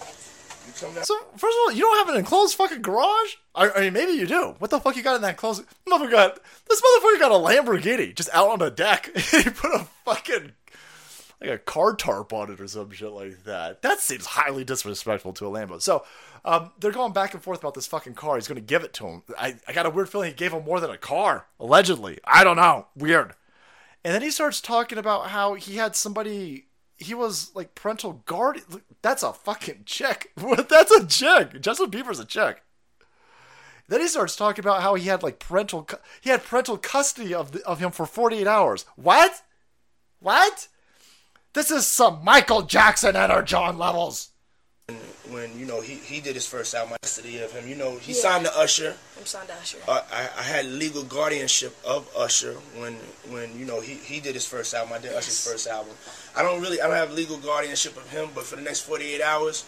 [0.80, 1.04] come down.
[1.06, 3.36] So first of all, you don't have an enclosed fucking garage.
[3.56, 4.56] I, I mean, maybe you do.
[4.60, 5.64] What the fuck you got in that closed?
[5.88, 9.10] Motherfucker got this motherfucker got a Lamborghini just out on a deck.
[9.16, 10.52] he put a fucking
[11.42, 13.82] like a car tarp on it or some shit like that.
[13.82, 15.82] That seems highly disrespectful to a Lambo.
[15.82, 16.04] So
[16.44, 18.36] um, they're going back and forth about this fucking car.
[18.36, 19.24] He's going to give it to him.
[19.38, 22.20] I, I got a weird feeling he gave him more than a car, allegedly.
[22.26, 22.88] I don't know.
[22.94, 23.36] Weird.
[24.04, 26.68] And then he starts talking about how he had somebody.
[26.96, 28.66] He was like parental guardian.
[29.02, 30.32] That's a fucking chick.
[30.70, 31.62] That's a chick.
[31.62, 32.64] Justin Bieber's a check.
[33.88, 35.88] Then he starts talking about how he had like parental.
[36.22, 38.86] He had parental custody of the, of him for 48 hours.
[38.96, 39.44] What?
[40.20, 40.68] What?
[41.54, 44.30] This is some Michael Jackson energon levels.
[45.30, 47.68] When, you know, he, he did his first album, custody of him.
[47.68, 48.22] You know, he Yeah.
[48.22, 48.96] signed to Usher.
[49.18, 49.78] I'm signed to Usher.
[49.88, 52.96] Uh, I, I had legal guardianship of Usher when,
[53.30, 54.94] when you know, he, he did his first album.
[54.94, 55.94] I did Usher's first album.
[56.36, 59.22] I don't really, I don't have legal guardianship of him, but for the next 48
[59.22, 59.66] hours,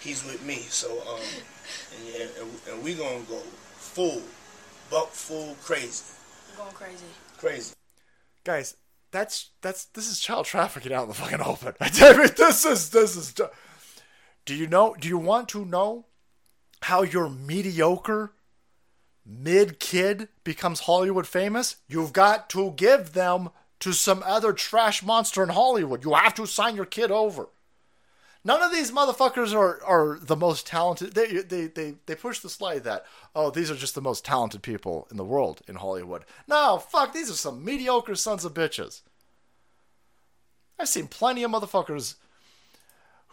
[0.00, 0.56] he's with me.
[0.68, 1.20] So, um,
[1.96, 3.38] and, yeah, and, and we gonna go
[3.76, 4.22] full,
[4.90, 6.04] buck full crazy.
[6.52, 7.04] I'm going crazy.
[7.38, 7.74] Crazy.
[8.44, 8.76] Guys,
[9.10, 11.74] that's that's this is child trafficking out in the fucking open.
[11.80, 13.34] I mean, this is this is.
[14.44, 14.94] Do you know?
[14.98, 16.06] Do you want to know
[16.82, 18.32] how your mediocre
[19.24, 21.76] mid kid becomes Hollywood famous?
[21.88, 23.50] You've got to give them
[23.80, 26.04] to some other trash monster in Hollywood.
[26.04, 27.48] You have to sign your kid over.
[28.46, 31.14] None of these motherfuckers are, are the most talented.
[31.14, 34.62] They, they, they, they push the slide that, oh, these are just the most talented
[34.62, 36.26] people in the world in Hollywood.
[36.46, 39.00] No, fuck, these are some mediocre sons of bitches.
[40.78, 42.16] I've seen plenty of motherfuckers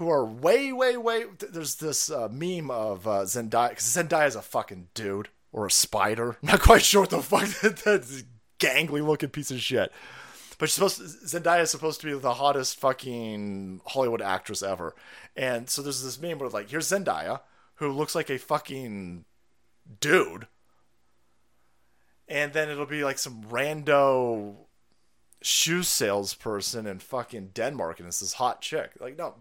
[0.02, 1.26] who are way, way, way.
[1.38, 5.72] There's this uh, meme of uh, Zendaya, because Zendaya is a fucking dude or a
[5.72, 6.38] spider.
[6.42, 8.24] I'm not quite sure what the fuck that, that
[8.60, 9.92] gangly looking piece of shit.
[10.58, 14.96] But she's supposed to, Zendaya is supposed to be the hottest fucking Hollywood actress ever.
[15.36, 17.42] And so there's this meme where like, here's Zendaya,
[17.76, 19.26] who looks like a fucking
[20.00, 20.48] dude.
[22.28, 24.56] And then it'll be like some rando
[25.44, 28.94] shoe salesperson in fucking Denmark, and it's this hot chick.
[29.00, 29.36] Like, no,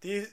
[0.00, 0.26] the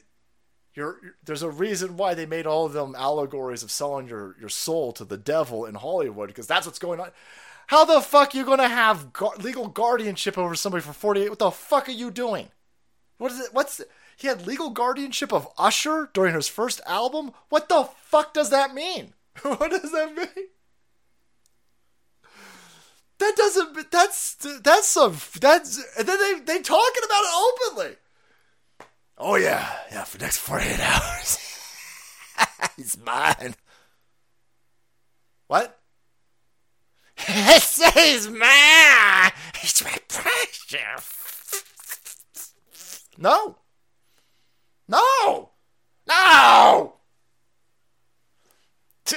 [0.75, 4.35] you're, you're- there's a reason why they made all of them allegories of selling your
[4.39, 7.11] your soul to the devil in Hollywood because that's what's going on.
[7.67, 11.29] How the fuck are you gonna have gu- legal guardianship over somebody for 48?
[11.29, 12.49] What the fuck are you doing?
[13.17, 13.53] What is it?
[13.53, 13.81] What's
[14.17, 17.31] he had legal guardianship of Usher during his first album?
[17.49, 19.13] What the fuck does that mean?
[19.41, 20.47] what does that mean?
[23.19, 23.91] That doesn't.
[23.91, 25.17] That's that's some.
[25.39, 27.31] That's and then they they talking about it
[27.71, 27.95] openly.
[29.25, 30.03] Oh yeah, yeah.
[30.03, 31.37] For the next forty eight hours,
[32.75, 33.55] he's mine.
[35.47, 35.79] What?
[37.15, 39.31] he's mine.
[39.61, 41.23] He's my precious.
[43.17, 43.55] No.
[44.89, 45.51] No.
[46.05, 46.93] No.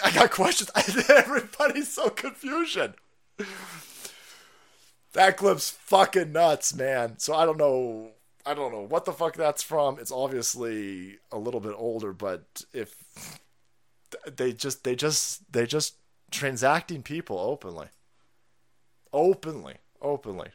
[0.04, 0.70] I got questions.
[1.10, 2.94] Everybody's so confusion.
[5.14, 7.18] That clip's fucking nuts, man.
[7.18, 8.12] So I don't know.
[8.46, 9.98] I don't know what the fuck that's from.
[9.98, 12.94] It's obviously a little bit older, but if
[14.36, 15.96] they just they just they just
[16.30, 17.88] transacting people openly,
[19.12, 20.50] openly, openly.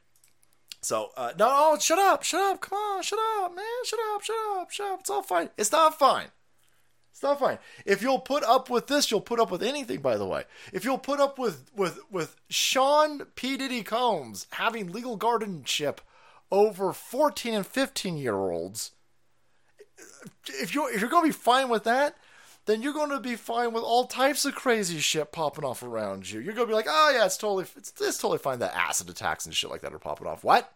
[0.82, 4.24] So uh, no, no, shut up, shut up, come on, shut up, man, shut up,
[4.24, 5.00] shut up, shut up.
[5.02, 5.50] It's all fine.
[5.58, 6.28] It's not fine.
[7.12, 7.60] It's not fine.
[7.86, 10.00] If you'll put up with this, you'll put up with anything.
[10.00, 14.94] By the way, if you'll put up with with with Sean P Diddy Combs having
[14.94, 16.00] legal guardianship
[16.52, 18.92] over fourteen and fifteen year olds,
[20.60, 22.16] if you if you're gonna be fine with that,
[22.66, 26.40] then you're gonna be fine with all types of crazy shit popping off around you.
[26.40, 29.46] You're gonna be like, oh yeah, it's totally it's, it's totally fine that acid attacks
[29.46, 30.44] and shit like that are popping off.
[30.44, 30.72] What?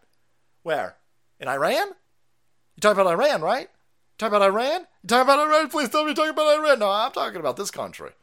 [0.62, 0.96] Where?
[1.38, 1.88] In Iran?
[1.88, 3.68] You talking about Iran, right?
[3.68, 4.80] You talking about Iran?
[5.02, 5.68] You talking about Iran?
[5.68, 6.78] Please tell me you're talking about Iran.
[6.78, 8.10] No, I'm talking about this country.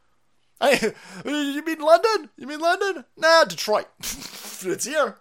[0.61, 0.93] Hey,
[1.25, 2.29] you mean London?
[2.37, 3.03] You mean London?
[3.17, 3.87] Nah, Detroit.
[3.99, 5.17] it's here.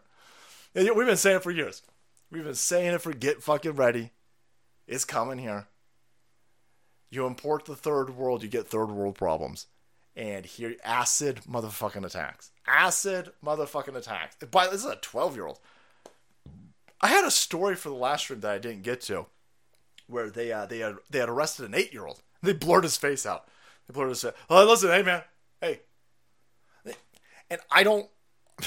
[0.74, 1.82] We've been saying it for years.
[2.32, 4.10] We've been saying it for get fucking ready.
[4.88, 5.66] It's coming here.
[7.10, 9.66] You import the third world, you get third world problems.
[10.16, 12.50] And here, acid motherfucking attacks.
[12.66, 14.36] Acid motherfucking attacks.
[14.50, 15.58] By this is a 12 year old.
[17.02, 19.26] I had a story for the last stream that I didn't get to,
[20.06, 22.22] where they uh, they had they had arrested an eight year old.
[22.42, 23.46] They blurred his face out.
[23.86, 24.32] They blurred his face.
[24.48, 25.22] Oh, listen, hey man,
[25.60, 25.80] hey.
[27.50, 28.08] And I don't.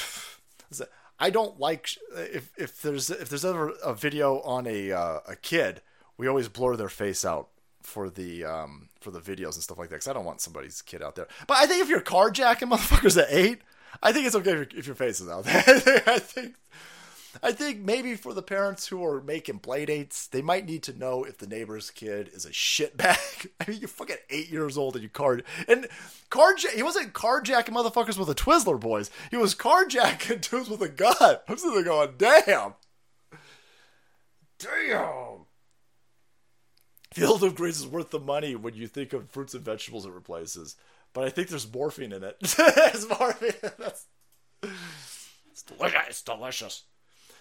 [1.19, 5.35] I don't like if if there's if there's ever a video on a uh, a
[5.35, 5.81] kid,
[6.17, 7.49] we always blur their face out
[7.81, 10.81] for the um for the videos and stuff like that because I don't want somebody's
[10.81, 11.27] kid out there.
[11.47, 13.61] But I think if you're carjacking motherfuckers at eight,
[14.03, 15.63] I think it's okay if if your face is out there.
[16.07, 16.55] I think
[17.43, 20.97] I think maybe for the parents who are making play dates, they might need to
[20.97, 23.47] know if the neighbor's kid is a shitbag.
[23.59, 25.87] I mean, you're fucking eight years old and you card and
[26.29, 26.71] carjack.
[26.71, 29.11] He wasn't carjacking motherfuckers with a Twizzler, boys.
[29.31, 31.37] He was carjacking dudes with a gun.
[31.47, 32.75] I'm sitting there going, damn,
[34.59, 35.45] damn.
[37.13, 40.11] Field of Greens is worth the money when you think of fruits and vegetables it
[40.11, 40.75] replaces.
[41.13, 42.37] But I think there's morphine in it.
[42.75, 43.53] there's morphine.
[43.79, 44.05] That's,
[45.51, 46.01] it's delicious.
[46.09, 46.83] It's delicious.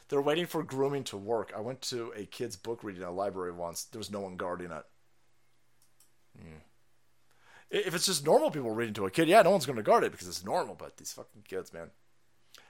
[0.08, 1.52] They're waiting for grooming to work.
[1.56, 3.84] I went to a kid's book reading at a library once.
[3.84, 4.84] There was no one guarding it.
[6.38, 6.58] Hmm.
[7.70, 10.04] If it's just normal people reading to a kid, yeah, no one's going to guard
[10.04, 10.74] it because it's normal.
[10.74, 11.90] But these fucking kids, man.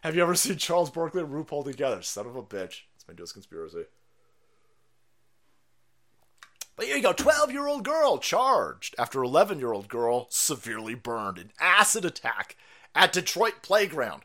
[0.02, 2.02] Have you ever seen Charles Barkley and RuPaul together?
[2.02, 2.82] Son of a bitch.
[2.94, 3.84] It's newest conspiracy.
[6.76, 10.94] But here you go 12 year old girl charged after 11 year old girl severely
[10.94, 12.56] burned in acid attack
[12.94, 14.22] at Detroit Playground.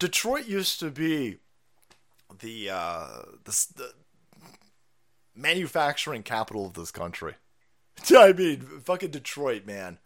[0.00, 1.36] Detroit used to be
[2.40, 3.92] the, uh, the, the
[5.36, 7.34] manufacturing capital of this country.
[8.16, 9.98] I mean, fucking Detroit, man.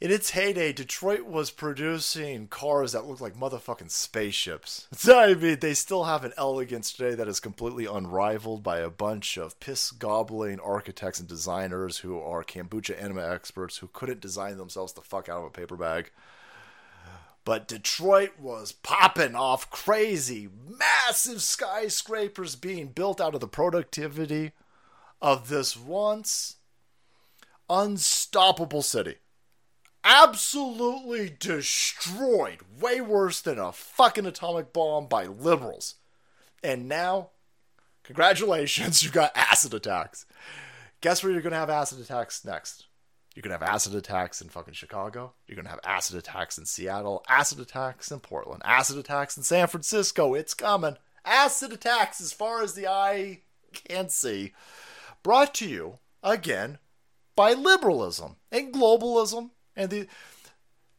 [0.00, 4.88] In its heyday, Detroit was producing cars that looked like motherfucking spaceships.
[5.08, 9.36] I mean, they still have an elegance today that is completely unrivaled by a bunch
[9.36, 14.92] of piss gobbling architects and designers who are kombucha anime experts who couldn't design themselves
[14.92, 16.10] the fuck out of a paper bag.
[17.46, 24.52] But Detroit was popping off crazy, massive skyscrapers being built out of the productivity
[25.22, 26.56] of this once
[27.70, 29.16] unstoppable city
[30.06, 35.96] absolutely destroyed, way worse than a fucking atomic bomb by liberals.
[36.62, 37.30] And now,
[38.04, 40.24] congratulations, you got acid attacks.
[41.00, 42.85] Guess where you're gonna have acid attacks next?
[43.36, 45.34] You're gonna have acid attacks in fucking Chicago.
[45.46, 47.22] You're gonna have acid attacks in Seattle.
[47.28, 48.62] Acid attacks in Portland.
[48.64, 50.32] Acid attacks in San Francisco.
[50.32, 50.96] It's coming.
[51.22, 53.42] Acid attacks as far as the eye
[53.74, 54.54] can see.
[55.22, 56.78] Brought to you again
[57.36, 60.06] by liberalism and globalism and the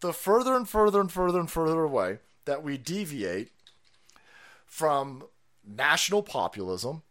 [0.02, 3.50] the further and further and further and further away that we deviate
[4.68, 5.24] from
[5.66, 7.02] national populism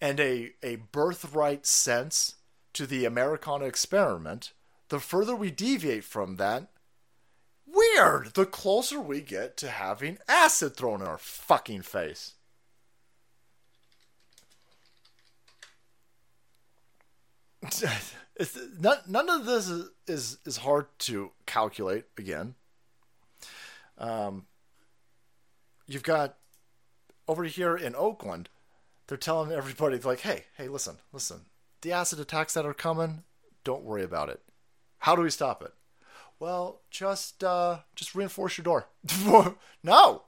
[0.00, 2.34] and a, a birthright sense
[2.74, 4.52] to the Americana experiment,
[4.88, 6.68] the further we deviate from that,
[7.66, 12.34] weird, the closer we get to having acid thrown in our fucking face.
[18.78, 22.54] none, none of this is, is is hard to calculate again
[23.98, 24.46] um
[25.86, 26.36] you've got
[27.26, 28.48] over here in oakland
[29.06, 31.40] they're telling everybody like hey hey listen listen
[31.82, 33.24] the acid attacks that are coming
[33.64, 34.40] don't worry about it.
[35.00, 35.72] How do we stop it?
[36.38, 38.88] Well just uh just reinforce your door.
[39.82, 40.22] No.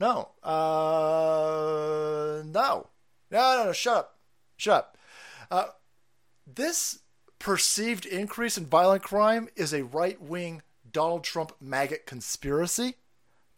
[0.00, 0.30] No.
[0.42, 2.88] Uh no.
[3.30, 4.18] No no no shut up.
[4.56, 4.98] Shut up.
[5.50, 5.66] Uh
[6.46, 7.00] this
[7.38, 12.94] perceived increase in violent crime is a right wing Donald Trump MAGA conspiracy.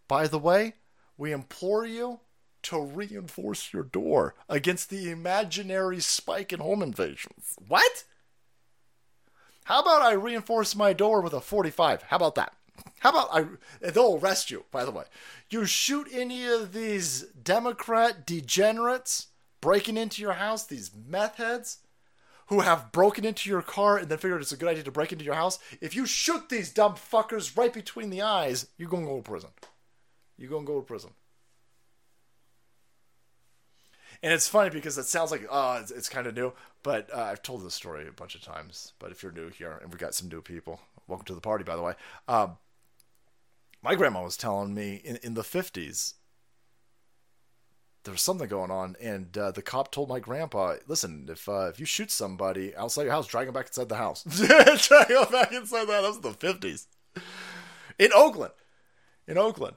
[0.09, 0.75] By the way,
[1.17, 2.21] we implore you
[2.67, 7.57] to reinforce your door against the imaginary spike in home invasions.
[7.67, 8.05] What?
[9.65, 12.03] How about I reinforce my door with a 45?
[12.03, 12.55] How about that?
[13.01, 13.91] How about I?
[13.91, 15.05] They'll arrest you, by the way.
[15.51, 19.29] You shoot any of these Democrat degenerates
[19.61, 21.79] breaking into your house, these meth heads,
[22.49, 25.13] who have broken into your car and then figured it's a good idea to break
[25.13, 29.07] into your house, if you shoot these dumb fuckers right between the eyes, you're gonna
[29.07, 29.51] go to prison.
[30.37, 31.11] You're gonna go to prison.
[34.23, 36.53] And it's funny because it sounds like, oh, it's, it's kind of new,
[36.83, 38.93] but uh, I've told this story a bunch of times.
[38.99, 41.65] But if you're new here, and we got some new people, welcome to the party,
[41.65, 41.95] by the way.
[42.29, 42.57] Um,
[43.83, 46.15] my grandma was telling me in, in the 50s,
[48.07, 51.67] there was something going on, and uh, the cop told my grandpa, "Listen, if uh,
[51.67, 54.23] if you shoot somebody outside your house, drag him back inside the house.
[54.87, 56.87] drag him back inside the house." That was the fifties
[57.99, 58.53] in Oakland.
[59.27, 59.77] In Oakland,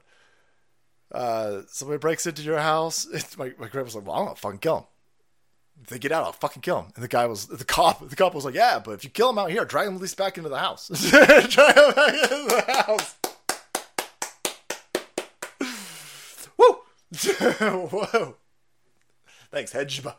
[1.12, 3.06] uh, somebody breaks into your house.
[3.38, 4.84] my my grandpa's like, "Well, I'm gonna fucking kill him."
[5.82, 6.92] If they get out, I'll fucking kill him.
[6.94, 8.06] And the guy was the cop.
[8.06, 10.00] The cop was like, "Yeah, but if you kill him out here, drag him at
[10.00, 10.88] least back into the house.
[11.10, 13.16] drag him back into the house."
[17.60, 18.36] Whoa.
[19.50, 20.14] Thanks, Hedgeba.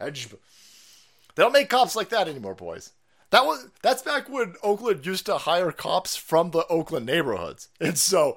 [0.00, 0.36] Hedgeba.
[1.34, 2.92] They don't make cops like that anymore, boys.
[3.30, 7.68] That was that's back when Oakland used to hire cops from the Oakland neighborhoods.
[7.80, 8.36] And so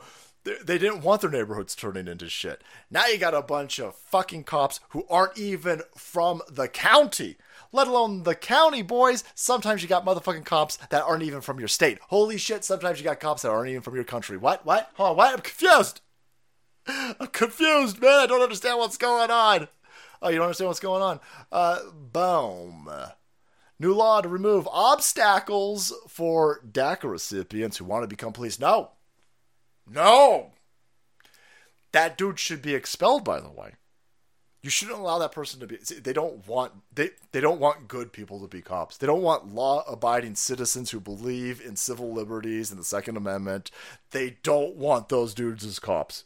[0.64, 2.64] they didn't want their neighborhoods turning into shit.
[2.90, 7.38] Now you got a bunch of fucking cops who aren't even from the county,
[7.72, 9.24] let alone the county, boys.
[9.36, 12.00] Sometimes you got motherfucking cops that aren't even from your state.
[12.10, 14.38] Holy shit, sometimes you got cops that aren't even from your country.
[14.38, 14.66] What?
[14.66, 14.92] What?
[14.96, 15.34] Hold on, what?
[15.34, 16.02] I'm confused.
[16.88, 18.20] I'm confused, man.
[18.20, 19.68] I don't understand what's going on.
[20.22, 21.20] Oh, you don't understand what's going on?
[21.52, 22.90] Uh, boom.
[23.80, 28.60] New law to remove obstacles for DACA recipients who want to become police.
[28.60, 28.92] No.
[29.90, 30.52] No.
[31.92, 33.74] That dude should be expelled, by the way.
[34.64, 35.78] You shouldn't allow that person to be.
[35.78, 38.98] They don't want they they don't want good people to be cops.
[38.98, 43.72] They don't want law-abiding citizens who believe in civil liberties and the Second Amendment.
[44.12, 46.26] They don't want those dudes as cops.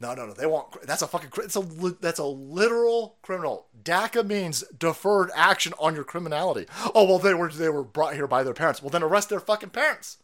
[0.00, 0.32] No, no, no.
[0.32, 1.60] They want that's a fucking it's a
[2.00, 3.66] that's a literal criminal.
[3.82, 6.66] DACA means deferred action on your criminality.
[6.94, 8.82] Oh well, they were they were brought here by their parents.
[8.82, 10.18] Well, then arrest their fucking parents.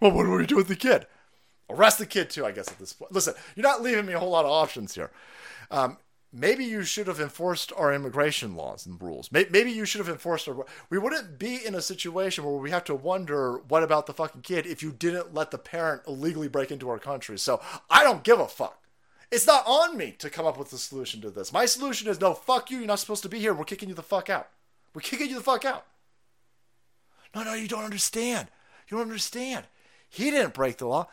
[0.00, 1.06] Well, what do we do with the kid?
[1.72, 2.68] Arrest the kid too, I guess.
[2.68, 5.10] At this point, listen, you're not leaving me a whole lot of options here.
[5.70, 5.98] Um,
[6.32, 9.30] maybe you should have enforced our immigration laws and rules.
[9.32, 10.64] Maybe you should have enforced our.
[10.90, 14.42] We wouldn't be in a situation where we have to wonder what about the fucking
[14.42, 17.38] kid if you didn't let the parent illegally break into our country.
[17.38, 18.78] So I don't give a fuck.
[19.30, 21.54] It's not on me to come up with a solution to this.
[21.54, 22.78] My solution is no, fuck you.
[22.78, 23.54] You're not supposed to be here.
[23.54, 24.50] We're kicking you the fuck out.
[24.94, 25.86] We're kicking you the fuck out.
[27.34, 28.48] No, no, you don't understand.
[28.88, 29.64] You don't understand.
[30.10, 31.08] He didn't break the law.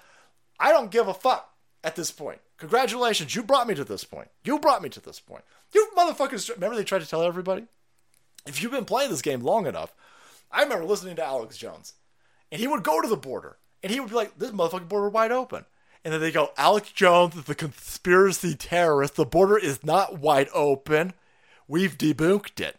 [0.60, 1.54] I don't give a fuck
[1.84, 2.40] at this point.
[2.58, 4.30] Congratulations, you brought me to this point.
[4.44, 5.44] You brought me to this point.
[5.74, 7.66] You motherfuckers, remember they tried to tell everybody?
[8.46, 9.94] If you've been playing this game long enough,
[10.52, 11.94] I remember listening to Alex Jones,
[12.52, 15.10] and he would go to the border, and he would be like, this motherfucking border
[15.10, 15.66] wide open.
[16.04, 19.16] And then they go, Alex Jones is the conspiracy terrorist.
[19.16, 21.14] The border is not wide open.
[21.68, 22.78] We've debunked it.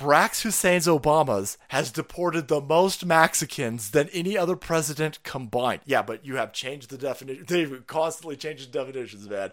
[0.00, 5.82] Barack Hussein's Obama's has deported the most Mexicans than any other president combined.
[5.84, 7.44] Yeah, but you have changed the definition.
[7.48, 9.52] They've constantly change the definitions, man.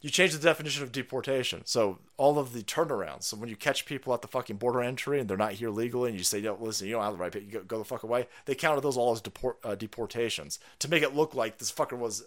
[0.00, 1.60] You change the definition of deportation.
[1.66, 3.24] So all of the turnarounds.
[3.24, 6.08] So when you catch people at the fucking border entry and they're not here legally,
[6.08, 8.02] and you say, "No, listen, you don't have the right, you go, go the fuck
[8.02, 11.70] away." They counted those all as deport, uh, deportations to make it look like this
[11.70, 12.24] fucker was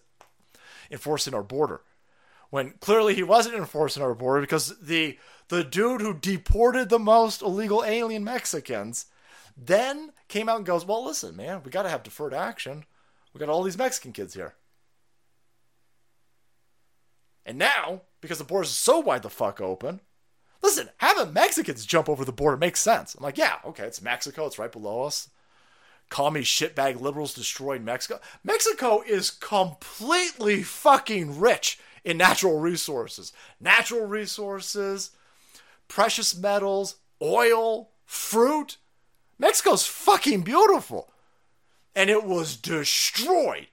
[0.91, 1.81] enforcing our border
[2.49, 5.17] when clearly he wasn't enforcing our border because the
[5.49, 9.07] the dude who deported the most illegal alien Mexicans
[9.57, 12.85] then came out and goes, "Well, listen, man, we got to have deferred action.
[13.33, 14.55] We got all these Mexican kids here."
[17.45, 20.01] And now, because the border is so wide the fuck open,
[20.61, 23.15] listen, having Mexicans jump over the border makes sense.
[23.15, 25.29] I'm like, yeah, okay, it's Mexico, it's right below us.
[26.09, 28.19] Commie shitbag liberals destroyed Mexico.
[28.43, 33.33] Mexico is completely fucking rich in natural resources.
[33.59, 35.11] Natural resources,
[35.87, 38.77] precious metals, oil, fruit.
[39.37, 41.11] Mexico's fucking beautiful.
[41.95, 43.67] And it was destroyed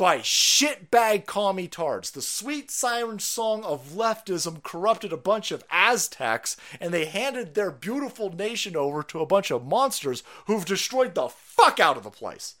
[0.00, 2.10] by shitbag commie tards.
[2.10, 7.70] The sweet siren song of leftism corrupted a bunch of Aztecs, and they handed their
[7.70, 12.10] beautiful nation over to a bunch of monsters who've destroyed the fuck out of the
[12.10, 12.54] place.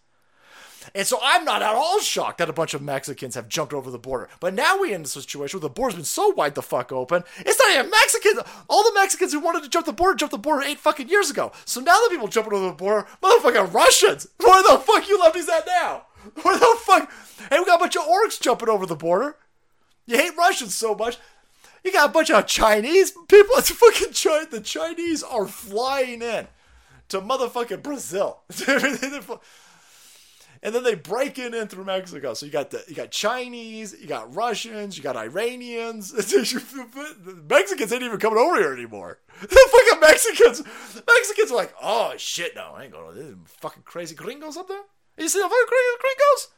[0.94, 3.90] And so I'm not at all shocked that a bunch of Mexicans have jumped over
[3.90, 4.28] the border.
[4.40, 7.24] But now we're in a situation where the border's been so wide the fuck open,
[7.38, 8.40] it's not even Mexicans.
[8.68, 11.30] All the Mexicans who wanted to jump the border jumped the border eight fucking years
[11.30, 11.52] ago.
[11.64, 14.28] So now the people jumping over the border, motherfucking Russians.
[14.38, 16.06] Where the fuck you lefties at now?
[16.42, 17.10] Where the fuck?
[17.48, 19.36] Hey, we got a bunch of orcs jumping over the border.
[20.06, 21.18] You hate Russians so much.
[21.84, 23.54] You got a bunch of Chinese people.
[23.58, 24.46] It's fucking China.
[24.50, 26.48] The Chinese are flying in
[27.08, 28.40] to motherfucking Brazil.
[30.62, 32.34] And then they break in in through Mexico.
[32.34, 36.12] So you got the you got Chinese, you got Russians, you got Iranians.
[37.48, 39.18] Mexicans ain't even coming over here anymore.
[39.40, 40.62] The fucking Mexicans,
[41.06, 43.14] Mexicans are like, oh shit, no, I ain't going.
[43.14, 44.82] There's fucking crazy gringos up there.
[45.16, 45.66] You see the fucking
[45.98, 46.48] gringos?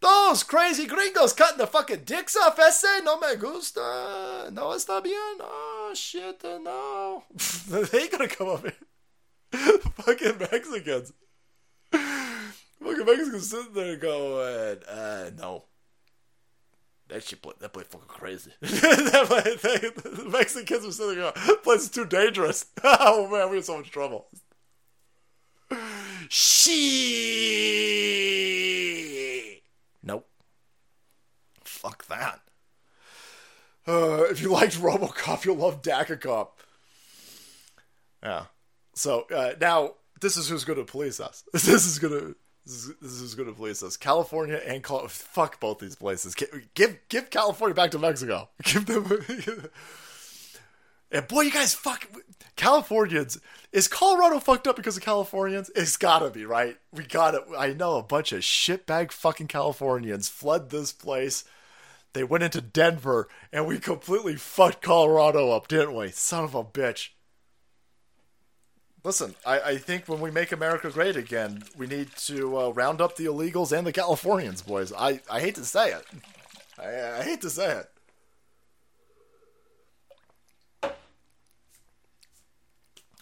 [0.00, 2.58] Those crazy gringos cutting the fucking dicks off.
[2.58, 4.50] Eh, Ese no me gusta.
[4.52, 5.38] No está bien.
[5.40, 7.22] Oh shit, eh, no.
[7.68, 9.78] they ain't gonna come up here.
[9.78, 11.12] fucking Mexicans.
[12.82, 15.64] Fucking Mexicans sitting there going, uh, no.
[17.08, 18.52] That shit, play, that play fucking crazy.
[18.60, 22.66] that play, they, the Mexicans are sitting there going, place is too dangerous.
[22.84, 24.28] oh man, we're in so much trouble.
[26.28, 26.72] She.
[30.02, 30.26] Nope.
[31.64, 32.40] Fuck that.
[33.86, 36.60] Uh, if you liked RoboCop, you'll love DACA Cop.
[38.22, 38.44] Yeah.
[38.94, 41.44] So uh, now this is who's going to police us.
[41.52, 43.96] This is going to this is, this is to police us.
[43.96, 46.34] California and Col- fuck both these places.
[46.74, 48.48] Give give California back to Mexico.
[48.62, 49.06] Give them.
[51.10, 52.08] and boy, you guys fuck
[52.54, 53.40] Californians.
[53.72, 55.70] Is Colorado fucked up because of Californians?
[55.74, 56.76] It's gotta be right.
[56.92, 57.42] We got it.
[57.58, 61.44] I know a bunch of shitbag fucking Californians fled this place.
[62.12, 66.10] They went into Denver and we completely fucked Colorado up, didn't we?
[66.10, 67.08] Son of a bitch.
[69.04, 73.00] Listen, I, I think when we make America great again, we need to uh, round
[73.00, 74.92] up the illegals and the Californians, boys.
[74.96, 76.06] I, I hate to say it.
[76.78, 77.88] I, I hate to say it.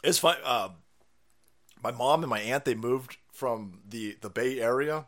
[0.03, 0.37] It's fine.
[0.45, 0.71] Uh,
[1.83, 5.07] my mom and my aunt they moved from the the Bay Area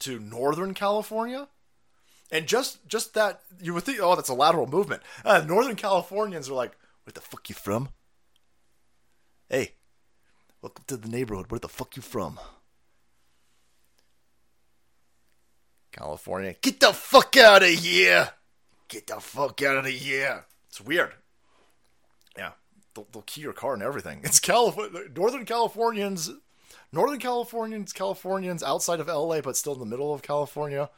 [0.00, 1.48] to Northern California,
[2.30, 5.02] and just just that you would think, oh, that's a lateral movement.
[5.24, 7.90] Uh, Northern Californians are like, where the fuck you from?
[9.48, 9.74] Hey,
[10.62, 11.50] welcome to the neighborhood.
[11.50, 12.38] Where the fuck you from?
[15.92, 16.54] California.
[16.60, 18.30] Get the fuck out of here!
[18.88, 20.44] Get the fuck out of here!
[20.68, 21.14] It's weird.
[22.38, 22.52] Yeah,
[22.94, 24.20] they'll, they'll key your car and everything.
[24.22, 25.00] It's California.
[25.14, 26.30] Northern Californians,
[26.92, 30.90] Northern Californians, Californians outside of LA, but still in the middle of California.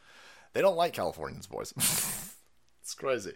[0.53, 1.73] They don't like Californians, boys.
[2.83, 3.31] it's crazy.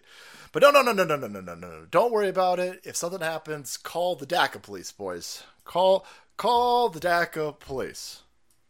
[0.52, 1.86] But no, no, no, no, no, no, no, no, no.
[1.90, 2.82] Don't worry about it.
[2.84, 5.42] If something happens, call the DACA police, boys.
[5.64, 6.04] Call,
[6.36, 8.22] call the DACA police.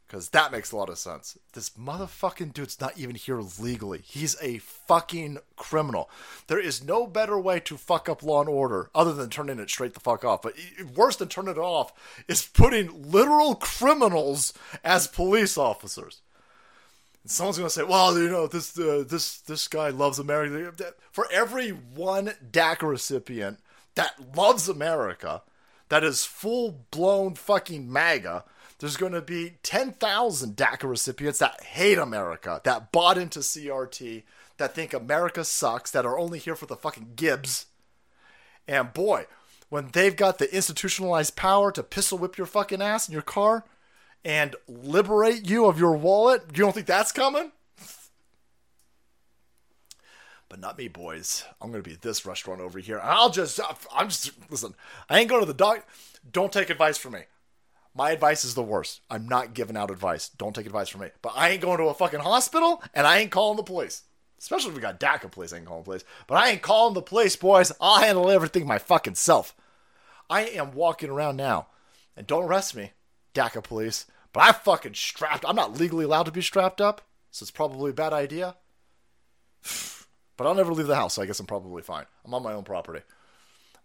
[0.06, 1.36] Because that makes a lot of sense.
[1.52, 4.00] This motherfucking dude's not even here legally.
[4.04, 6.08] He's a fucking criminal.
[6.46, 9.68] There is no better way to fuck up law and order other than turning it
[9.68, 10.42] straight the fuck off.
[10.42, 10.54] But
[10.94, 11.92] worse than turning it off
[12.28, 16.22] is putting literal criminals as police officers.
[17.28, 21.70] Someone's gonna say, "Well, you know, this uh, this this guy loves America." For every
[21.70, 23.60] one DACA recipient
[23.94, 25.42] that loves America,
[25.88, 28.44] that is full blown fucking MAGA
[28.78, 34.22] there's going to be 10,000 DACA recipients that hate America, that bought into CRT,
[34.56, 37.66] that think America sucks, that are only here for the fucking Gibbs.
[38.68, 39.26] And boy,
[39.68, 43.64] when they've got the institutionalized power to pistol whip your fucking ass in your car
[44.24, 47.52] and liberate you of your wallet, you don't think that's coming?
[50.48, 51.44] But not me, boys.
[51.60, 53.00] I'm gonna be at this restaurant over here.
[53.02, 53.60] I'll just,
[53.94, 54.74] I'm just, listen.
[55.08, 55.86] I ain't going to the doc.
[56.30, 57.20] Don't take advice from me.
[57.94, 59.00] My advice is the worst.
[59.10, 60.28] I'm not giving out advice.
[60.28, 61.08] Don't take advice from me.
[61.20, 64.04] But I ain't going to a fucking hospital and I ain't calling the police.
[64.38, 66.04] Especially if we got DACA police, I ain't calling the police.
[66.28, 67.72] But I ain't calling the police, boys.
[67.80, 69.54] I'll handle everything my fucking self.
[70.30, 71.66] I am walking around now.
[72.16, 72.92] And don't arrest me,
[73.38, 74.06] DACA police.
[74.32, 75.44] But I fucking strapped.
[75.46, 77.02] I'm not legally allowed to be strapped up.
[77.30, 78.56] So it's probably a bad idea.
[80.36, 82.04] But I'll never leave the house, so I guess I'm probably fine.
[82.24, 83.00] I'm on my own property.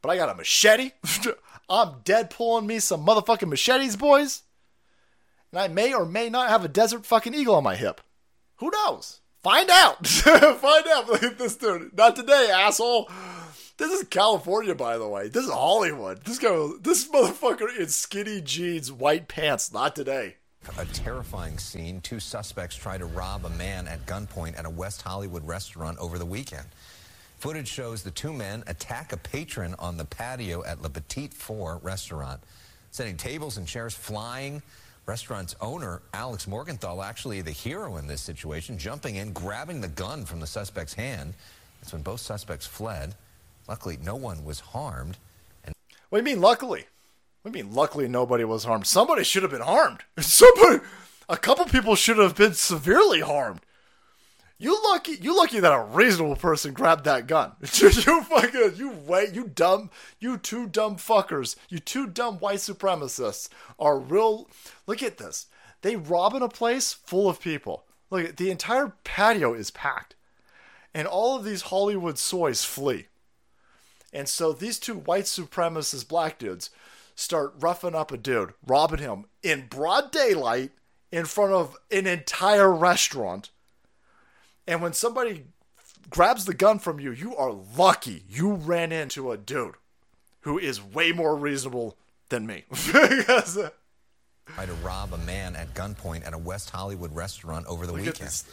[0.01, 0.91] But I got a machete.
[1.69, 4.43] I'm dead pulling me some motherfucking machetes, boys.
[5.51, 8.01] And I may or may not have a desert fucking eagle on my hip.
[8.57, 9.21] Who knows?
[9.41, 10.05] Find out.
[10.07, 11.07] Find out.
[11.09, 11.95] Look at this dude.
[11.97, 13.09] Not today, asshole.
[13.77, 15.29] This is California, by the way.
[15.29, 16.23] This is Hollywood.
[16.25, 19.73] This guy, this motherfucker in skinny jeans, white pants.
[19.73, 20.35] Not today.
[20.77, 21.99] A terrifying scene.
[21.99, 26.19] Two suspects try to rob a man at gunpoint at a West Hollywood restaurant over
[26.19, 26.67] the weekend.
[27.39, 31.79] Footage shows the two men attack a patron on the patio at Le Petit Four
[31.81, 32.41] restaurant,
[32.91, 34.61] sending tables and chairs flying.
[35.07, 40.25] Restaurant's owner, Alex Morgenthau, actually the hero in this situation, jumping in, grabbing the gun
[40.25, 41.33] from the suspect's hand.
[41.81, 43.15] That's when both suspects fled.
[43.67, 45.17] Luckily, no one was harmed.
[45.63, 45.73] And
[46.09, 46.85] what do you mean, luckily?
[47.41, 48.87] What do you mean, luckily nobody was harmed?
[48.87, 50.01] Somebody should have been harmed.
[50.19, 50.79] Somebody,
[51.29, 53.61] a couple people should have been severely harmed.
[54.59, 57.51] You lucky, you lucky that a reasonable person grabbed that gun.
[57.61, 63.49] you fucking, you wait, you dumb, you two dumb fuckers, you two dumb white supremacists
[63.77, 64.47] are real.
[64.87, 65.47] Look at this.
[65.81, 67.83] They rob in a place full of people.
[68.09, 70.15] Look, at the entire patio is packed,
[70.93, 73.07] and all of these Hollywood soys flee.
[74.13, 76.69] And so these two white supremacist black dudes
[77.15, 80.71] start roughing up a dude, robbing him in broad daylight
[81.11, 83.49] in front of an entire restaurant
[84.67, 85.45] and when somebody
[86.09, 89.75] grabs the gun from you, you are lucky you ran into a dude
[90.41, 91.97] who is way more reasonable
[92.29, 92.63] than me.
[92.69, 93.69] because, uh,
[94.47, 98.43] Try to rob a man at gunpoint at a West Hollywood restaurant over the weekend.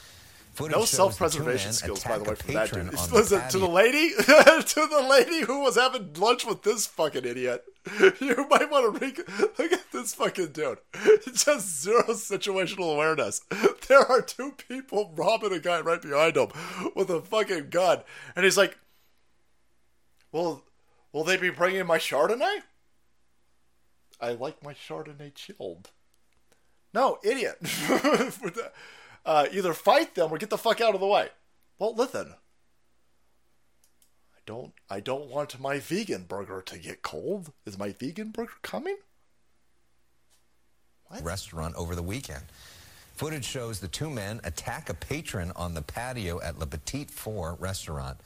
[0.60, 2.92] Footage no self-preservation skills, by the way, from that dude.
[3.12, 7.64] Listen to the lady, to the lady who was having lunch with this fucking idiot.
[8.20, 9.14] You might want to re-
[9.58, 10.78] look at this fucking dude.
[10.94, 13.40] It's just zero situational awareness.
[13.88, 16.48] There are two people robbing a guy right behind him
[16.94, 18.02] with a fucking gun,
[18.36, 18.78] and he's like,
[20.30, 20.62] "Well,
[21.12, 22.58] will they be bringing my Chardonnay?"
[24.20, 25.90] I like my Chardonnay chilled.
[26.92, 27.56] No, idiot.
[29.24, 31.28] Uh, either fight them or get the fuck out of the way.
[31.78, 32.34] Well, listen.
[34.34, 34.72] I don't.
[34.88, 37.52] I don't want my vegan burger to get cold.
[37.66, 38.96] Is my vegan burger coming?
[41.06, 41.22] What?
[41.22, 42.44] Restaurant over the weekend.
[43.14, 47.56] Footage shows the two men attack a patron on the patio at Le Petit Four
[47.60, 48.16] restaurant.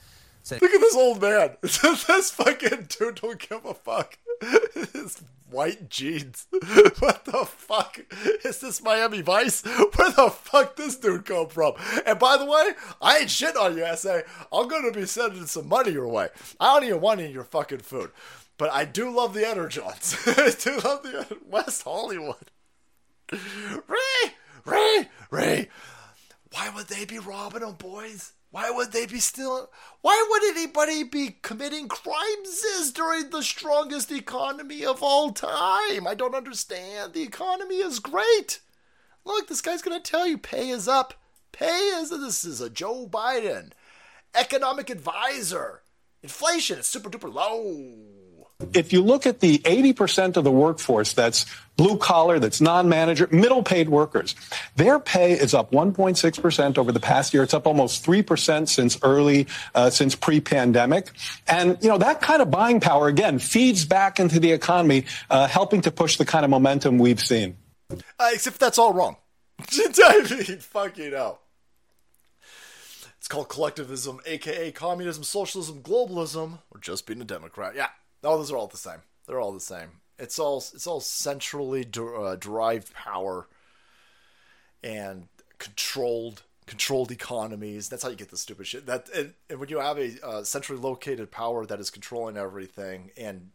[0.43, 1.57] Say- Look at this old man.
[1.61, 4.17] this fucking dude don't give a fuck.
[4.93, 6.47] His white jeans.
[6.99, 7.99] what the fuck
[8.43, 9.63] is this Miami Vice?
[9.65, 11.73] Where the fuck this dude come from?
[12.05, 14.21] And by the way, I ain't shit on you, SA.
[14.51, 16.29] I'm gonna be sending some money your way.
[16.59, 18.11] I don't even want any of your fucking food,
[18.57, 20.15] but I do love the Energons.
[20.27, 22.51] I do love the West Hollywood.
[23.31, 24.33] Ray,
[24.65, 25.69] Ray, Ray.
[26.51, 28.31] Why would they be robbing them, boys?
[28.55, 29.65] Why would they be stealing?
[29.99, 36.07] Why would anybody be committing crimes during the strongest economy of all time?
[36.07, 37.11] I don't understand.
[37.11, 38.61] The economy is great.
[39.25, 41.15] Look, this guy's going to tell you pay is up.
[41.51, 43.73] Pay is, this is a Joe Biden
[44.33, 45.81] economic advisor.
[46.23, 47.93] Inflation is super duper low.
[48.73, 51.45] If you look at the 80% of the workforce that's
[51.75, 54.33] blue collar, that's non manager, middle paid workers,
[54.77, 57.43] their pay is up 1.6% over the past year.
[57.43, 61.11] It's up almost 3% since early, uh, since pre pandemic.
[61.47, 65.47] And, you know, that kind of buying power, again, feeds back into the economy, uh,
[65.47, 67.57] helping to push the kind of momentum we've seen.
[67.91, 69.17] Uh, except that's all wrong.
[69.59, 71.41] I mean, fucking hell.
[73.17, 77.73] It's called collectivism, aka communism, socialism, globalism, or just being a Democrat.
[77.75, 77.87] Yeah,
[78.25, 79.03] no, those are all the same.
[79.27, 80.01] They're all the same.
[80.17, 83.47] It's all it's all centrally der- uh, derived power
[84.83, 85.27] and
[85.59, 87.87] controlled controlled economies.
[87.87, 88.87] That's how you get the stupid shit.
[88.87, 93.11] That and, and when you have a uh, centrally located power that is controlling everything
[93.15, 93.51] and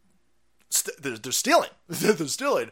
[0.68, 2.70] st- they're, they're stealing, they're stealing.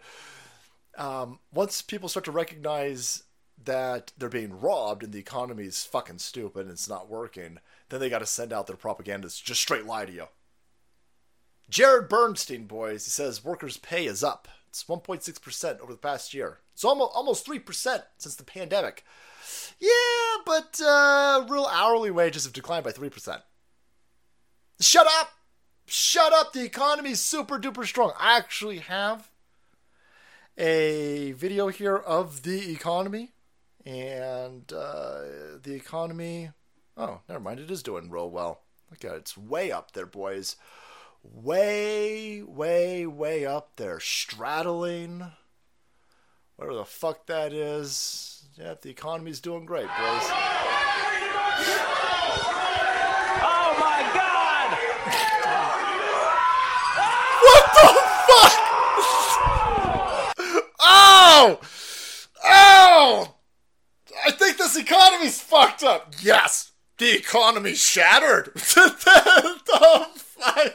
[0.96, 3.24] Um, once people start to recognize
[3.64, 7.58] that they're being robbed and the economy is fucking stupid and it's not working,
[7.88, 10.28] then they got to send out their propagandists just straight lie to you.
[11.68, 14.48] Jared Bernstein, boys, he says workers' pay is up.
[14.68, 16.58] It's 1.6% over the past year.
[16.72, 19.04] It's almost almost 3% since the pandemic.
[19.78, 23.42] Yeah, but uh, real hourly wages have declined by 3%.
[24.80, 25.30] Shut up!
[25.86, 26.52] Shut up!
[26.52, 28.12] The economy's super duper strong.
[28.18, 29.30] I actually have
[30.56, 33.32] a video here of the economy.
[33.84, 35.20] And uh,
[35.62, 36.50] the economy.
[36.96, 37.60] Oh, never mind.
[37.60, 38.62] It is doing real well.
[38.90, 39.18] Look at it.
[39.18, 40.56] It's way up there, boys
[41.22, 45.32] way, way, way up there, straddling
[46.58, 48.44] whatever the fuck that is.
[48.56, 49.94] Yeah, the economy's doing great, boys.
[53.40, 54.70] Oh my god!
[57.44, 57.88] what the
[58.26, 58.52] fuck?
[60.80, 61.60] Oh!
[62.44, 63.34] Oh!
[64.26, 66.12] I think this economy's fucked up.
[66.20, 68.50] Yes, the economy's shattered.
[68.54, 70.74] the fuck?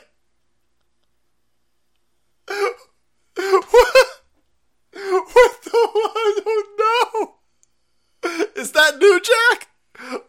[2.47, 4.07] What?
[4.93, 5.71] What the?
[5.75, 7.35] I don't know.
[8.55, 9.67] Is that New Jack?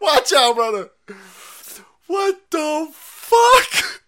[0.01, 0.91] Watch out, brother.
[2.07, 4.01] What the fuck?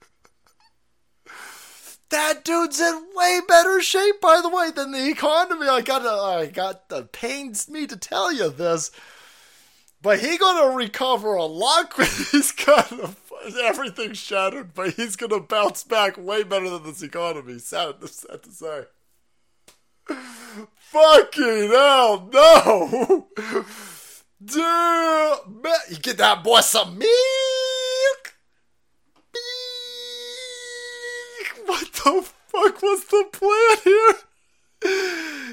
[2.10, 5.68] That dude's in way better shape, by the way, than the economy.
[5.68, 8.92] I got, I got the pains me to tell you this,
[10.02, 11.94] but he gonna recover a lot.
[12.32, 12.92] He's got
[13.64, 17.60] everything shattered, but he's gonna bounce back way better than this economy.
[17.60, 18.84] Sad, sad to say.
[20.76, 23.28] Fucking hell, no!
[24.44, 24.60] Dude,
[25.90, 27.10] you get that boy some milk.
[31.66, 34.16] What the fuck was the plan here?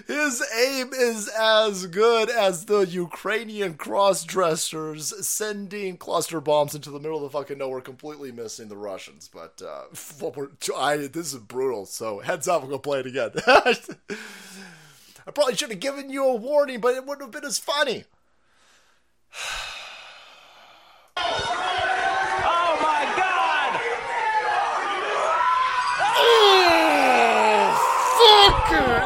[0.06, 7.16] His aim is as good as the Ukrainian cross-dressers sending cluster bombs into the middle
[7.16, 9.30] of the fucking nowhere, completely missing the Russians.
[9.32, 9.84] But uh,
[10.76, 11.86] I, this is brutal.
[11.86, 13.30] So heads up, I'm gonna play it again.
[15.26, 18.04] I probably should have given you a warning, but it wouldn't have been as funny.
[21.16, 23.80] Oh my god!
[26.16, 27.72] Oh,
[28.18, 29.04] fuck it!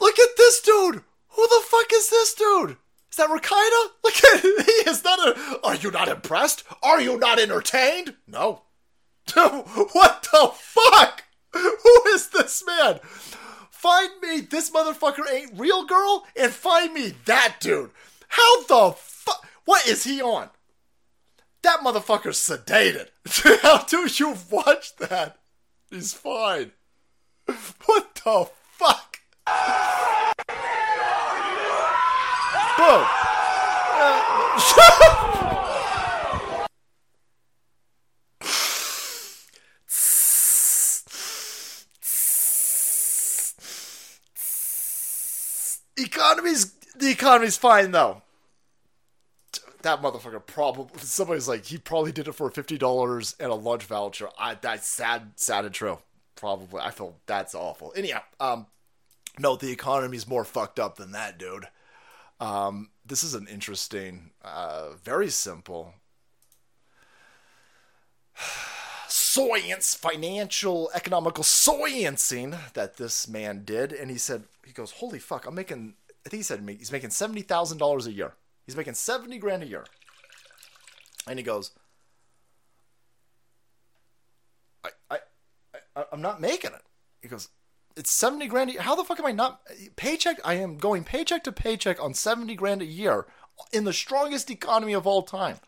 [0.00, 1.02] Look at this dude!
[1.30, 2.76] Who the fuck is this dude?
[3.10, 3.90] Is that Rakaida?
[4.04, 5.60] Look at he is not a.
[5.64, 6.64] Are you not impressed?
[6.82, 8.14] Are you not entertained?
[8.26, 8.62] No.
[9.34, 11.24] what the fuck?
[11.52, 13.00] Who is this man?
[13.70, 17.90] Find me this motherfucker ain't real girl and find me that dude.
[18.28, 19.46] How the fuck?
[19.64, 20.50] What is he on?
[21.62, 23.08] That motherfucker's sedated.
[23.62, 25.38] How do you watch that?
[25.90, 26.72] He's fine.
[27.84, 29.11] What the fuck?
[32.78, 33.06] Boom.
[45.96, 48.22] economy's the economy's fine though.
[49.82, 53.84] That motherfucker probably somebody's like he probably did it for fifty dollars and a lunch
[53.84, 54.28] voucher.
[54.38, 55.98] I that's sad, sad and true.
[56.36, 57.92] probably I feel that's awful.
[57.96, 58.66] Anyhow, um,
[59.38, 61.66] no, the economy's more fucked up than that, dude.
[62.40, 65.94] Um, this is an interesting, uh, very simple
[69.08, 75.46] science, financial, economical sciencing that this man did, and he said he goes, "Holy fuck,
[75.46, 75.94] I'm making."
[76.24, 78.34] I think he said he's making seventy thousand dollars a year.
[78.66, 79.84] He's making seventy grand a year,
[81.26, 81.72] and he goes,
[84.84, 85.18] "I, I,
[85.96, 86.82] I I'm not making it."
[87.20, 87.48] He goes,
[87.96, 88.70] "It's seventy grand.
[88.70, 88.82] A year.
[88.82, 89.60] How the fuck am I not
[89.96, 90.38] paycheck?
[90.44, 93.26] I am going paycheck to paycheck on seventy grand a year
[93.72, 95.58] in the strongest economy of all time."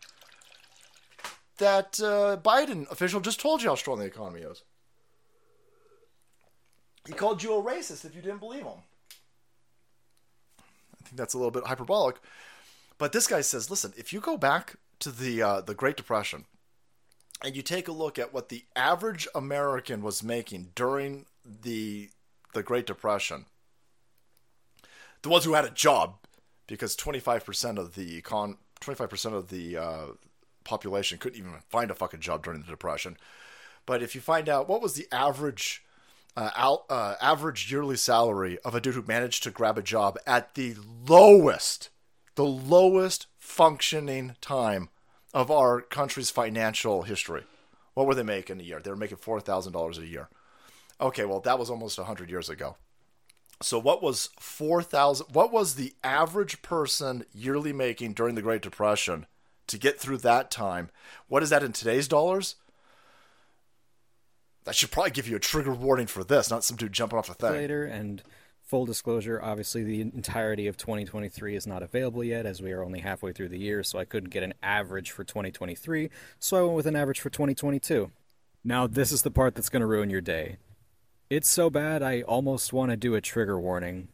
[1.57, 4.63] that uh, Biden official just told you how strong the economy is.
[7.07, 8.79] He called you a racist if you didn't believe him.
[10.59, 12.17] I think that's a little bit hyperbolic,
[12.97, 16.45] but this guy says, "Listen, if you go back to the uh, the Great Depression
[17.43, 22.09] and you take a look at what the average American was making during the
[22.55, 23.45] the Great Depression,
[25.21, 26.15] the ones who had a job,
[26.65, 30.05] because twenty five percent of the con twenty five percent of the uh,
[30.63, 33.17] population couldn't even find a fucking job during the depression.
[33.85, 35.83] But if you find out what was the average
[36.35, 40.17] uh, out, uh, average yearly salary of a dude who managed to grab a job
[40.25, 40.75] at the
[41.07, 41.89] lowest,
[42.33, 44.89] the lowest functioning time
[45.33, 47.43] of our country's financial history,
[47.93, 48.79] what were they making a year?
[48.79, 50.29] They were making four thousand dollars a year.
[50.99, 52.77] Okay, well that was almost hundred years ago.
[53.61, 55.27] So what was four thousand?
[55.33, 59.25] What was the average person yearly making during the Great Depression?
[59.67, 60.89] to get through that time.
[61.27, 62.55] What is that in today's dollars?
[64.65, 67.29] That should probably give you a trigger warning for this, not some dude jumping off
[67.29, 67.51] a thing.
[67.51, 68.23] Later and
[68.63, 72.99] full disclosure, obviously the entirety of 2023 is not available yet as we are only
[72.99, 76.09] halfway through the year, so I couldn't get an average for 2023,
[76.39, 78.11] so I went with an average for 2022.
[78.63, 80.57] Now, this is the part that's going to ruin your day.
[81.27, 84.09] It's so bad I almost want to do a trigger warning.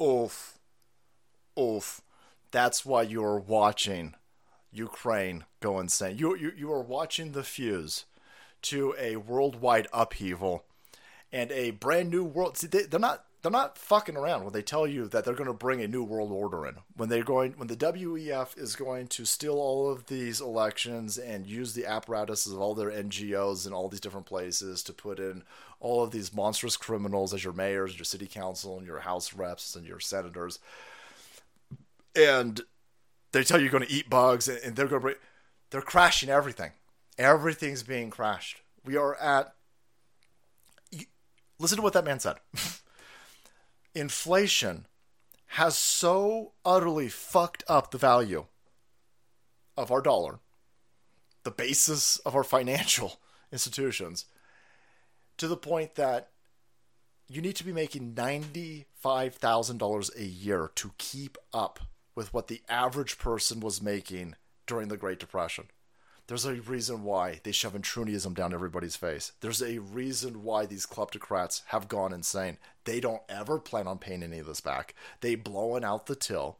[0.00, 0.58] Oof.
[1.58, 2.00] Oof.
[2.50, 4.14] That's why you're watching
[4.72, 6.18] Ukraine go insane.
[6.18, 8.04] You, you, you are watching the fuse
[8.62, 10.64] to a worldwide upheaval
[11.32, 12.58] and a brand new world.
[12.58, 15.48] See, they, they're not they're not fucking around when they tell you that they're going
[15.48, 16.76] to bring a new world order in.
[16.96, 21.46] When they're going, when the WEF is going to steal all of these elections and
[21.46, 25.42] use the apparatuses of all their NGOs in all these different places to put in
[25.80, 29.74] all of these monstrous criminals as your mayors, your city council, and your house reps
[29.74, 30.60] and your senators
[32.14, 32.60] and
[33.32, 35.14] they tell you you're going to eat bugs and they're going to bring,
[35.70, 36.72] they're crashing everything.
[37.18, 38.60] Everything's being crashed.
[38.84, 39.54] We are at
[41.58, 42.36] listen to what that man said
[43.94, 44.86] inflation
[45.46, 48.46] has so utterly fucked up the value
[49.76, 50.38] of our dollar
[51.42, 53.20] the basis of our financial
[53.52, 54.26] institutions
[55.36, 56.28] to the point that
[57.28, 61.80] you need to be making $95,000 a year to keep up
[62.14, 64.34] with what the average person was making
[64.66, 65.68] during the Great Depression.
[66.32, 69.32] There's a reason why they shove intrunism down everybody's face.
[69.42, 72.56] There's a reason why these kleptocrats have gone insane.
[72.84, 74.94] They don't ever plan on paying any of this back.
[75.20, 76.56] They're blowing out the till.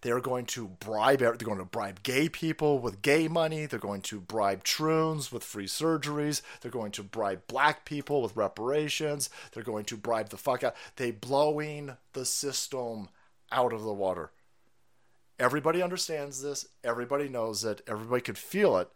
[0.00, 1.20] They are going to bribe.
[1.20, 3.66] They're going to bribe gay people with gay money.
[3.66, 6.42] They're going to bribe troons with free surgeries.
[6.60, 9.30] They're going to bribe black people with reparations.
[9.52, 10.74] They're going to bribe the fuck out.
[10.96, 13.10] They're blowing the system
[13.52, 14.32] out of the water.
[15.38, 16.66] Everybody understands this.
[16.84, 17.82] Everybody knows it.
[17.86, 18.88] Everybody could feel it.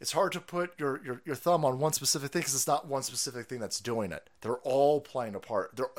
[0.00, 2.86] It's hard to put your, your, your thumb on one specific thing because it's not
[2.86, 4.30] one specific thing that's doing it.
[4.40, 5.76] They're all playing a part.
[5.76, 5.90] They're,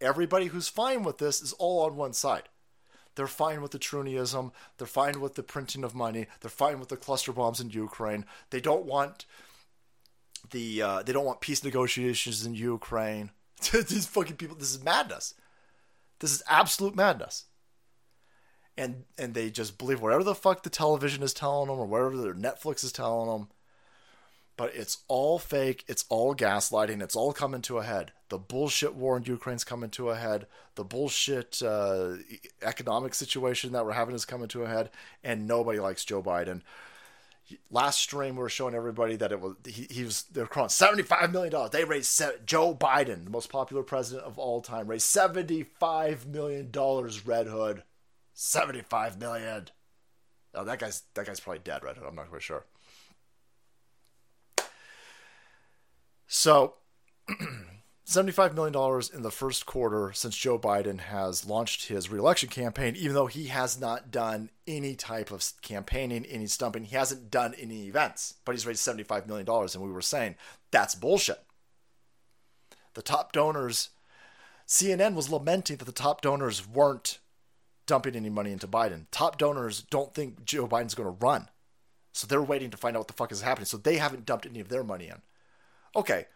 [0.00, 2.48] everybody who's fine with this is all on one side.
[3.14, 4.52] They're fine with the Trunionism.
[4.78, 6.26] They're fine with the printing of money.
[6.40, 8.24] They're fine with the cluster bombs in Ukraine.
[8.50, 9.26] They don't want
[10.50, 13.30] the uh, they don't want peace negotiations in Ukraine.
[13.72, 14.56] These fucking people.
[14.56, 15.34] This is madness.
[16.20, 17.44] This is absolute madness
[18.76, 22.16] and and they just believe whatever the fuck the television is telling them or whatever
[22.16, 23.48] their Netflix is telling them.
[24.56, 25.84] But it's all fake.
[25.88, 27.02] It's all gaslighting.
[27.02, 28.12] It's all coming to a head.
[28.28, 30.46] The bullshit war in Ukraine's coming to a head.
[30.74, 32.16] The bullshit uh,
[32.62, 34.90] economic situation that we're having is coming to a head.
[35.24, 36.60] And nobody likes Joe Biden.
[37.70, 41.32] last stream we were showing everybody that it was he, he was they're calling 75
[41.32, 45.06] million dollars they raised se- joe biden the most popular president of all time raised
[45.06, 47.82] 75 million dollars red hood
[48.44, 49.68] 75 million
[50.54, 51.96] oh that guy's that guy's probably dead right?
[52.04, 52.66] i'm not quite sure
[56.26, 56.74] so
[58.08, 63.14] $75 million in the first quarter since Joe Biden has launched his reelection campaign, even
[63.14, 66.84] though he has not done any type of campaigning, any stumping.
[66.84, 69.46] He hasn't done any events, but he's raised $75 million.
[69.48, 70.34] And we were saying
[70.72, 71.42] that's bullshit.
[72.94, 73.90] The top donors,
[74.66, 77.18] CNN was lamenting that the top donors weren't
[77.86, 79.06] dumping any money into Biden.
[79.10, 81.48] Top donors don't think Joe Biden's going to run.
[82.12, 83.66] So they're waiting to find out what the fuck is happening.
[83.66, 85.22] So they haven't dumped any of their money in.
[85.96, 86.26] Okay,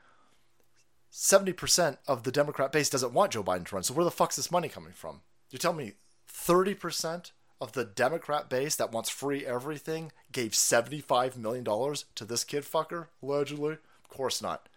[1.12, 3.84] 70% of the Democrat base doesn't want Joe Biden to run.
[3.84, 5.20] So where the fuck's this money coming from?
[5.50, 5.92] You tell me
[6.30, 12.64] 30% of the Democrat base that wants free everything gave $75 million to this kid
[12.64, 13.72] fucker, allegedly?
[14.04, 14.68] Of course not.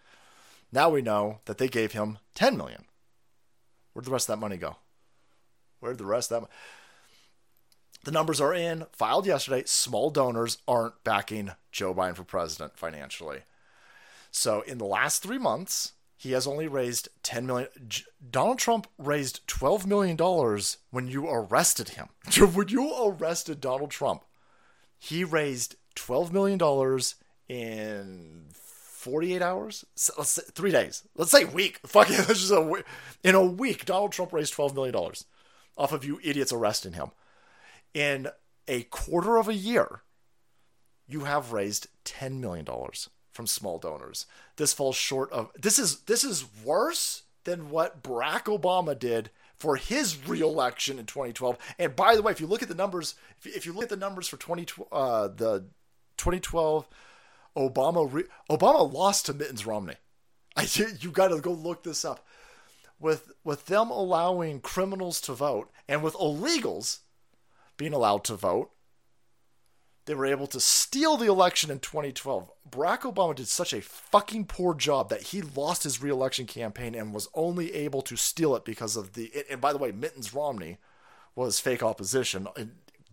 [0.72, 2.84] Now we know that they gave him 10 million.
[3.92, 4.76] Where'd the rest of that money go?
[5.80, 6.48] Where'd the rest of that
[8.04, 9.64] The numbers are in, filed yesterday.
[9.66, 13.40] Small donors aren't backing Joe Biden for president financially.
[14.30, 17.68] So in the last three months, he has only raised 10 million.
[18.30, 22.08] Donald trump raised 12 million dollars when you arrested him.
[22.54, 24.24] When you arrested donald trump
[24.98, 27.14] he raised 12 million dollars
[27.48, 29.86] in 48 hours?
[29.94, 31.04] So let's say three days.
[31.16, 31.80] Let's say week.
[31.86, 32.84] Fucking just a week.
[33.24, 35.24] in a week donald trump raised 12 million dollars
[35.76, 37.10] off of you idiots arresting him
[37.94, 38.28] in
[38.68, 40.02] a quarter of a year
[41.06, 44.26] you have raised 10 million dollars from small donors.
[44.56, 49.76] This falls short of this is this is worse than what Barack Obama did for
[49.76, 51.58] his reelection in 2012.
[51.78, 53.88] And by the way, if you look at the numbers, if, if you look at
[53.88, 55.64] the numbers for 20 uh, the
[56.16, 56.88] 2012
[57.56, 59.96] Obama re- Obama lost to Mittens Romney.
[60.56, 60.68] I
[61.00, 62.26] you got to go look this up.
[63.00, 66.98] With with them allowing criminals to vote and with illegals
[67.76, 68.70] being allowed to vote,
[70.04, 72.50] they were able to steal the election in 2012.
[72.68, 77.14] Barack Obama did such a fucking poor job that he lost his reelection campaign and
[77.14, 79.32] was only able to steal it because of the.
[79.50, 80.76] And by the way, Mittens Romney
[81.34, 82.48] was fake opposition.
[82.56, 82.64] Uh,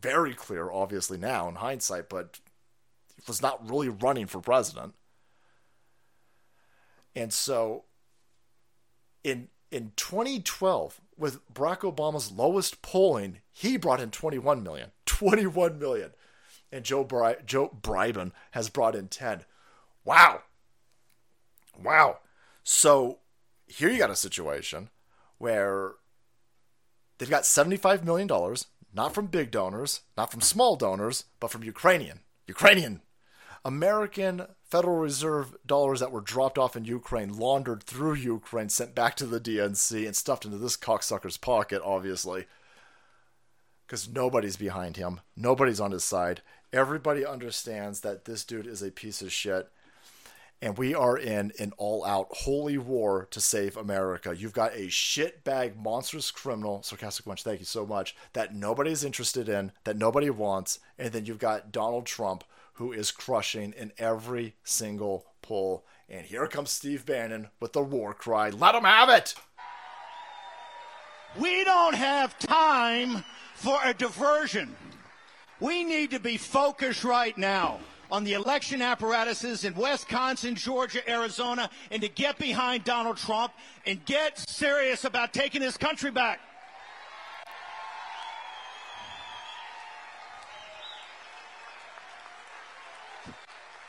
[0.01, 2.39] very clear, obviously, now in hindsight, but
[3.27, 4.93] was not really running for president.
[7.15, 7.85] And so
[9.23, 14.91] in in 2012, with Barack Obama's lowest polling, he brought in 21 million.
[15.05, 16.11] 21 million
[16.71, 19.45] and Joe Bri- Joe Bribon has brought in 10.
[20.03, 20.43] Wow.
[21.81, 22.19] Wow.
[22.63, 23.19] So
[23.67, 24.89] here you got a situation
[25.37, 25.93] where
[27.17, 28.27] they've got $75 million,
[28.93, 32.21] not from big donors, not from small donors, but from Ukrainian.
[32.47, 33.01] Ukrainian.
[33.67, 39.15] American Federal Reserve dollars that were dropped off in Ukraine, laundered through Ukraine, sent back
[39.15, 42.45] to the DNC, and stuffed into this cocksucker's pocket, obviously.
[43.85, 45.19] Because nobody's behind him.
[45.35, 46.41] Nobody's on his side.
[46.71, 49.69] Everybody understands that this dude is a piece of shit.
[50.61, 54.33] And we are in an all out holy war to save America.
[54.35, 59.49] You've got a shitbag, monstrous criminal, sarcastic bunch, thank you so much, that nobody's interested
[59.49, 60.79] in, that nobody wants.
[60.97, 62.45] And then you've got Donald Trump,
[62.77, 65.83] who is crushing in every single poll.
[66.07, 68.49] And here comes Steve Bannon with the war cry.
[68.51, 69.33] Let him have it!
[71.39, 73.23] We don't have time
[73.55, 74.75] for a diversion.
[75.59, 77.79] We need to be focused right now
[78.11, 83.53] on the election apparatuses in Wisconsin, Georgia, Arizona, and to get behind Donald Trump
[83.85, 86.39] and get serious about taking this country back.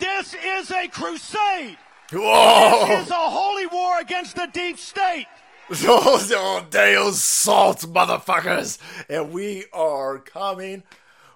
[0.00, 1.78] This is a crusade.
[2.12, 2.86] Whoa.
[2.88, 5.26] This is a holy war against the deep state.
[5.68, 8.78] Those are Deus salt, motherfuckers.
[9.08, 10.82] And we are coming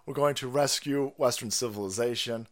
[0.04, 2.48] we're going to rescue Western civilization.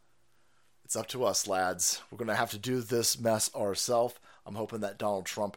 [0.84, 2.00] It's up to us, lads.
[2.10, 4.14] We're going to have to do this mess ourselves.
[4.46, 5.56] I'm hoping that Donald Trump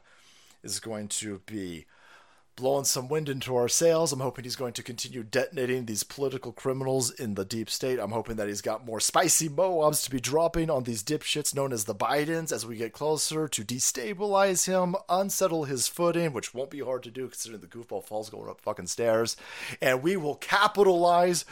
[0.64, 1.86] is going to be
[2.56, 4.12] blowing some wind into our sails.
[4.12, 8.00] I'm hoping he's going to continue detonating these political criminals in the deep state.
[8.00, 11.74] I'm hoping that he's got more spicy Moabs to be dropping on these dipshits known
[11.74, 16.70] as the Bidens as we get closer to destabilize him, unsettle his footing, which won't
[16.70, 19.36] be hard to do considering the goofball falls going up fucking stairs.
[19.82, 21.46] And we will capitalize.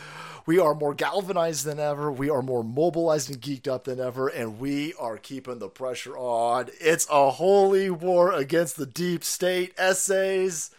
[0.45, 2.11] We are more galvanized than ever.
[2.11, 4.28] We are more mobilized and geeked up than ever.
[4.28, 6.69] And we are keeping the pressure on.
[6.80, 10.72] It's a holy war against the deep state essays.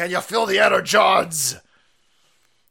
[0.00, 1.60] Can you feel the energens?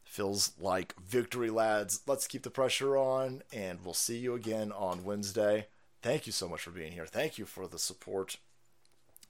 [0.02, 2.00] Feels like victory, lads.
[2.04, 5.68] Let's keep the pressure on, and we'll see you again on Wednesday.
[6.02, 7.06] Thank you so much for being here.
[7.06, 8.38] Thank you for the support.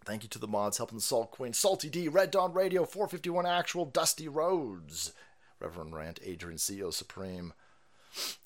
[0.03, 3.45] Thank you to the mods helping the Salt Queen, Salty D, Red Dawn Radio, 451
[3.45, 5.13] Actual, Dusty Rhodes,
[5.61, 7.53] Reverend Rant, Adrian CEO Supreme,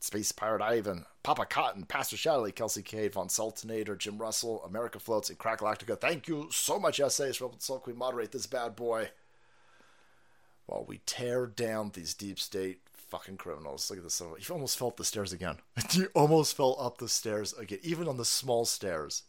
[0.01, 5.29] Space Pirate Ivan, Papa Cotton, Pastor Shadley, Kelsey Cade, Von Sultanator, Jim Russell, America Floats,
[5.29, 5.97] and Crack Lactica.
[5.97, 9.11] Thank you so much, essays, for helping the Salt Queen moderate this bad boy
[10.67, 12.81] while we tear down these deep state
[13.15, 13.91] fucking criminals.
[13.91, 14.21] Look at this.
[14.21, 15.59] You almost fell up the stairs again.
[15.93, 19.23] you almost fell up the stairs again, even on the small stairs.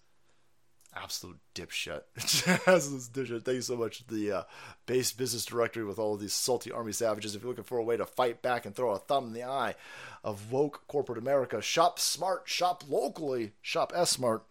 [0.96, 2.04] Absolute dipshit.
[2.18, 3.44] dipshit.
[3.44, 4.08] Thank you so much.
[4.08, 4.44] The uh,
[4.86, 7.36] base business directory with all of these salty army savages.
[7.36, 9.44] If you're looking for a way to fight back and throw a thumb in the
[9.44, 9.76] eye
[10.24, 14.46] of woke corporate America, shop smart, shop locally, shop S smart.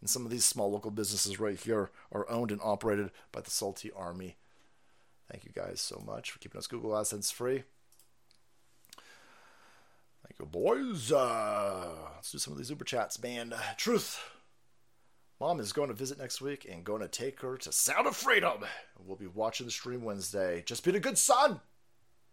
[0.00, 3.50] And some of these small local businesses right here are owned and operated by the
[3.50, 4.36] salty army
[5.30, 7.62] Thank you guys so much for keeping us Google AdSense free.
[8.96, 11.12] Thank you, boys.
[11.12, 13.54] Uh, let's do some of these Uber chats, man.
[13.76, 14.20] Truth.
[15.40, 18.16] Mom is going to visit next week and going to take her to Sound of
[18.16, 18.64] Freedom.
[18.98, 20.64] We'll be watching the stream Wednesday.
[20.66, 21.60] Just being a good son.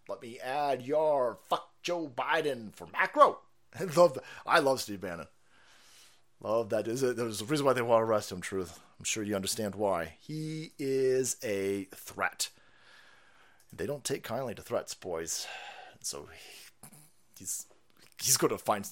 [0.09, 3.39] Let me add your fuck Joe Biden for macro.
[3.79, 5.27] I love, I love Steve Bannon.
[6.41, 6.87] Love that.
[6.87, 7.15] Is it?
[7.15, 8.41] There's a reason why they want to arrest him.
[8.41, 8.79] Truth.
[8.97, 10.15] I'm sure you understand why.
[10.19, 12.49] He is a threat.
[13.73, 15.47] They don't take kindly to threats, boys.
[16.01, 16.27] So
[17.37, 17.65] he's
[18.21, 18.87] he's going to find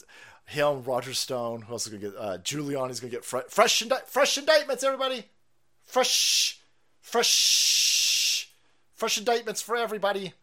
[0.46, 1.64] him, Roger Stone.
[1.64, 2.18] Who else is going to get?
[2.20, 4.84] Uh, Giuliani's going to get fre- fresh indi- fresh indictments.
[4.84, 5.26] Everybody,
[5.84, 6.60] fresh,
[7.02, 8.52] fresh,
[8.94, 10.34] fresh indictments for everybody.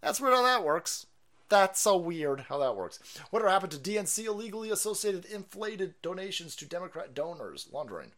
[0.00, 1.06] That's weird how that works.
[1.48, 2.98] That's so weird how that works.
[3.30, 8.12] Whatever happened to DNC illegally associated inflated donations to Democrat donors laundering?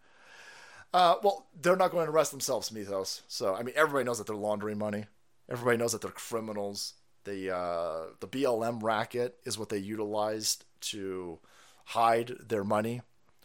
[0.93, 3.23] Uh, well, they're not going to arrest themselves, Mythos.
[3.29, 5.05] So, I mean, everybody knows that they're laundering money.
[5.51, 6.95] Everybody knows that they're criminals.
[7.25, 11.39] The uh, the BLM racket is what they utilized to
[11.87, 13.03] hide their money.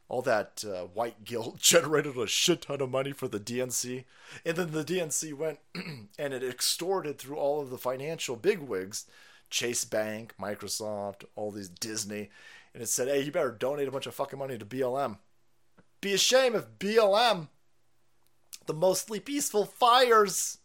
[0.08, 4.06] All that uh, white guilt generated a shit ton of money for the DNC,
[4.46, 5.60] and then the DNC went
[6.20, 9.06] and it extorted through all of the financial bigwigs,
[9.50, 12.30] Chase Bank, Microsoft, all these Disney,
[12.74, 15.18] and it said, "Hey, you better donate a bunch of fucking money to BLM."
[16.04, 17.48] Be a shame if BLM,
[18.66, 20.58] the mostly peaceful fires.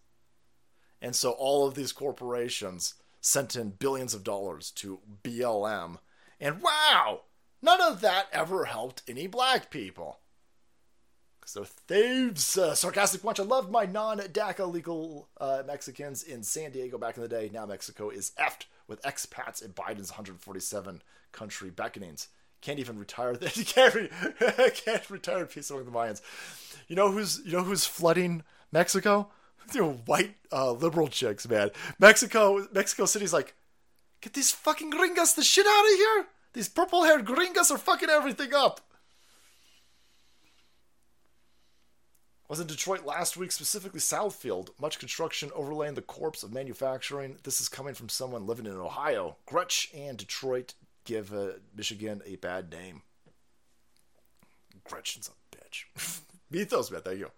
[1.00, 5.98] And so all of these corporations sent in billions of dollars to BLM.
[6.40, 7.20] And wow,
[7.62, 10.18] none of that ever helped any black people.
[11.54, 12.58] They're thieves.
[12.58, 13.38] Uh, sarcastic bunch.
[13.38, 17.48] I loved my non DACA legal uh, Mexicans in San Diego back in the day.
[17.52, 21.00] Now Mexico is effed with expats in Biden's 147
[21.30, 22.26] country beckonings.
[22.60, 23.36] Can't even retire.
[23.52, 24.10] He can't, re-
[24.74, 26.20] can't retire peace among the Mayans.
[26.88, 29.28] You know who's you know who's flooding Mexico?
[29.74, 31.68] You white uh, liberal chicks, man.
[31.98, 33.54] Mexico, Mexico City's like,
[34.22, 36.26] get these fucking gringas the shit out of here.
[36.54, 38.80] These purple-haired gringas are fucking everything up.
[42.48, 44.70] was in Detroit last week, specifically Southfield.
[44.80, 47.36] Much construction overlaying the corpse of manufacturing.
[47.42, 49.36] This is coming from someone living in Ohio.
[49.44, 50.74] Gretch and Detroit
[51.08, 53.02] give uh, Michigan a bad name.
[54.84, 56.20] Gretchen's a bitch.
[56.50, 57.30] Mythos, man, thank you.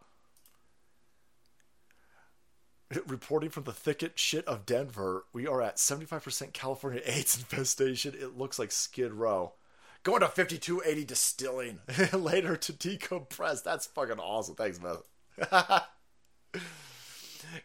[3.06, 8.14] Reporting from the thicket shit of Denver, we are at 75% California AIDS infestation.
[8.20, 9.52] It looks like Skid Row.
[10.02, 11.78] Going to 5280 distilling.
[12.12, 13.62] Later to decompress.
[13.62, 14.56] That's fucking awesome.
[14.56, 14.96] Thanks, man.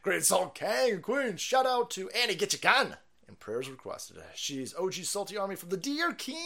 [0.03, 1.37] Great Salt Kang Queen.
[1.37, 2.97] Shout out to Annie Get Your Gun
[3.27, 4.17] and prayers requested.
[4.33, 6.37] She's OG Salty Army from the Deer King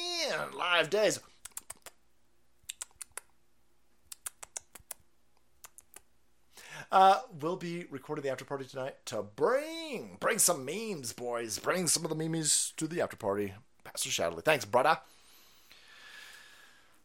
[0.58, 1.20] live days.
[6.92, 11.60] Uh, we'll be recording the after party tonight to bring bring some memes, boys.
[11.60, 13.54] Bring some of the memes to the after party.
[13.84, 14.98] Pastor Shadley, thanks, brother.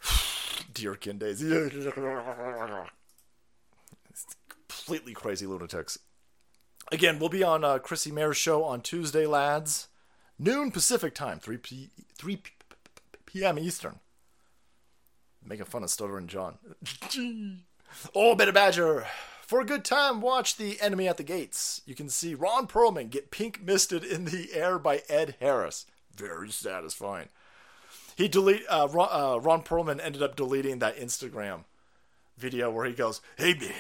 [0.73, 1.43] Deerkin days.
[4.85, 5.99] completely crazy lunatics.
[6.93, 9.89] Again, we'll be on uh, Chrissie Mayr's show on Tuesday, lads.
[10.39, 12.43] Noon Pacific time, 3 p 3
[13.27, 13.59] p.m.
[13.59, 14.01] Eastern.
[15.47, 16.59] Making fun of Stuttering John.
[18.15, 19.07] oh, Better Badger.
[19.47, 21.83] For a good time, watch The Enemy at the Gates.
[21.85, 25.85] You can see Ron Perlman get pink misted in the air by Ed Harris.
[26.17, 27.29] Very satisfying.
[28.17, 31.65] He delete uh, Ron, uh, Ron Perlman ended up deleting that Instagram
[32.39, 33.73] video where he goes, "Hey man,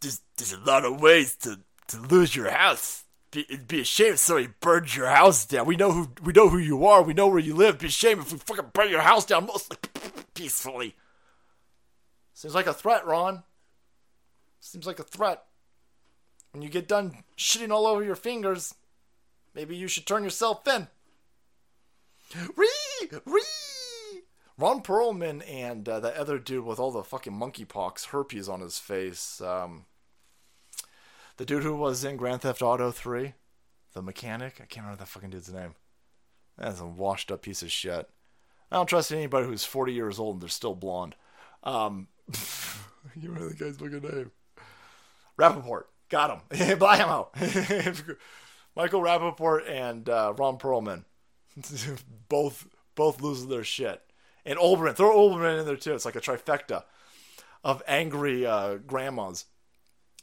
[0.00, 3.04] there's, there's a lot of ways to, to lose your house.
[3.30, 5.66] Be, it'd be a shame if somebody burned your house down.
[5.66, 7.02] We know who we know who you are.
[7.02, 7.70] We know where you live.
[7.70, 9.76] It'd be a shame if we fucking burn your house down, mostly
[10.34, 10.94] peacefully.
[12.32, 13.42] Seems like a threat, Ron.
[14.60, 15.44] Seems like a threat.
[16.52, 18.74] when you get done shitting all over your fingers,
[19.54, 20.88] maybe you should turn yourself in.
[22.56, 23.18] Ree!
[23.24, 23.42] Ree!
[24.58, 28.78] Ron Perlman and uh, that other dude with all the fucking monkeypox herpes on his
[28.78, 29.40] face.
[29.40, 29.84] Um,
[31.36, 33.34] the dude who was in Grand Theft Auto 3,
[33.94, 34.54] the mechanic.
[34.56, 35.76] I can't remember that fucking dude's name.
[36.58, 38.08] That's a washed up piece of shit.
[38.70, 41.14] I don't trust anybody who's 40 years old and they're still blonde.
[41.62, 42.08] Um,
[43.14, 44.32] you remember the guy's fucking name?
[45.38, 45.84] Rapaport.
[46.08, 46.78] Got him.
[46.78, 47.32] Buy him out.
[48.76, 51.04] Michael Rapaport and uh, Ron Perlman.
[52.28, 52.66] both
[52.96, 54.02] both losing their shit.
[54.48, 54.96] And Oberyn.
[54.96, 55.92] Throw Oberyn in there too.
[55.92, 56.84] It's like a trifecta
[57.62, 59.44] of angry uh, grandmas.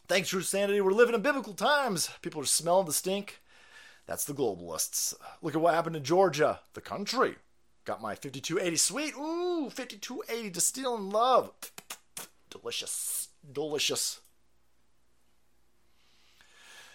[0.07, 0.81] Thanks, True Sanity.
[0.81, 2.09] We're living in biblical times.
[2.23, 3.43] People are smelling the stink.
[4.07, 5.13] That's the globalists.
[5.43, 7.35] Look at what happened in Georgia, the country.
[7.85, 9.13] Got my 5280 sweet.
[9.15, 11.51] Ooh, 5280 to steal in Love.
[12.49, 13.27] Delicious.
[13.51, 14.21] Delicious.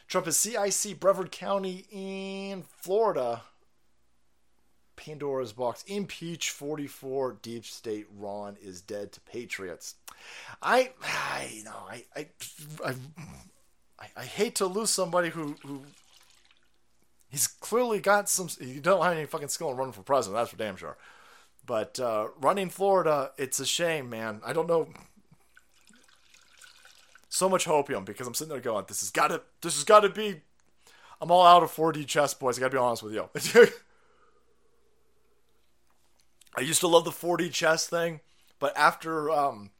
[0.09, 3.43] Trump is CIC Brevard County in Florida.
[5.01, 5.83] Pandora's box.
[5.87, 7.39] Impeach 44.
[7.43, 9.95] Deep State Ron is dead to Patriots.
[10.63, 12.27] I, I you know, I, I,
[12.85, 12.95] I,
[14.17, 15.83] I, hate to lose somebody who, who
[17.31, 18.49] he's clearly got some.
[18.61, 20.39] You don't have any fucking skill in running for president.
[20.39, 20.99] That's for damn sure.
[21.65, 24.43] But uh, running Florida, it's a shame, man.
[24.45, 24.89] I don't know.
[27.31, 29.41] So much hopium because I'm sitting there going, "This has got to.
[29.63, 30.43] This has got to be."
[31.23, 32.59] I'm all out of 4D chess, boys.
[32.59, 33.29] I gotta be honest with you.
[36.57, 38.21] I used to love the 4D chess thing,
[38.59, 39.71] but after um,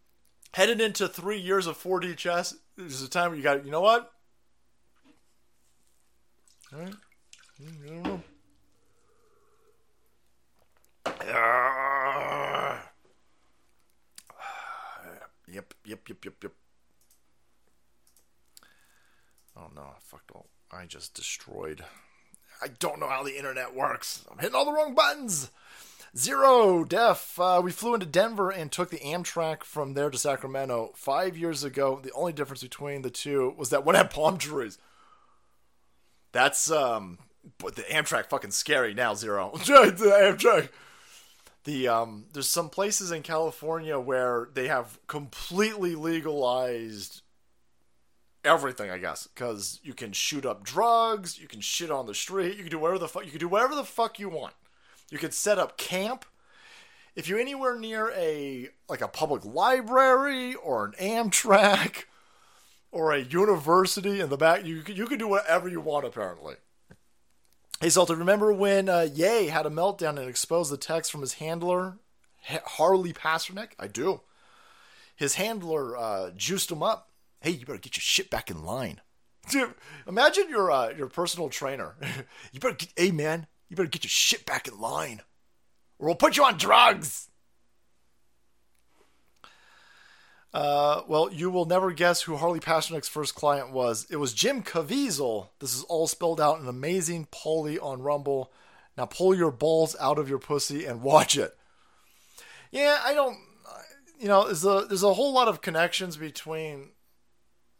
[0.55, 3.81] headed into three years of 4D chess, there's a time where you got, you know
[3.81, 4.13] what?
[6.73, 6.95] All right.
[7.61, 8.23] I don't know.
[15.53, 16.53] Yep, yep, yep, yep, yep.
[19.57, 20.47] Oh no, I fucked all.
[20.71, 21.83] I just destroyed.
[22.63, 24.25] I don't know how the internet works.
[24.31, 25.51] I'm hitting all the wrong buttons.
[26.17, 27.39] Zero Def.
[27.39, 31.63] Uh, we flew into Denver and took the Amtrak from there to Sacramento five years
[31.63, 32.01] ago.
[32.03, 34.79] The only difference between the two was that one had palm trees.
[36.33, 37.19] That's um,
[37.59, 39.15] but the Amtrak fucking scary now.
[39.15, 39.53] Zero.
[39.55, 40.71] the Amtrak.
[41.65, 47.23] The um, there's some places in California where they have completely legalized
[48.45, 52.57] everything, I guess, because you can shoot up drugs, you can shit on the street,
[52.57, 54.55] you can do whatever the fuck you can do whatever the fuck you want.
[55.11, 56.25] You could set up camp.
[57.17, 62.05] If you're anywhere near a like a public library or an Amtrak
[62.93, 66.55] or a university in the back, you you can do whatever you want apparently.
[67.81, 71.99] Hey Salter, remember when uh, had a meltdown and exposed the text from his handler,
[72.47, 73.71] Harley Pasternak?
[73.79, 74.21] I do.
[75.17, 77.11] His handler uh, juiced him up.
[77.41, 79.01] Hey, you better get your shit back in line.
[79.49, 79.75] Dude,
[80.07, 81.97] imagine your uh, your personal trainer.
[82.53, 85.23] you better get, hey man, you better get your shit back in line,
[85.99, 87.29] or we'll put you on drugs.
[90.53, 94.07] Uh, well, you will never guess who Harley Pasternak's first client was.
[94.11, 95.51] It was Jim Caviezel.
[95.61, 98.53] This is all spelled out in amazing Polly on Rumble.
[98.99, 101.57] Now pull your balls out of your pussy and watch it.
[102.73, 103.39] Yeah, I don't.
[104.19, 106.91] You know, there's a there's a whole lot of connections between.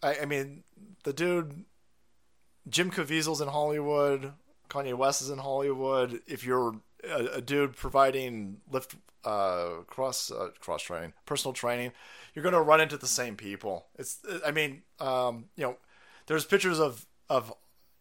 [0.03, 0.63] I, I mean,
[1.03, 1.65] the dude,
[2.69, 4.33] Jim Caviezel's in Hollywood.
[4.71, 6.23] Kanye West is in Hollywood.
[6.27, 8.95] If you're a, a dude providing lift
[9.25, 11.93] uh, cross uh, cross training, personal training,
[12.35, 13.87] you're going to run into the same people.
[13.99, 15.77] It's I mean, um, you know,
[16.27, 17.53] there's pictures of of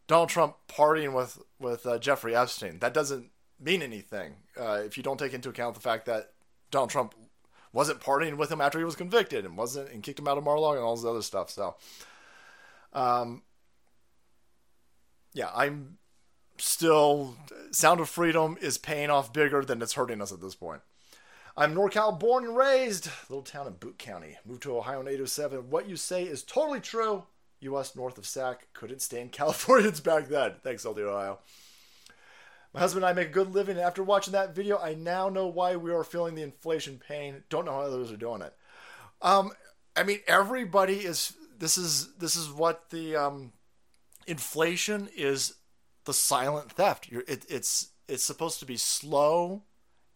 [0.08, 2.80] Donald Trump partying with with uh, Jeffrey Epstein.
[2.80, 6.32] That doesn't mean anything uh, if you don't take into account the fact that
[6.72, 7.14] Donald Trump
[7.74, 10.44] wasn't partying with him after he was convicted and wasn't and kicked him out of
[10.44, 11.50] Mar-a-Lago and all this other stuff.
[11.52, 11.76] So,
[12.94, 13.44] um,
[15.34, 15.99] yeah, I'm
[16.62, 17.36] still
[17.72, 20.82] Sound of Freedom is paying off bigger than it's hurting us at this point.
[21.58, 24.38] I'm NorCal born and raised, little town in Butte County.
[24.46, 25.70] Moved to Ohio in 807.
[25.70, 27.24] What you say is totally true.
[27.62, 27.96] U.S.
[27.96, 30.54] north of Sac couldn't stand Californians back then.
[30.64, 31.40] Thanks, LD Ohio.
[32.74, 35.28] My husband and I make a good living, and after watching that video, I now
[35.28, 37.44] know why we are feeling the inflation pain.
[37.50, 38.54] Don't know how others are doing it.
[39.22, 39.52] Um,
[39.96, 41.34] I mean, everybody is.
[41.58, 43.52] This is this is what the um,
[44.28, 45.56] inflation is
[46.10, 47.08] the silent theft.
[47.12, 49.62] It, it's it's supposed to be slow,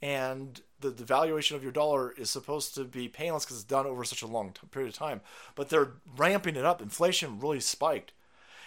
[0.01, 3.85] and the, the valuation of your dollar is supposed to be painless because it's done
[3.85, 5.21] over such a long t- period of time.
[5.53, 6.81] But they're ramping it up.
[6.81, 8.11] Inflation really spiked,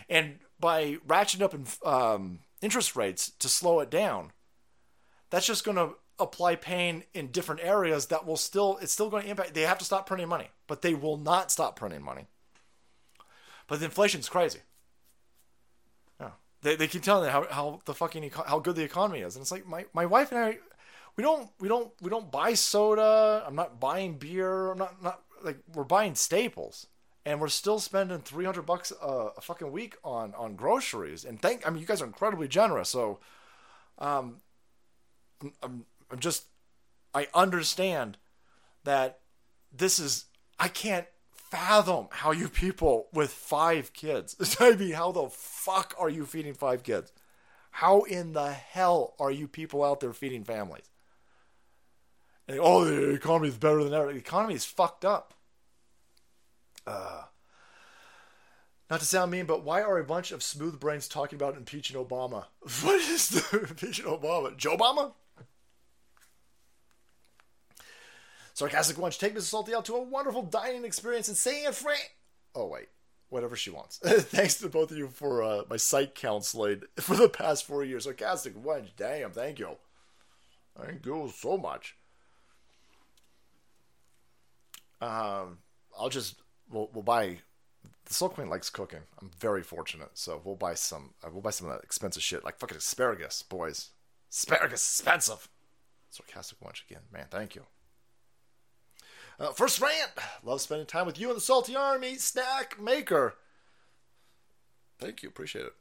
[0.09, 4.31] and by ratcheting up um, interest rates to slow it down,
[5.31, 9.25] that's just going to apply pain in different areas that will still it's still going
[9.25, 9.53] to impact.
[9.53, 12.29] They have to stop printing money, but they will not stop printing money.
[13.67, 14.61] But the inflation's crazy.
[16.67, 19.53] They, they keep telling how, how the fucking how good the economy is, and it's
[19.53, 20.59] like my, my wife and I,
[21.17, 23.45] we don't we don't we don't buy soda.
[23.47, 24.73] I'm not buying beer.
[24.73, 26.89] I'm not not like we're buying staples,
[27.25, 29.07] and we're still spending 300 bucks a,
[29.37, 31.25] a fucking week on on groceries.
[31.25, 32.89] And thank I mean you guys are incredibly generous.
[32.89, 33.21] So,
[33.99, 34.39] um,
[35.63, 36.47] I'm, I'm just
[37.15, 38.19] I understand
[38.83, 39.21] that
[39.73, 40.25] this is
[40.59, 41.07] I can't
[41.57, 44.57] fathom how you people with five kids.
[44.61, 47.13] I mean, how the fuck are you feeding five kids?
[47.71, 50.91] How in the hell are you people out there feeding families?
[52.47, 54.13] And, oh, the economy is better than ever.
[54.13, 55.35] The economy is fucked up.
[56.87, 57.23] Uh,
[58.91, 61.97] not to sound mean, but why are a bunch of smooth brains talking about impeaching
[61.97, 62.45] Obama?
[62.83, 64.57] What is the impeaching Obama?
[64.57, 65.13] Joe Obama?
[68.57, 69.43] Sarcastic Lunch, take Mrs.
[69.43, 71.99] Salty out to a wonderful dining experience in San Fran.
[72.55, 72.89] Oh, wait.
[73.29, 73.99] Whatever she wants.
[74.03, 78.05] Thanks to both of you for uh, my site counseling for the past four years.
[78.05, 79.77] Sarcastic Lunch, damn, thank you.
[80.75, 81.99] Thank you so much.
[85.03, 85.59] Um,
[85.99, 86.37] I'll just,
[86.71, 87.41] we'll, we'll buy,
[88.07, 89.01] the Soul Queen likes cooking.
[89.21, 90.13] I'm very fortunate.
[90.15, 93.43] So we'll buy some, uh, we'll buy some of that expensive shit, like fucking asparagus,
[93.43, 93.91] boys.
[94.33, 95.47] Asparagus expensive.
[96.09, 97.03] Sarcastic Lunch again.
[97.13, 97.67] Man, thank you.
[99.39, 100.13] Uh, first rant.
[100.43, 103.35] Love spending time with you and the Salty Army snack maker.
[104.99, 105.29] Thank you.
[105.29, 105.75] Appreciate it.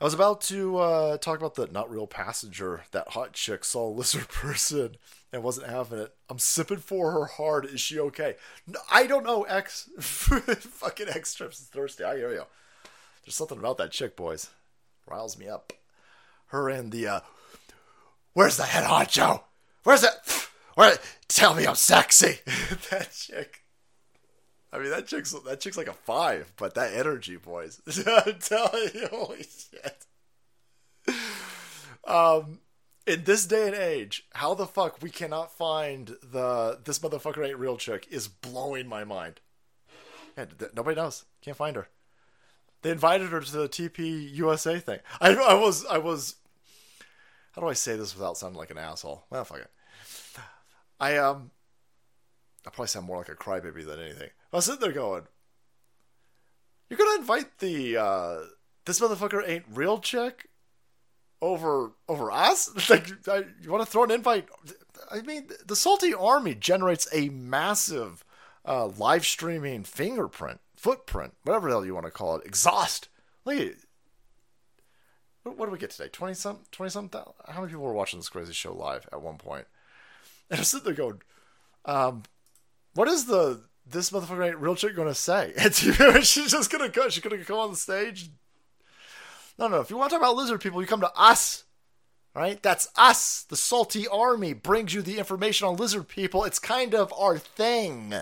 [0.00, 2.84] I was about to uh, talk about the not real passenger.
[2.90, 4.96] That hot chick saw a lizard person
[5.32, 6.14] and wasn't having it.
[6.28, 7.64] I'm sipping for her hard.
[7.66, 8.36] Is she okay?
[8.66, 9.44] No, I don't know.
[9.44, 9.88] X.
[9.98, 12.04] Fucking X trips is thirsty.
[12.04, 12.42] I hear you.
[13.24, 14.50] There's something about that chick, boys.
[15.08, 15.72] Riles me up.
[16.48, 17.20] Her and the, uh,
[18.34, 19.42] where's the head honcho?
[19.82, 20.45] Where's it?
[20.76, 20.98] Where?
[21.26, 22.38] Tell me I'm sexy.
[22.90, 23.64] that chick.
[24.72, 27.80] I mean, that chick's that chick's like a five, but that energy, boys.
[28.40, 30.06] Telling you, holy shit.
[32.06, 32.60] Um,
[33.06, 37.58] in this day and age, how the fuck we cannot find the this motherfucker ain't
[37.58, 39.40] real chick is blowing my mind.
[40.36, 41.24] Yeah, th- nobody knows.
[41.40, 41.88] Can't find her.
[42.82, 44.98] They invited her to the TP USA thing.
[45.22, 46.34] I, I was I was.
[47.52, 49.24] How do I say this without sounding like an asshole?
[49.30, 49.70] Well, fuck it.
[51.00, 51.50] I um
[52.66, 54.30] I probably sound more like a crybaby than anything.
[54.52, 55.24] I was sitting there going,
[56.88, 58.36] You're gonna invite the uh
[58.84, 60.48] this motherfucker ain't real chick
[61.42, 62.70] over over us?
[62.90, 64.48] like I, you wanna throw an invite
[65.10, 68.24] I mean the Salty Army generates a massive
[68.64, 73.08] uh live streaming fingerprint, footprint, whatever the hell you want to call it, exhaust.
[73.44, 73.74] Look at
[75.44, 76.08] what, do we get today?
[76.08, 79.36] Twenty some twenty some how many people were watching this crazy show live at one
[79.36, 79.66] point?
[80.50, 81.22] And I'm sitting there going,
[81.84, 82.22] um,
[82.94, 85.52] what is the this motherfucker ain't real chick gonna say?
[85.56, 85.74] And
[86.24, 87.08] she's just gonna go.
[87.08, 88.30] She's gonna come on the stage.
[89.58, 89.80] No, no.
[89.80, 91.64] If you want to talk about lizard people, you come to us.
[92.34, 92.62] Right?
[92.62, 93.44] That's us.
[93.48, 96.44] The salty army brings you the information on lizard people.
[96.44, 98.14] It's kind of our thing.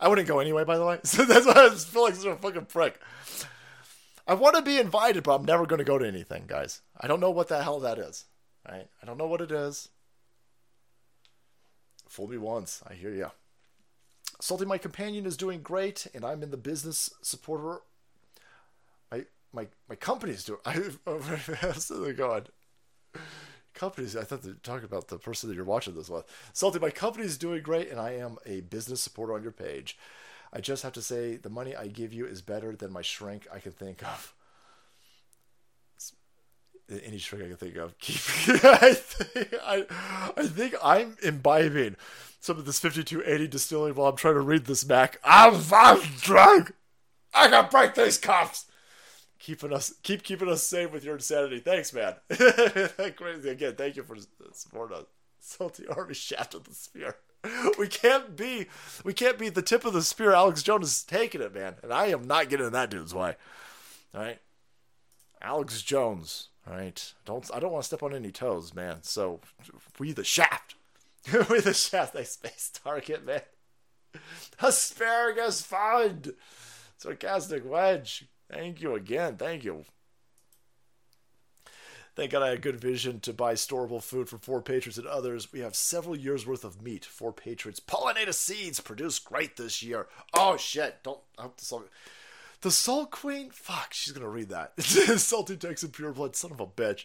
[0.00, 0.98] I wouldn't go anyway, by the way.
[1.04, 2.98] So that's why I feel like such a fucking prick.
[4.26, 6.80] I want to be invited, but I'm never going to go to anything, guys.
[6.98, 8.24] I don't know what the hell that is.
[8.66, 8.88] Right?
[9.02, 9.90] I don't know what it is.
[12.14, 12.80] Fool me once.
[12.88, 13.30] I hear ya.
[14.40, 17.80] Salty, my companion is doing great, and I'm in the business supporter.
[19.10, 20.60] My my my company's doing.
[20.64, 22.46] I, it going?
[23.74, 24.16] Companies.
[24.16, 26.24] I thought they were talking about the person that you're watching this with.
[26.52, 29.98] Salty, my company's doing great, and I am a business supporter on your page.
[30.52, 33.48] I just have to say, the money I give you is better than my shrink
[33.52, 34.33] I can think of
[36.90, 37.98] any trick I can think of.
[37.98, 39.84] Keep, I think I,
[40.36, 41.96] I think I'm imbibing
[42.40, 45.18] some of this 5280 distilling while I'm trying to read this Mac.
[45.24, 46.72] I'm, I'm drunk.
[47.32, 48.66] I can break these cuffs.
[49.38, 51.58] Keeping us, keep keeping us safe with your insanity.
[51.58, 52.14] Thanks, man.
[53.16, 53.74] Crazy again.
[53.76, 54.16] Thank you for
[54.52, 55.04] supporting us.
[55.40, 57.16] Salty Army shaft of the spear.
[57.78, 58.68] We can't be,
[59.04, 60.32] we can't be the tip of the spear.
[60.32, 63.36] Alex Jones is taking it, man, and I am not getting in that dude's way.
[64.14, 64.38] All right,
[65.42, 66.48] Alex Jones.
[66.66, 68.98] All right, don't I don't want to step on any toes, man.
[69.02, 69.40] So
[69.98, 70.76] we the shaft,
[71.50, 72.14] we the shaft.
[72.14, 73.42] A space target, man.
[74.60, 76.34] Asparagus fund,
[76.96, 78.26] sarcastic wedge.
[78.50, 79.36] Thank you again.
[79.36, 79.84] Thank you.
[82.16, 85.52] Thank God I had good vision to buy storable food for 4Patriots and others.
[85.52, 87.02] We have several years worth of meat.
[87.10, 87.80] 4Patriots.
[87.80, 90.06] Pollinator seeds produced great this year.
[90.32, 91.02] Oh shit!
[91.02, 91.18] Don't.
[91.36, 91.84] I hope this all.
[92.64, 93.50] The Soul Queen?
[93.50, 94.80] Fuck, she's gonna read that.
[94.82, 97.04] Salty Texan Pure Blood, son of a bitch.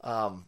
[0.00, 0.46] Um,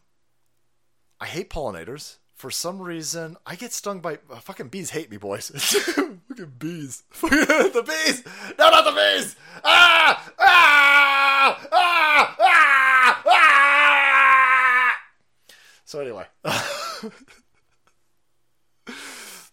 [1.21, 2.17] I hate pollinators.
[2.33, 4.89] for some reason, I get stung by uh, fucking bees.
[4.89, 5.49] Hate me, boys.
[5.49, 7.03] fucking bees.
[7.21, 8.23] the bees.
[8.57, 9.35] No, not the bees.
[9.63, 10.31] Ah!
[10.39, 11.67] Ah!
[11.71, 12.35] Ah!
[12.39, 13.23] Ah!
[13.27, 14.95] Ah!
[15.85, 16.25] So anyway,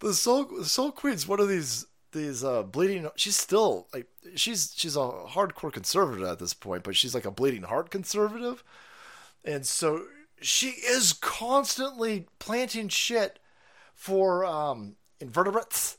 [0.01, 3.09] the soul soul queen's one of these these uh bleeding.
[3.16, 7.31] She's still like she's she's a hardcore conservative at this point, but she's like a
[7.31, 8.62] bleeding heart conservative,
[9.45, 10.05] and so
[10.41, 13.39] she is constantly planting shit
[13.95, 15.99] for um, invertebrates.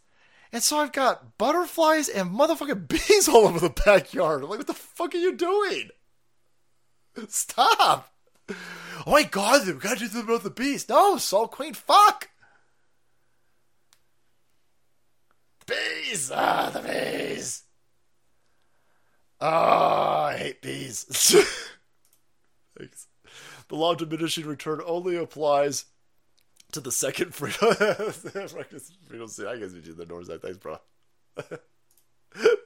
[0.53, 4.43] And so I've got butterflies and motherfucking bees all over the backyard.
[4.43, 5.89] I'm like, what the fuck are you doing?
[7.27, 8.13] Stop.
[8.49, 10.87] Oh my god, we gotta do something about the bees.
[10.87, 12.29] No, Soul Queen, fuck.
[15.56, 16.31] The bees.
[16.33, 17.63] Ah, the bees.
[19.39, 21.03] Oh, I hate bees.
[22.77, 23.07] Thanks.
[23.67, 25.85] The law of diminishing return only applies
[26.71, 27.67] to the second freedom.
[27.69, 30.29] I guess we do the doors.
[30.41, 30.79] Thanks, bro.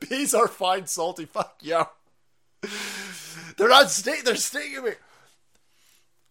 [0.09, 1.25] Bees are fine, salty.
[1.25, 1.85] Fuck yeah.
[3.57, 4.21] They're not sting.
[4.23, 4.91] They're stinging me.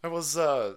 [0.02, 0.74] I was uh,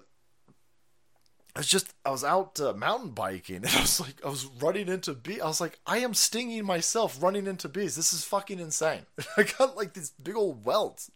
[1.56, 4.46] I was just I was out uh, mountain biking and I was like I was
[4.46, 5.42] running into bees.
[5.42, 7.96] I was like I am stinging myself running into bees.
[7.96, 9.06] This is fucking insane.
[9.38, 11.12] I got like these big old welts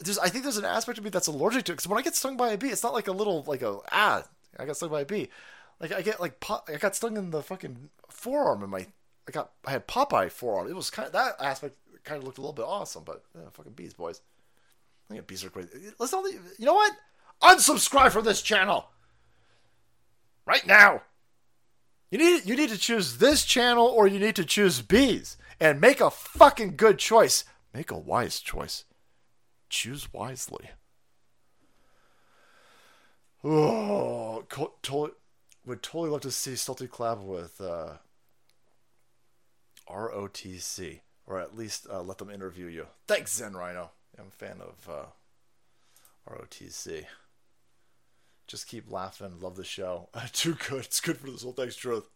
[0.00, 2.02] there's I think there's an aspect of me that's allergic to it because when I
[2.02, 4.24] get stung by a bee, it's not like a little like a ah
[4.58, 5.28] I got stung by a bee,
[5.78, 8.86] like I get like I got stung in the fucking forearm and my
[9.28, 10.68] I got I had Popeye forearm.
[10.68, 13.50] It was kind of that aspect kind of looked a little bit awesome, but yeah,
[13.52, 14.22] fucking bees, boys.
[15.10, 15.68] I think bees are crazy.
[15.98, 16.92] Let's only you know what?
[17.42, 18.86] Unsubscribe from this channel
[20.46, 21.02] right now.
[22.10, 25.80] You need you need to choose this channel or you need to choose bees and
[25.80, 27.44] make a fucking good choice.
[27.72, 28.84] Make a wise choice
[29.70, 30.70] choose wisely.
[33.42, 34.44] Oh,
[35.64, 37.94] would totally love to see Salty Collab with uh,
[39.88, 42.86] ROTC, or at least uh, let them interview you.
[43.06, 43.92] Thanks, Zen Rhino.
[44.18, 47.06] I'm a fan of uh, ROTC.
[48.50, 49.38] Just keep laughing.
[49.40, 50.08] Love the show.
[50.32, 50.84] Too good.
[50.86, 51.52] It's good for the soul.
[51.52, 52.08] Thanks, Truth.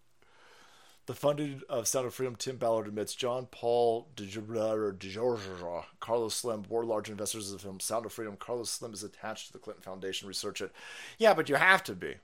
[1.06, 6.86] The funding of Sound of Freedom, Tim Ballard admits John Paul DeJoria, Carlos Slim, board
[6.86, 8.36] large investors of the film Sound of Freedom.
[8.36, 10.26] Carlos Slim is attached to the Clinton Foundation.
[10.26, 10.72] Research it.
[11.18, 12.16] Yeah, but you have to be.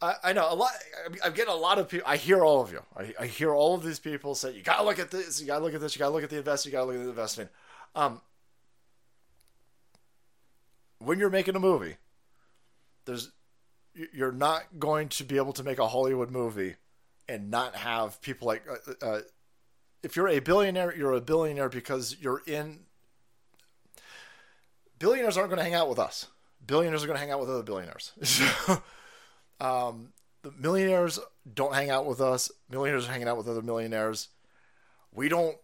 [0.00, 0.70] I, I know a lot.
[1.24, 2.06] I'm getting a lot of people.
[2.06, 2.82] I hear all of you.
[2.96, 5.40] I, I hear all of these people say, "You gotta look at this.
[5.40, 5.96] You gotta look at this.
[5.96, 6.70] You gotta look at the investing.
[6.70, 7.48] You gotta look at the investing."
[7.96, 8.20] Um,
[10.98, 11.96] when you're making a movie,
[13.04, 13.30] there's
[14.12, 16.74] you're not going to be able to make a Hollywood movie
[17.28, 19.20] and not have people like uh, uh,
[20.04, 22.80] if you're a billionaire, you're a billionaire because you're in.
[24.98, 26.28] Billionaires aren't going to hang out with us.
[26.64, 28.12] Billionaires are going to hang out with other billionaires.
[29.60, 31.18] um, the millionaires
[31.52, 32.50] don't hang out with us.
[32.70, 34.28] Millionaires are hanging out with other millionaires.
[35.12, 35.56] We don't.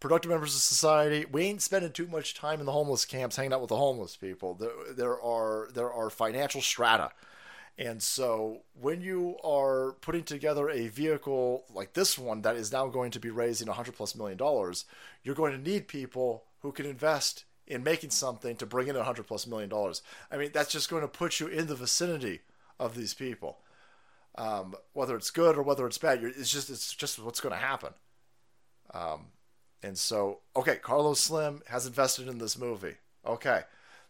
[0.00, 1.26] Productive members of society.
[1.30, 4.16] We ain't spending too much time in the homeless camps hanging out with the homeless
[4.16, 4.54] people.
[4.54, 7.12] There, there are there are financial strata
[7.80, 12.88] and so when you are putting together a vehicle like this one that is now
[12.88, 14.84] going to be raising 100 plus million dollars,
[15.22, 19.26] you're going to need people who can invest in making something to bring in 100
[19.26, 20.02] plus million dollars.
[20.30, 22.40] I mean, that's just going to put you in the vicinity
[22.78, 23.60] of these people.
[24.36, 27.58] Um, whether it's good or whether it's bad, it's just it's just what's going to
[27.58, 27.94] happen.
[28.92, 29.28] Um,
[29.82, 32.96] and so, okay, Carlos Slim has invested in this movie.
[33.26, 33.62] Okay,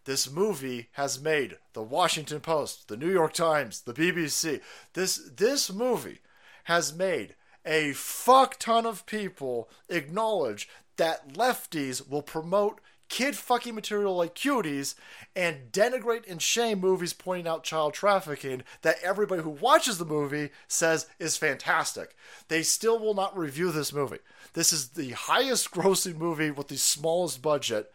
[0.04, 4.60] this movie has made the Washington Post, the New York Times, the BBC.
[4.94, 6.20] This this movie
[6.64, 7.34] has made
[7.64, 14.94] a fuck ton of people acknowledge that lefties will promote kid fucking material like cuties
[15.36, 20.48] and denigrate and shame movies pointing out child trafficking that everybody who watches the movie
[20.68, 22.16] says is fantastic.
[22.48, 24.18] They still will not review this movie.
[24.52, 27.92] This is the highest grossing movie with the smallest budget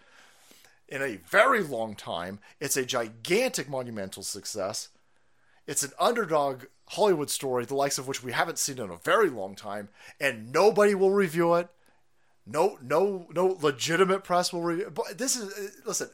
[0.88, 2.40] in a very long time.
[2.60, 4.90] It's a gigantic monumental success.
[5.68, 9.30] It's an underdog Hollywood story, the likes of which we haven't seen in a very
[9.30, 11.70] long time, and nobody will review it.
[12.46, 14.92] No, no, no legitimate press will review.
[14.94, 16.10] But this is uh, listen.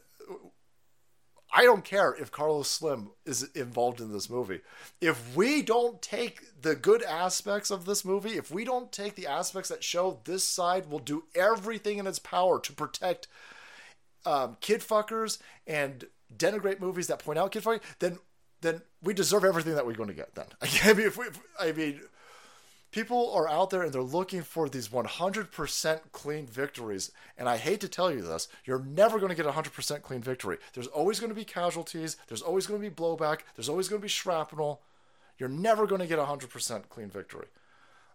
[1.53, 4.61] I don't care if Carlos Slim is involved in this movie.
[5.01, 9.27] If we don't take the good aspects of this movie, if we don't take the
[9.27, 13.27] aspects that show this side will do everything in its power to protect
[14.25, 16.05] um, kid fuckers and
[16.35, 18.19] denigrate movies that point out kid fucking, then
[18.61, 20.35] then we deserve everything that we're going to get.
[20.35, 21.25] Then I mean, if we,
[21.59, 22.01] I mean,
[22.91, 27.11] people are out there and they're looking for these 100% clean victories.
[27.37, 30.21] And I hate to tell you this, you're never going to get a 100% clean
[30.21, 30.57] victory.
[30.73, 34.01] There's always going to be casualties, there's always going to be blowback, there's always going
[34.01, 34.81] to be shrapnel.
[35.37, 37.47] You're never going to get a 100% clean victory.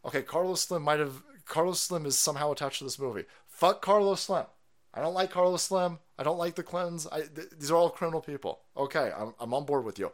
[0.04, 1.22] Okay, Carlos Slim might have.
[1.44, 3.24] Carlos Slim is somehow attached to this movie.
[3.48, 4.44] Fuck Carlos Slim.
[4.94, 5.98] I don't like Carlos Slim.
[6.18, 7.06] I don't like the Clintons.
[7.10, 8.60] I, th- these are all criminal people.
[8.76, 10.12] Okay, I'm, I'm on board with you.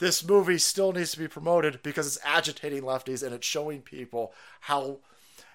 [0.00, 4.32] This movie still needs to be promoted because it's agitating lefties and it's showing people
[4.60, 4.98] how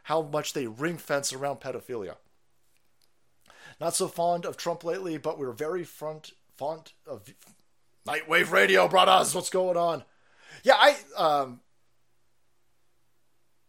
[0.03, 2.15] how much they ring fence around pedophilia.
[3.81, 7.33] Not so fond of Trump lately, but we're very front font of
[8.07, 9.33] Nightwave Radio, brothers.
[9.33, 10.03] What's going on?
[10.63, 11.61] Yeah, I um,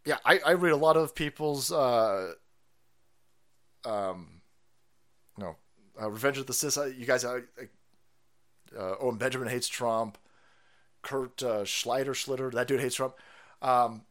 [0.05, 2.33] yeah, I, I read a lot of people's uh,
[3.87, 4.43] um,
[5.39, 5.57] no,
[6.01, 6.81] uh, Revenge of the.
[6.81, 7.41] Uh, you guys, uh,
[8.79, 10.19] uh, oh, and Benjamin hates Trump.
[11.07, 13.15] Kurt uh, Schleider, Schlitter, that dude hates Trump.
[13.63, 14.03] Um,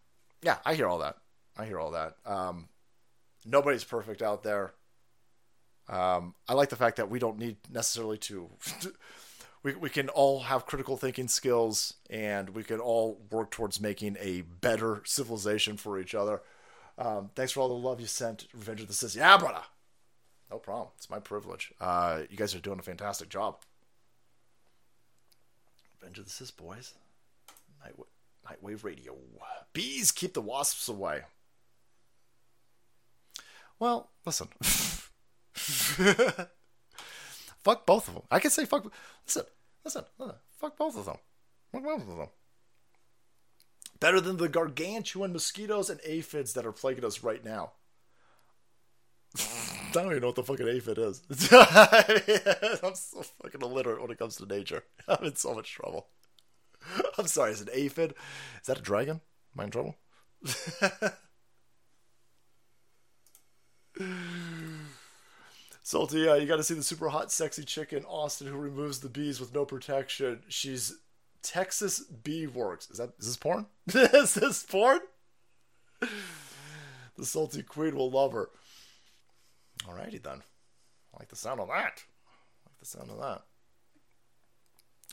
[0.41, 1.17] yeah, I hear all that.
[1.57, 2.15] I hear all that.
[2.25, 2.69] Um,
[3.45, 4.73] nobody's perfect out there.
[5.89, 8.49] Um, I like the fact that we don't need necessarily to.
[9.63, 14.15] we, we can all have critical thinking skills and we can all work towards making
[14.21, 16.41] a better civilization for each other.
[16.97, 19.17] Um, thanks for all the love you sent, Revenge of the Cis.
[19.17, 19.63] Yeah, brother.
[20.49, 20.89] No problem.
[20.95, 21.73] It's my privilege.
[21.81, 23.57] Uh, you guys are doing a fantastic job.
[26.05, 26.93] Revenge of the Cis, boys.
[27.83, 27.95] Night,
[28.47, 29.15] Nightwave Radio.
[29.73, 31.21] Bees keep the wasps away.
[33.79, 34.49] Well, listen.
[37.63, 38.23] fuck both of them.
[38.29, 38.85] I can say fuck.
[39.25, 39.45] Listen,
[39.83, 40.35] listen, listen.
[40.59, 41.17] Fuck both of them.
[41.71, 42.29] Fuck both of them.
[43.99, 47.71] Better than the gargantuan mosquitoes and aphids that are plaguing us right now.
[49.95, 51.21] I don't even know what the fucking aphid is.
[51.51, 54.83] I'm so fucking illiterate when it comes to nature.
[55.07, 56.07] I'm in so much trouble.
[57.17, 58.15] I'm sorry, is an aphid?
[58.61, 59.21] Is that a dragon?
[59.55, 59.95] Am I in trouble?
[65.83, 68.99] Salty, uh, you got to see the super hot, sexy chick in Austin who removes
[68.99, 70.41] the bees with no protection.
[70.47, 70.97] She's
[71.43, 72.91] Texas Beeworks.
[72.91, 73.67] Is that is this porn?
[73.93, 74.99] is this porn?
[77.17, 78.49] The salty queen will love her.
[79.87, 80.41] Alrighty then.
[81.13, 82.03] I like the sound of that.
[82.03, 83.43] I like the sound of that.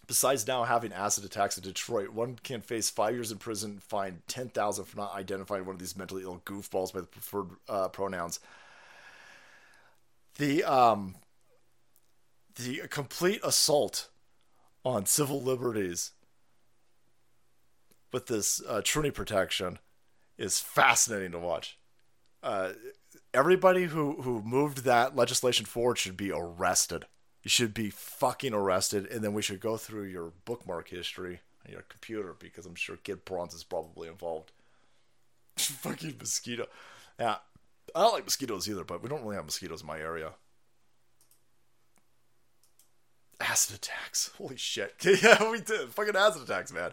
[0.06, 4.22] Besides now having acid attacks in Detroit, one can face five years in prison, fine
[4.26, 7.88] ten thousand for not identifying one of these mentally ill goofballs by the preferred uh,
[7.88, 8.40] pronouns.
[10.38, 11.14] The um,
[12.56, 14.08] the complete assault
[14.84, 16.10] on civil liberties
[18.12, 19.78] with this uh, Trinity protection
[20.36, 21.78] is fascinating to watch.
[22.42, 22.72] Uh,
[23.34, 27.06] everybody who who moved that legislation forward should be arrested.
[27.42, 31.72] You should be fucking arrested, and then we should go through your bookmark history on
[31.72, 34.52] your computer because I'm sure Kid Bronze is probably involved.
[35.56, 36.66] fucking mosquito.
[37.18, 37.36] Yeah,
[37.94, 40.32] I don't like mosquitoes either, but we don't really have mosquitoes in my area.
[43.40, 44.30] Acid attacks.
[44.38, 44.94] Holy shit.
[45.22, 45.88] yeah, we did.
[45.90, 46.92] Fucking acid attacks, man.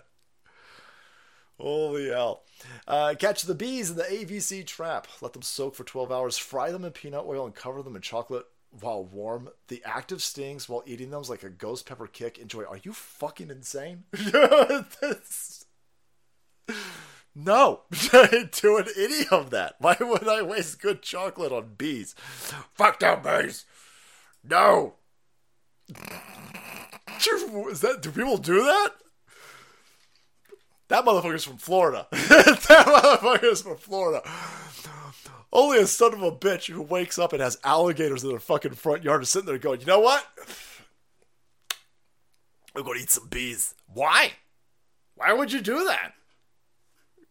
[1.60, 2.44] Holy hell.
[2.88, 5.08] Uh, catch the bees in the AVC trap.
[5.22, 6.38] Let them soak for 12 hours.
[6.38, 9.50] Fry them in peanut oil and cover them in chocolate while warm.
[9.68, 12.38] The active stings while eating them is like a ghost pepper kick.
[12.38, 12.64] Enjoy.
[12.64, 14.06] Are you fucking insane?
[17.36, 17.82] no.
[18.14, 19.76] Ain't doing any of that.
[19.80, 22.16] Why would I waste good chocolate on bees?
[22.74, 23.66] Fuck them bees.
[24.44, 24.96] No.
[27.70, 28.94] Is that, do people do that?
[30.90, 32.08] That motherfucker's from Florida.
[32.12, 34.28] that motherfucker's from Florida.
[35.54, 38.74] Only a son of a bitch who wakes up and has alligators in their fucking
[38.74, 40.26] front yard is sitting there going, you know what?
[42.76, 43.76] I'm going to eat some bees.
[43.88, 44.34] Why?
[45.16, 46.14] Why would you do that?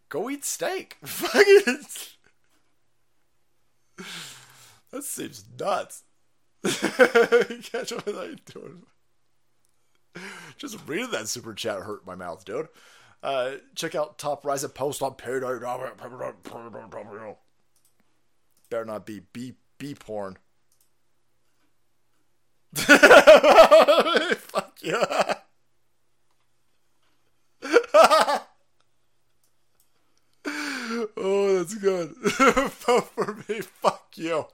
[0.08, 0.96] Go eat steak.
[1.02, 1.84] that
[5.02, 6.04] seems nuts.
[6.64, 8.82] Catch how you doing.
[10.56, 12.68] Just reading that super chat hurt my mouth, dude.
[13.22, 15.58] Uh, check out Top Rise Post on Payday.
[18.70, 20.36] Better not be B B porn.
[22.74, 25.02] Fuck you.
[31.16, 32.10] oh, that's good.
[32.16, 33.60] Vote for me.
[33.60, 34.46] Fuck you.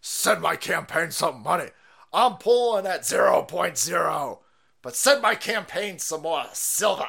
[0.00, 1.68] Send my campaign some money.
[2.12, 4.38] I'm pulling at 0.0,
[4.82, 7.08] but send my campaign some more silver.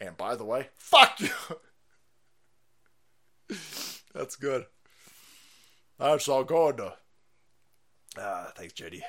[0.00, 1.30] And by the way, fuck you.
[4.14, 4.66] That's good.
[5.98, 6.80] That's all good.
[8.16, 9.02] Ah, thanks, JD.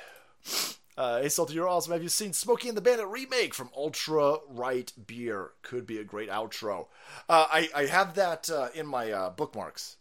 [0.96, 1.92] Uh, hey, Salty, you're awesome.
[1.92, 5.52] Have you seen Smokey and the Bandit remake from Ultra Right Beer?
[5.62, 6.88] Could be a great outro.
[7.28, 9.96] Uh, I, I have that uh, in my uh, bookmarks.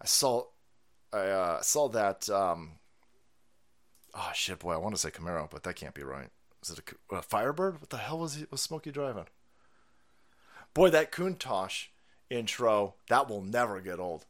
[0.00, 0.46] I saw
[1.12, 2.28] I uh, saw that.
[2.28, 2.72] Um,
[4.16, 4.72] oh shit, boy!
[4.72, 6.30] I want to say Camaro, but that can't be right.
[6.62, 6.80] Is it
[7.10, 7.80] a, a Firebird?
[7.80, 9.26] What the hell was he, was Smokey driving?
[10.74, 11.88] Boy, that Countach
[12.28, 14.26] intro that will never get old,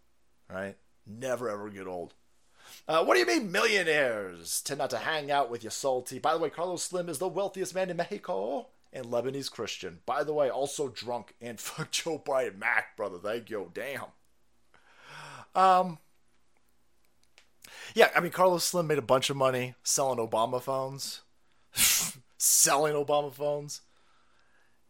[0.52, 0.76] right?
[1.06, 2.14] Never ever get old.
[2.88, 6.18] Uh, what do you mean millionaires tend not to hang out with you, salty?
[6.18, 10.00] By the way, Carlos Slim is the wealthiest man in Mexico and Lebanese Christian.
[10.04, 12.58] By the way, also drunk and fuck Joe Biden.
[12.58, 13.70] Mac, brother, thank you.
[13.72, 14.06] Damn.
[15.54, 15.98] Um.
[17.94, 21.22] Yeah, I mean, Carlos Slim made a bunch of money selling Obama phones,
[22.38, 23.82] selling Obama phones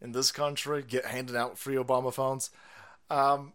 [0.01, 2.49] in this country, get handing out free Obama phones.
[3.09, 3.53] Um,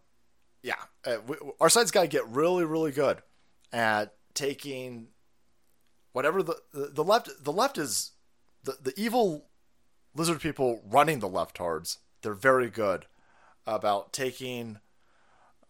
[0.61, 3.21] yeah, uh, we, our side's got to get really, really good
[3.71, 5.07] at taking
[6.13, 8.11] whatever the, the the left the left is
[8.63, 9.45] the the evil
[10.15, 11.97] lizard people running the leftards.
[12.21, 13.05] They're very good
[13.65, 14.79] about taking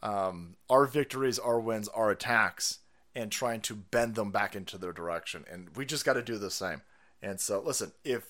[0.01, 2.80] um, our victories, our wins, our attacks,
[3.16, 5.45] and trying to bend them back into their direction.
[5.51, 6.82] And we just got to do the same.
[7.22, 8.24] And so, listen, if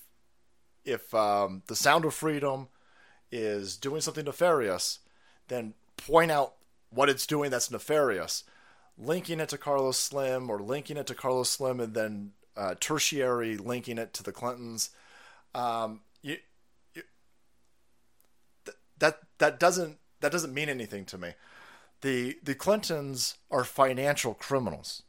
[0.85, 2.67] if um, the sound of freedom
[3.31, 4.99] is doing something nefarious,
[5.47, 6.53] then point out
[6.89, 8.43] what it's doing that's nefarious.
[8.97, 13.57] Linking it to Carlos Slim or linking it to Carlos Slim and then uh, tertiary
[13.57, 14.91] linking it to the Clintons.
[15.55, 16.37] Um, you,
[16.93, 17.01] you,
[18.65, 21.33] th- that that doesn't that doesn't mean anything to me.
[22.03, 25.03] The the Clintons are financial criminals.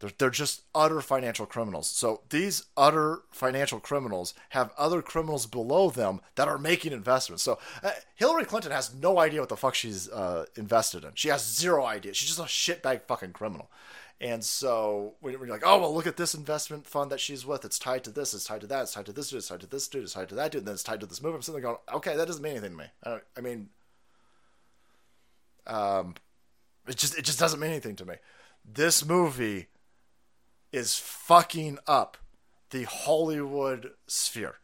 [0.00, 1.88] They're, they're just utter financial criminals.
[1.88, 7.44] So these utter financial criminals have other criminals below them that are making investments.
[7.44, 11.12] So uh, Hillary Clinton has no idea what the fuck she's uh, invested in.
[11.14, 12.14] She has zero idea.
[12.14, 13.70] She's just a shitbag fucking criminal.
[14.20, 17.64] And so when you're like, oh well, look at this investment fund that she's with.
[17.64, 18.34] It's tied to this.
[18.34, 18.82] It's tied to that.
[18.82, 19.38] It's tied to this dude.
[19.38, 20.02] It's tied to this dude.
[20.02, 20.62] It's tied to that dude.
[20.62, 21.36] And then it's tied to this movie.
[21.36, 22.86] I'm sitting there going, okay, that doesn't mean anything to me.
[23.04, 23.68] I, I mean,
[25.66, 26.14] um,
[26.90, 28.16] it just it just doesn't mean anything to me.
[28.64, 29.68] This movie
[30.72, 32.16] is fucking up
[32.70, 34.56] the Hollywood sphere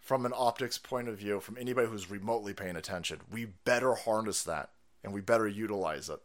[0.00, 3.20] from an optics point of view, from anybody who's remotely paying attention.
[3.30, 4.70] We better harness that
[5.04, 6.20] and we better utilize it.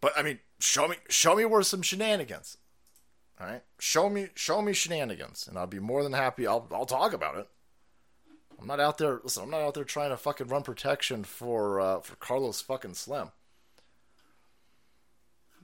[0.00, 2.56] But I mean, show me show me where some shenanigans.
[3.38, 3.62] All right?
[3.78, 7.36] Show me show me shenanigans and I'll be more than happy I'll I'll talk about
[7.36, 7.48] it.
[8.60, 11.80] I'm not out there listen, I'm not out there trying to fucking run protection for
[11.80, 13.30] uh, for Carlos fucking Slim.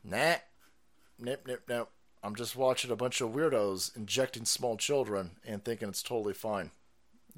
[0.05, 0.36] Nah.
[1.18, 1.89] Nip, nip, nip.
[2.23, 6.70] I'm just watching a bunch of weirdos injecting small children and thinking it's totally fine.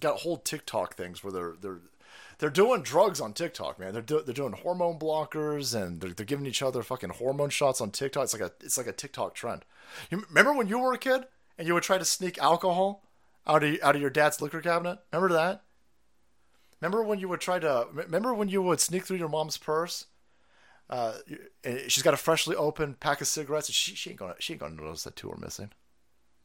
[0.01, 1.81] Got whole TikTok things where they're they're
[2.39, 3.93] they're doing drugs on TikTok, man.
[3.93, 7.81] They're do, they're doing hormone blockers and they're, they're giving each other fucking hormone shots
[7.81, 8.25] on TikTok.
[8.25, 9.65] It's like a it's like a TikTok trend.
[10.11, 11.27] You remember when you were a kid
[11.59, 13.06] and you would try to sneak alcohol
[13.47, 14.99] out of out of your dad's liquor cabinet?
[15.13, 15.63] Remember that?
[16.81, 20.07] Remember when you would try to remember when you would sneak through your mom's purse
[20.89, 21.15] uh,
[21.89, 23.71] she's got a freshly opened pack of cigarettes.
[23.71, 25.71] She, she ain't gonna she ain't gonna notice that two are missing.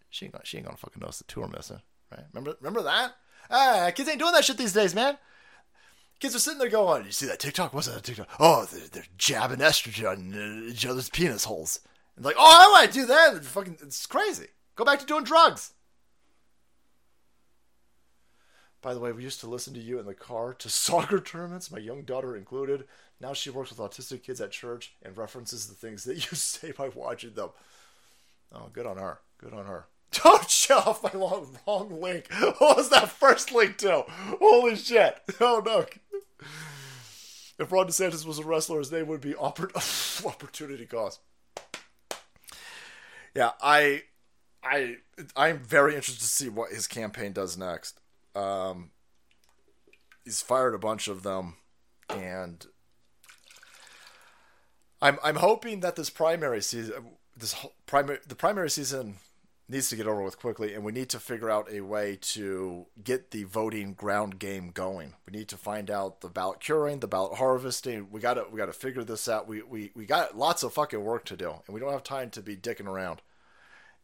[0.09, 1.81] She ain't gonna she ain't gonna fucking notice the two are missing,
[2.11, 2.25] right?
[2.33, 3.15] Remember remember that?
[3.49, 5.17] Ah, kids ain't doing that shit these days, man.
[6.19, 7.73] Kids are sitting there going, "You see that TikTok?
[7.73, 8.29] What's that TikTok?
[8.39, 11.79] Oh, they're, they're jabbing estrogen in each other's penis holes."
[12.15, 14.47] And like, "Oh, I want to do that." Fucking, it's crazy.
[14.75, 15.73] Go back to doing drugs.
[18.81, 21.71] By the way, we used to listen to you in the car to soccer tournaments,
[21.71, 22.85] my young daughter included.
[23.19, 26.71] Now she works with autistic kids at church and references the things that you say
[26.71, 27.49] by watching them.
[28.53, 29.19] Oh, good on her.
[29.37, 29.85] Good on her.
[30.11, 32.27] Don't show off my long, wrong link.
[32.33, 34.03] What was that first link to?
[34.07, 35.17] Holy shit.
[35.39, 35.85] Oh, no.
[37.57, 41.21] If Ron DeSantis was a wrestler, his name would be oppor- Opportunity Cost.
[43.33, 44.03] Yeah, I,
[44.63, 44.97] I,
[45.37, 48.00] I'm very interested to see what his campaign does next.
[48.35, 48.91] Um,
[50.23, 51.57] he's fired a bunch of them,
[52.09, 52.65] and
[55.01, 56.93] I'm I'm hoping that this primary season,
[57.35, 59.15] this primary the primary season
[59.71, 62.85] needs to get over with quickly, and we need to figure out a way to
[63.03, 65.13] get the voting ground game going.
[65.25, 68.09] We need to find out the ballot curing, the ballot harvesting.
[68.11, 69.47] We got to we got to figure this out.
[69.47, 72.29] We we we got lots of fucking work to do, and we don't have time
[72.31, 73.21] to be dicking around.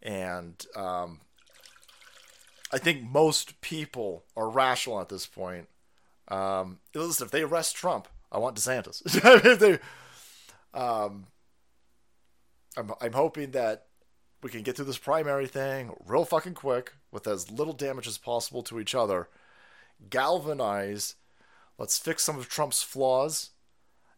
[0.01, 1.21] And um,
[2.71, 5.67] I think most people are rational at this point.
[6.27, 9.01] Um, listen, if they arrest Trump, I want DeSantis.
[9.45, 9.79] if they
[10.73, 11.27] um,
[12.75, 13.85] I'm, I'm hoping that
[14.43, 18.17] we can get through this primary thing real fucking quick with as little damage as
[18.17, 19.29] possible to each other.
[20.09, 21.15] Galvanize.
[21.79, 23.51] Let's fix some of Trump's flaws,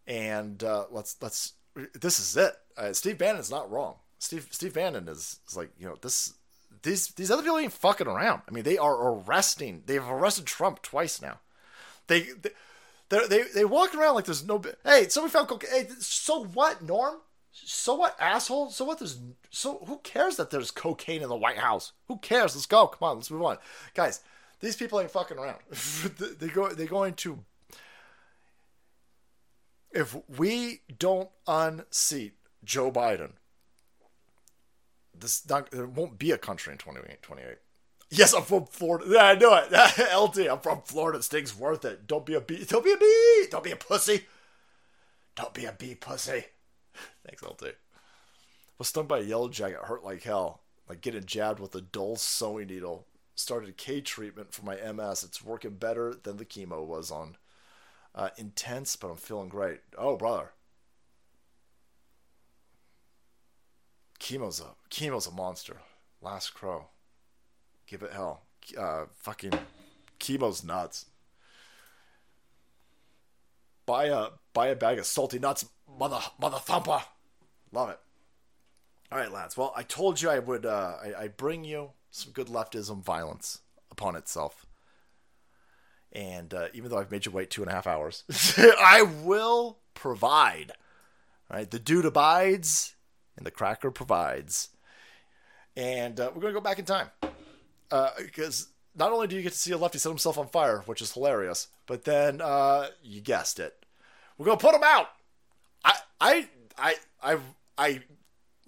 [0.08, 1.54] and uh, let's let's.
[1.94, 2.54] This is it.
[2.78, 3.96] Uh, Steve is not wrong.
[4.18, 6.34] Steve Steve Bannon is, is like, you know, this
[6.84, 8.42] these these other people ain't fucking around.
[8.48, 9.84] I mean, they are arresting.
[9.86, 11.40] They've arrested Trump twice now.
[12.08, 12.28] They
[13.10, 14.62] they they they, walk around like there's no.
[14.84, 15.70] Hey, somebody found cocaine.
[15.72, 17.16] Hey, so what, Norm?
[17.52, 18.70] So what, asshole?
[18.70, 19.00] So what?
[19.00, 21.94] There's so who cares that there's cocaine in the White House?
[22.08, 22.56] Who cares?
[22.56, 22.88] Let's go.
[22.88, 23.58] Come on, let's move on,
[23.94, 24.22] guys.
[24.60, 25.60] These people ain't fucking around.
[26.40, 26.70] they go.
[26.70, 27.44] They're going to.
[29.92, 32.34] If we don't unseat
[32.64, 33.32] Joe Biden,
[35.20, 37.58] this not, there won't be a country in 2028.
[38.12, 39.06] Yes, I'm from Florida.
[39.08, 40.16] Yeah, I knew it.
[40.16, 41.22] LT, I'm from Florida.
[41.22, 42.08] Sting's worth it.
[42.08, 42.66] Don't be a bee.
[42.66, 43.48] Don't be a bee.
[43.52, 44.26] Don't be a pussy.
[45.36, 46.46] Don't be a bee pussy.
[47.26, 47.76] Thanks, LT.
[48.78, 49.80] Was stung by a yellow jacket.
[49.84, 50.62] Hurt like hell.
[50.88, 53.06] Like getting jabbed with a dull sewing needle.
[53.36, 55.24] Started K treatment for my MS.
[55.24, 57.38] It's working better than the chemo was on.
[58.16, 59.82] Uh, intense, but I'm feeling great.
[59.98, 60.52] Oh, brother.
[64.20, 65.78] Chemo's a chemo's a monster.
[66.22, 66.88] Last crow.
[67.88, 68.42] Give it hell.
[68.78, 69.54] Uh, fucking
[70.20, 71.06] chemo's nuts.
[73.86, 75.66] Buy a buy a bag of salty nuts,
[75.98, 77.02] mother mother thumper.
[77.72, 78.00] Love it.
[79.12, 79.58] All right, lads.
[79.58, 80.66] Well, I told you I would.
[80.66, 83.60] Uh, I, I bring you some good leftism violence
[83.92, 84.66] upon itself.
[86.12, 88.24] And uh, even though I've made you wait two and a half hours,
[88.58, 90.72] I will provide.
[91.50, 92.96] All right, the dude abides,
[93.40, 94.70] and the cracker provides.
[95.76, 97.08] And uh, we're gonna go back in time
[98.18, 101.02] because not only do you get to see a lefty set himself on fire, which
[101.02, 103.86] is hilarious, but then uh, you guessed it,
[104.38, 105.08] we're gonna put him out.
[105.84, 107.38] I, I, I, I,
[107.78, 108.02] I.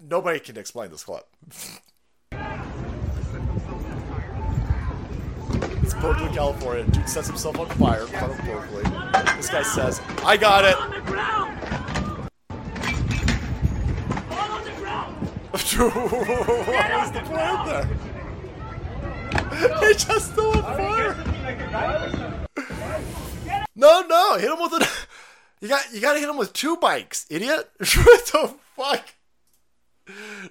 [0.00, 1.26] Nobody can explain this clip.
[5.82, 6.84] it's Berkeley, California.
[6.84, 8.84] Dude sets himself on fire in front of Berkeley.
[9.36, 11.51] This guy says, "I got it."
[15.52, 17.84] What was the plan there?
[19.88, 21.16] he just threw a fire.
[23.74, 24.88] No, no, hit him with a.
[25.60, 27.70] You got, you got to hit him with two bikes, idiot.
[27.78, 29.14] what the fuck?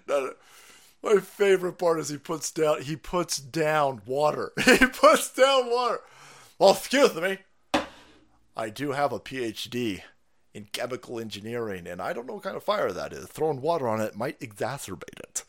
[0.08, 0.34] No, no.
[1.04, 2.84] My favorite part is he puts down.
[2.84, 4.52] He puts down water.
[4.64, 6.00] he puts down water.
[6.60, 7.40] Well, excuse me.
[8.56, 10.04] I do have a PhD
[10.54, 13.28] in chemical engineering, and I don't know what kind of fire that is.
[13.28, 15.44] Throwing water on it might exacerbate it.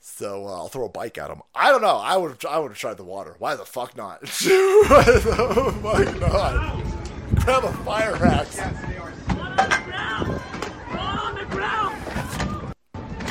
[0.00, 1.42] So uh, I'll throw a bike at him.
[1.54, 1.96] I don't know.
[1.96, 3.36] I would I would have tried the water.
[3.38, 4.20] Why the fuck not?
[4.28, 6.84] Why the fuck not?
[7.44, 8.60] Grab a fire axe.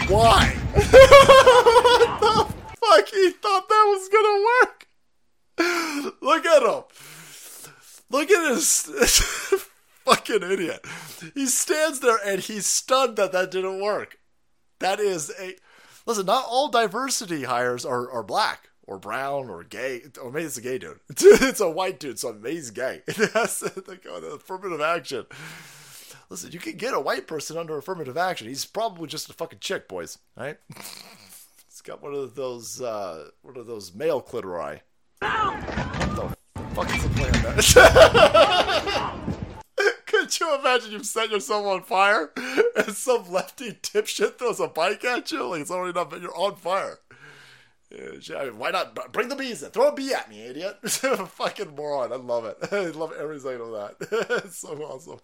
[0.10, 0.56] Why?
[0.74, 3.08] what the fuck?
[3.10, 4.88] He thought that was gonna work.
[6.22, 6.84] Look at him.
[8.10, 8.86] Look at this
[10.06, 10.86] fucking idiot.
[11.34, 14.20] He stands there and he's stunned that that didn't work.
[14.80, 15.56] That is a
[16.06, 16.26] listen.
[16.26, 20.04] Not all diversity hires are, are black or brown or gay.
[20.22, 21.00] Or maybe it's a gay dude.
[21.22, 23.02] It's a white dude, so maybe he's gay.
[23.08, 23.70] It has to
[24.04, 25.26] go to affirmative action.
[26.30, 28.48] Listen, you can get a white person under affirmative action.
[28.48, 30.18] He's probably just a fucking chick, boys.
[30.36, 30.58] Right?
[30.76, 34.82] He's got one of those uh, one of those male clitori.
[35.22, 36.36] What the
[36.76, 37.10] fuck is the
[38.92, 39.20] plan?
[40.40, 42.32] You imagine you've set yourself on fire
[42.76, 45.48] and some lefty dipshit throws a bike at you?
[45.48, 47.00] Like it's already not, but you're on fire.
[47.92, 49.70] Yeah, I mean, why not bring the bees in?
[49.70, 50.78] Throw a bee at me, idiot.
[50.90, 52.12] Fucking moron.
[52.12, 52.58] I love it.
[52.72, 54.42] I love every second of that.
[54.46, 55.20] it's so awesome.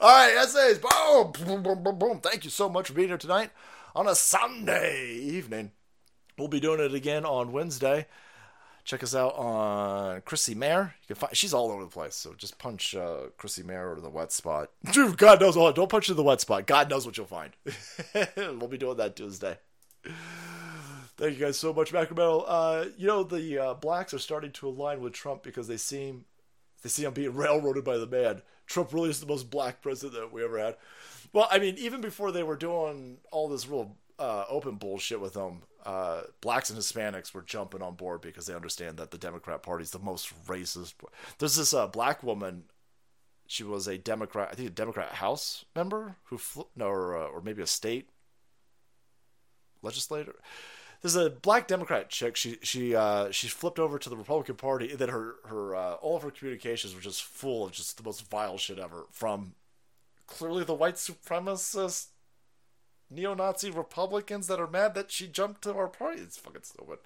[0.00, 0.78] All right, essays.
[0.78, 2.20] Boom, boom, boom, boom, boom.
[2.20, 3.50] Thank you so much for being here tonight
[3.94, 5.72] on a Sunday evening.
[6.38, 8.06] We'll be doing it again on Wednesday.
[8.86, 10.94] Check us out on Chrissie Mayr.
[11.02, 12.14] You can find she's all over the place.
[12.14, 14.70] So just punch uh, Chrissie Mayr or the wet spot.
[14.92, 15.74] Dude, God knows what.
[15.74, 16.68] Don't punch in the wet spot.
[16.68, 17.50] God knows what you'll find.
[18.36, 19.58] we'll be doing that Tuesday.
[21.16, 22.44] Thank you guys so much, Macrometal.
[22.46, 26.24] Uh, you know the uh, blacks are starting to align with Trump because they seem
[26.84, 28.42] they see him being railroaded by the man.
[28.68, 30.76] Trump really is the most black president that we ever had.
[31.32, 35.34] Well, I mean, even before they were doing all this real uh, open bullshit with
[35.34, 39.62] him, uh, blacks and Hispanics were jumping on board because they understand that the Democrat
[39.62, 40.94] Party is the most racist.
[41.38, 42.64] There's this uh, black woman.
[43.46, 47.26] She was a Democrat, I think a Democrat House member who, fl- no, or, uh,
[47.26, 48.08] or maybe a state
[49.82, 50.34] legislator
[51.02, 52.36] there's a black Democrat chick.
[52.36, 55.94] She she uh, she flipped over to the Republican Party, and then her her uh,
[55.94, 59.54] all of her communications were just full of just the most vile shit ever from
[60.26, 62.08] clearly the white supremacist
[63.10, 66.20] neo-Nazi Republicans that are mad that she jumped to our party.
[66.20, 66.98] It's fucking stupid.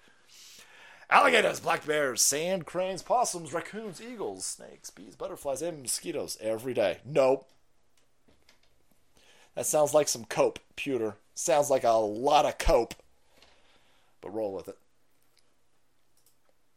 [1.11, 6.99] Alligators, black bears, sand cranes, possums, raccoons, eagles, snakes, bees, butterflies, and mosquitoes every day.
[7.05, 7.49] Nope.
[9.57, 11.17] That sounds like some cope, pewter.
[11.35, 12.95] Sounds like a lot of cope.
[14.21, 14.79] But roll with it.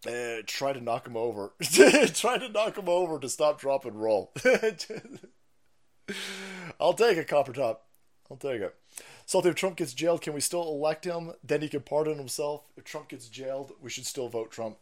[0.06, 1.54] Uh, try to knock him over.
[1.62, 4.34] try to knock him over to stop, drop, and roll.
[6.80, 7.86] I'll take it, Copper Top.
[8.30, 8.76] I'll take it.
[9.26, 11.34] Salty, if Trump gets jailed, can we still elect him?
[11.44, 12.64] Then he can pardon himself.
[12.78, 14.78] If Trump gets jailed, we should still vote Trump.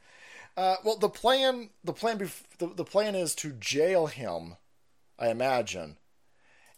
[0.58, 4.58] Uh, well, the plan, the plan, bef- the, the plan is to jail him,
[5.18, 5.98] I imagine,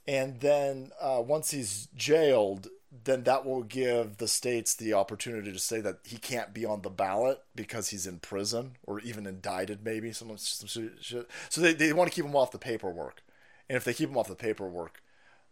[0.08, 2.68] and then uh, once he's jailed,
[3.06, 6.84] then that will give the states the opportunity to say that he can't be on
[6.84, 10.68] the ballot because he's in prison or even indicted, maybe some, some
[11.02, 11.28] shit.
[11.50, 13.24] So they, they want to keep him off the paperwork,
[13.68, 15.02] and if they keep him off the paperwork,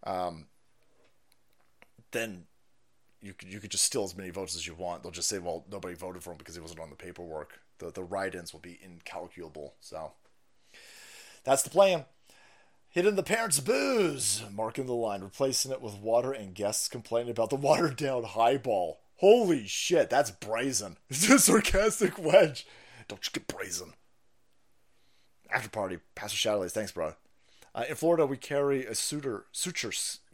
[0.03, 0.45] um,
[2.11, 2.45] then
[3.21, 5.03] you could you could just steal as many votes as you want.
[5.03, 7.59] They'll just say, well, nobody voted for him because he wasn't on the paperwork.
[7.77, 9.75] The the write-ins will be incalculable.
[9.79, 10.13] So
[11.43, 12.05] that's the plan.
[12.89, 17.49] Hitting the parents' booze, marking the line, replacing it with water, and guests complaining about
[17.49, 18.99] the watered down highball.
[19.17, 20.97] Holy shit, that's brazen.
[21.09, 22.65] It's a sarcastic wedge.
[23.07, 23.93] Don't you get brazen.
[25.49, 27.13] After party, Pastor Shadowlays, thanks, bro.
[27.73, 29.91] Uh, in Florida, we carry a suitor, suture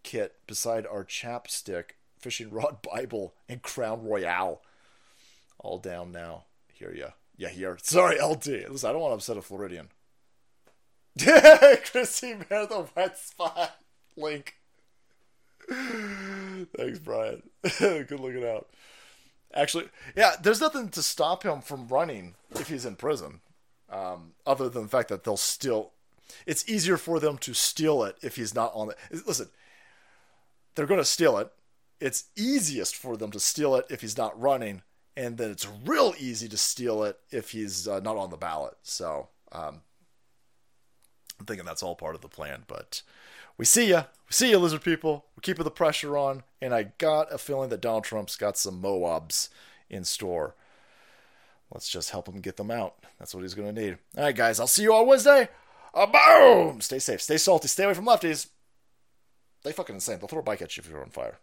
[0.07, 4.61] kit beside our chapstick, fishing rod, Bible, and Crown Royal.
[5.59, 6.45] All down now.
[6.73, 7.07] Hear ya.
[7.35, 7.77] Yeah, here.
[7.83, 8.69] Sorry, LD.
[8.69, 9.89] Listen, I don't want to upset a Floridian.
[11.19, 13.75] Chrissy Bear, the wet spot.
[14.15, 14.55] Link.
[15.69, 17.43] Thanks, Brian.
[17.79, 18.69] Good looking out.
[19.53, 23.41] Actually, yeah, there's nothing to stop him from running if he's in prison,
[23.89, 25.91] um, other than the fact that they'll still.
[26.45, 28.95] It's easier for them to steal it if he's not on the.
[29.25, 29.49] Listen,
[30.77, 31.51] they're going to steal it.
[31.99, 34.83] It's easiest for them to steal it if he's not running,
[35.17, 38.75] and then it's real easy to steal it if he's uh, not on the ballot.
[38.83, 39.81] So um,
[41.39, 42.63] I'm thinking that's all part of the plan.
[42.67, 43.01] But
[43.57, 45.25] we see ya, we see ya, lizard people.
[45.35, 48.79] We're keeping the pressure on, and I got a feeling that Donald Trump's got some
[48.79, 49.49] MOABs
[49.89, 50.53] in store.
[51.73, 52.97] Let's just help him get them out.
[53.17, 53.97] That's what he's going to need.
[54.15, 55.49] All right, guys, I'll see you on Wednesday.
[55.95, 56.79] A boom!
[56.81, 58.47] Stay safe, stay salty, stay away from lefties.
[59.67, 60.19] They fucking insane.
[60.19, 61.39] They'll throw a bike at you if you're on fire.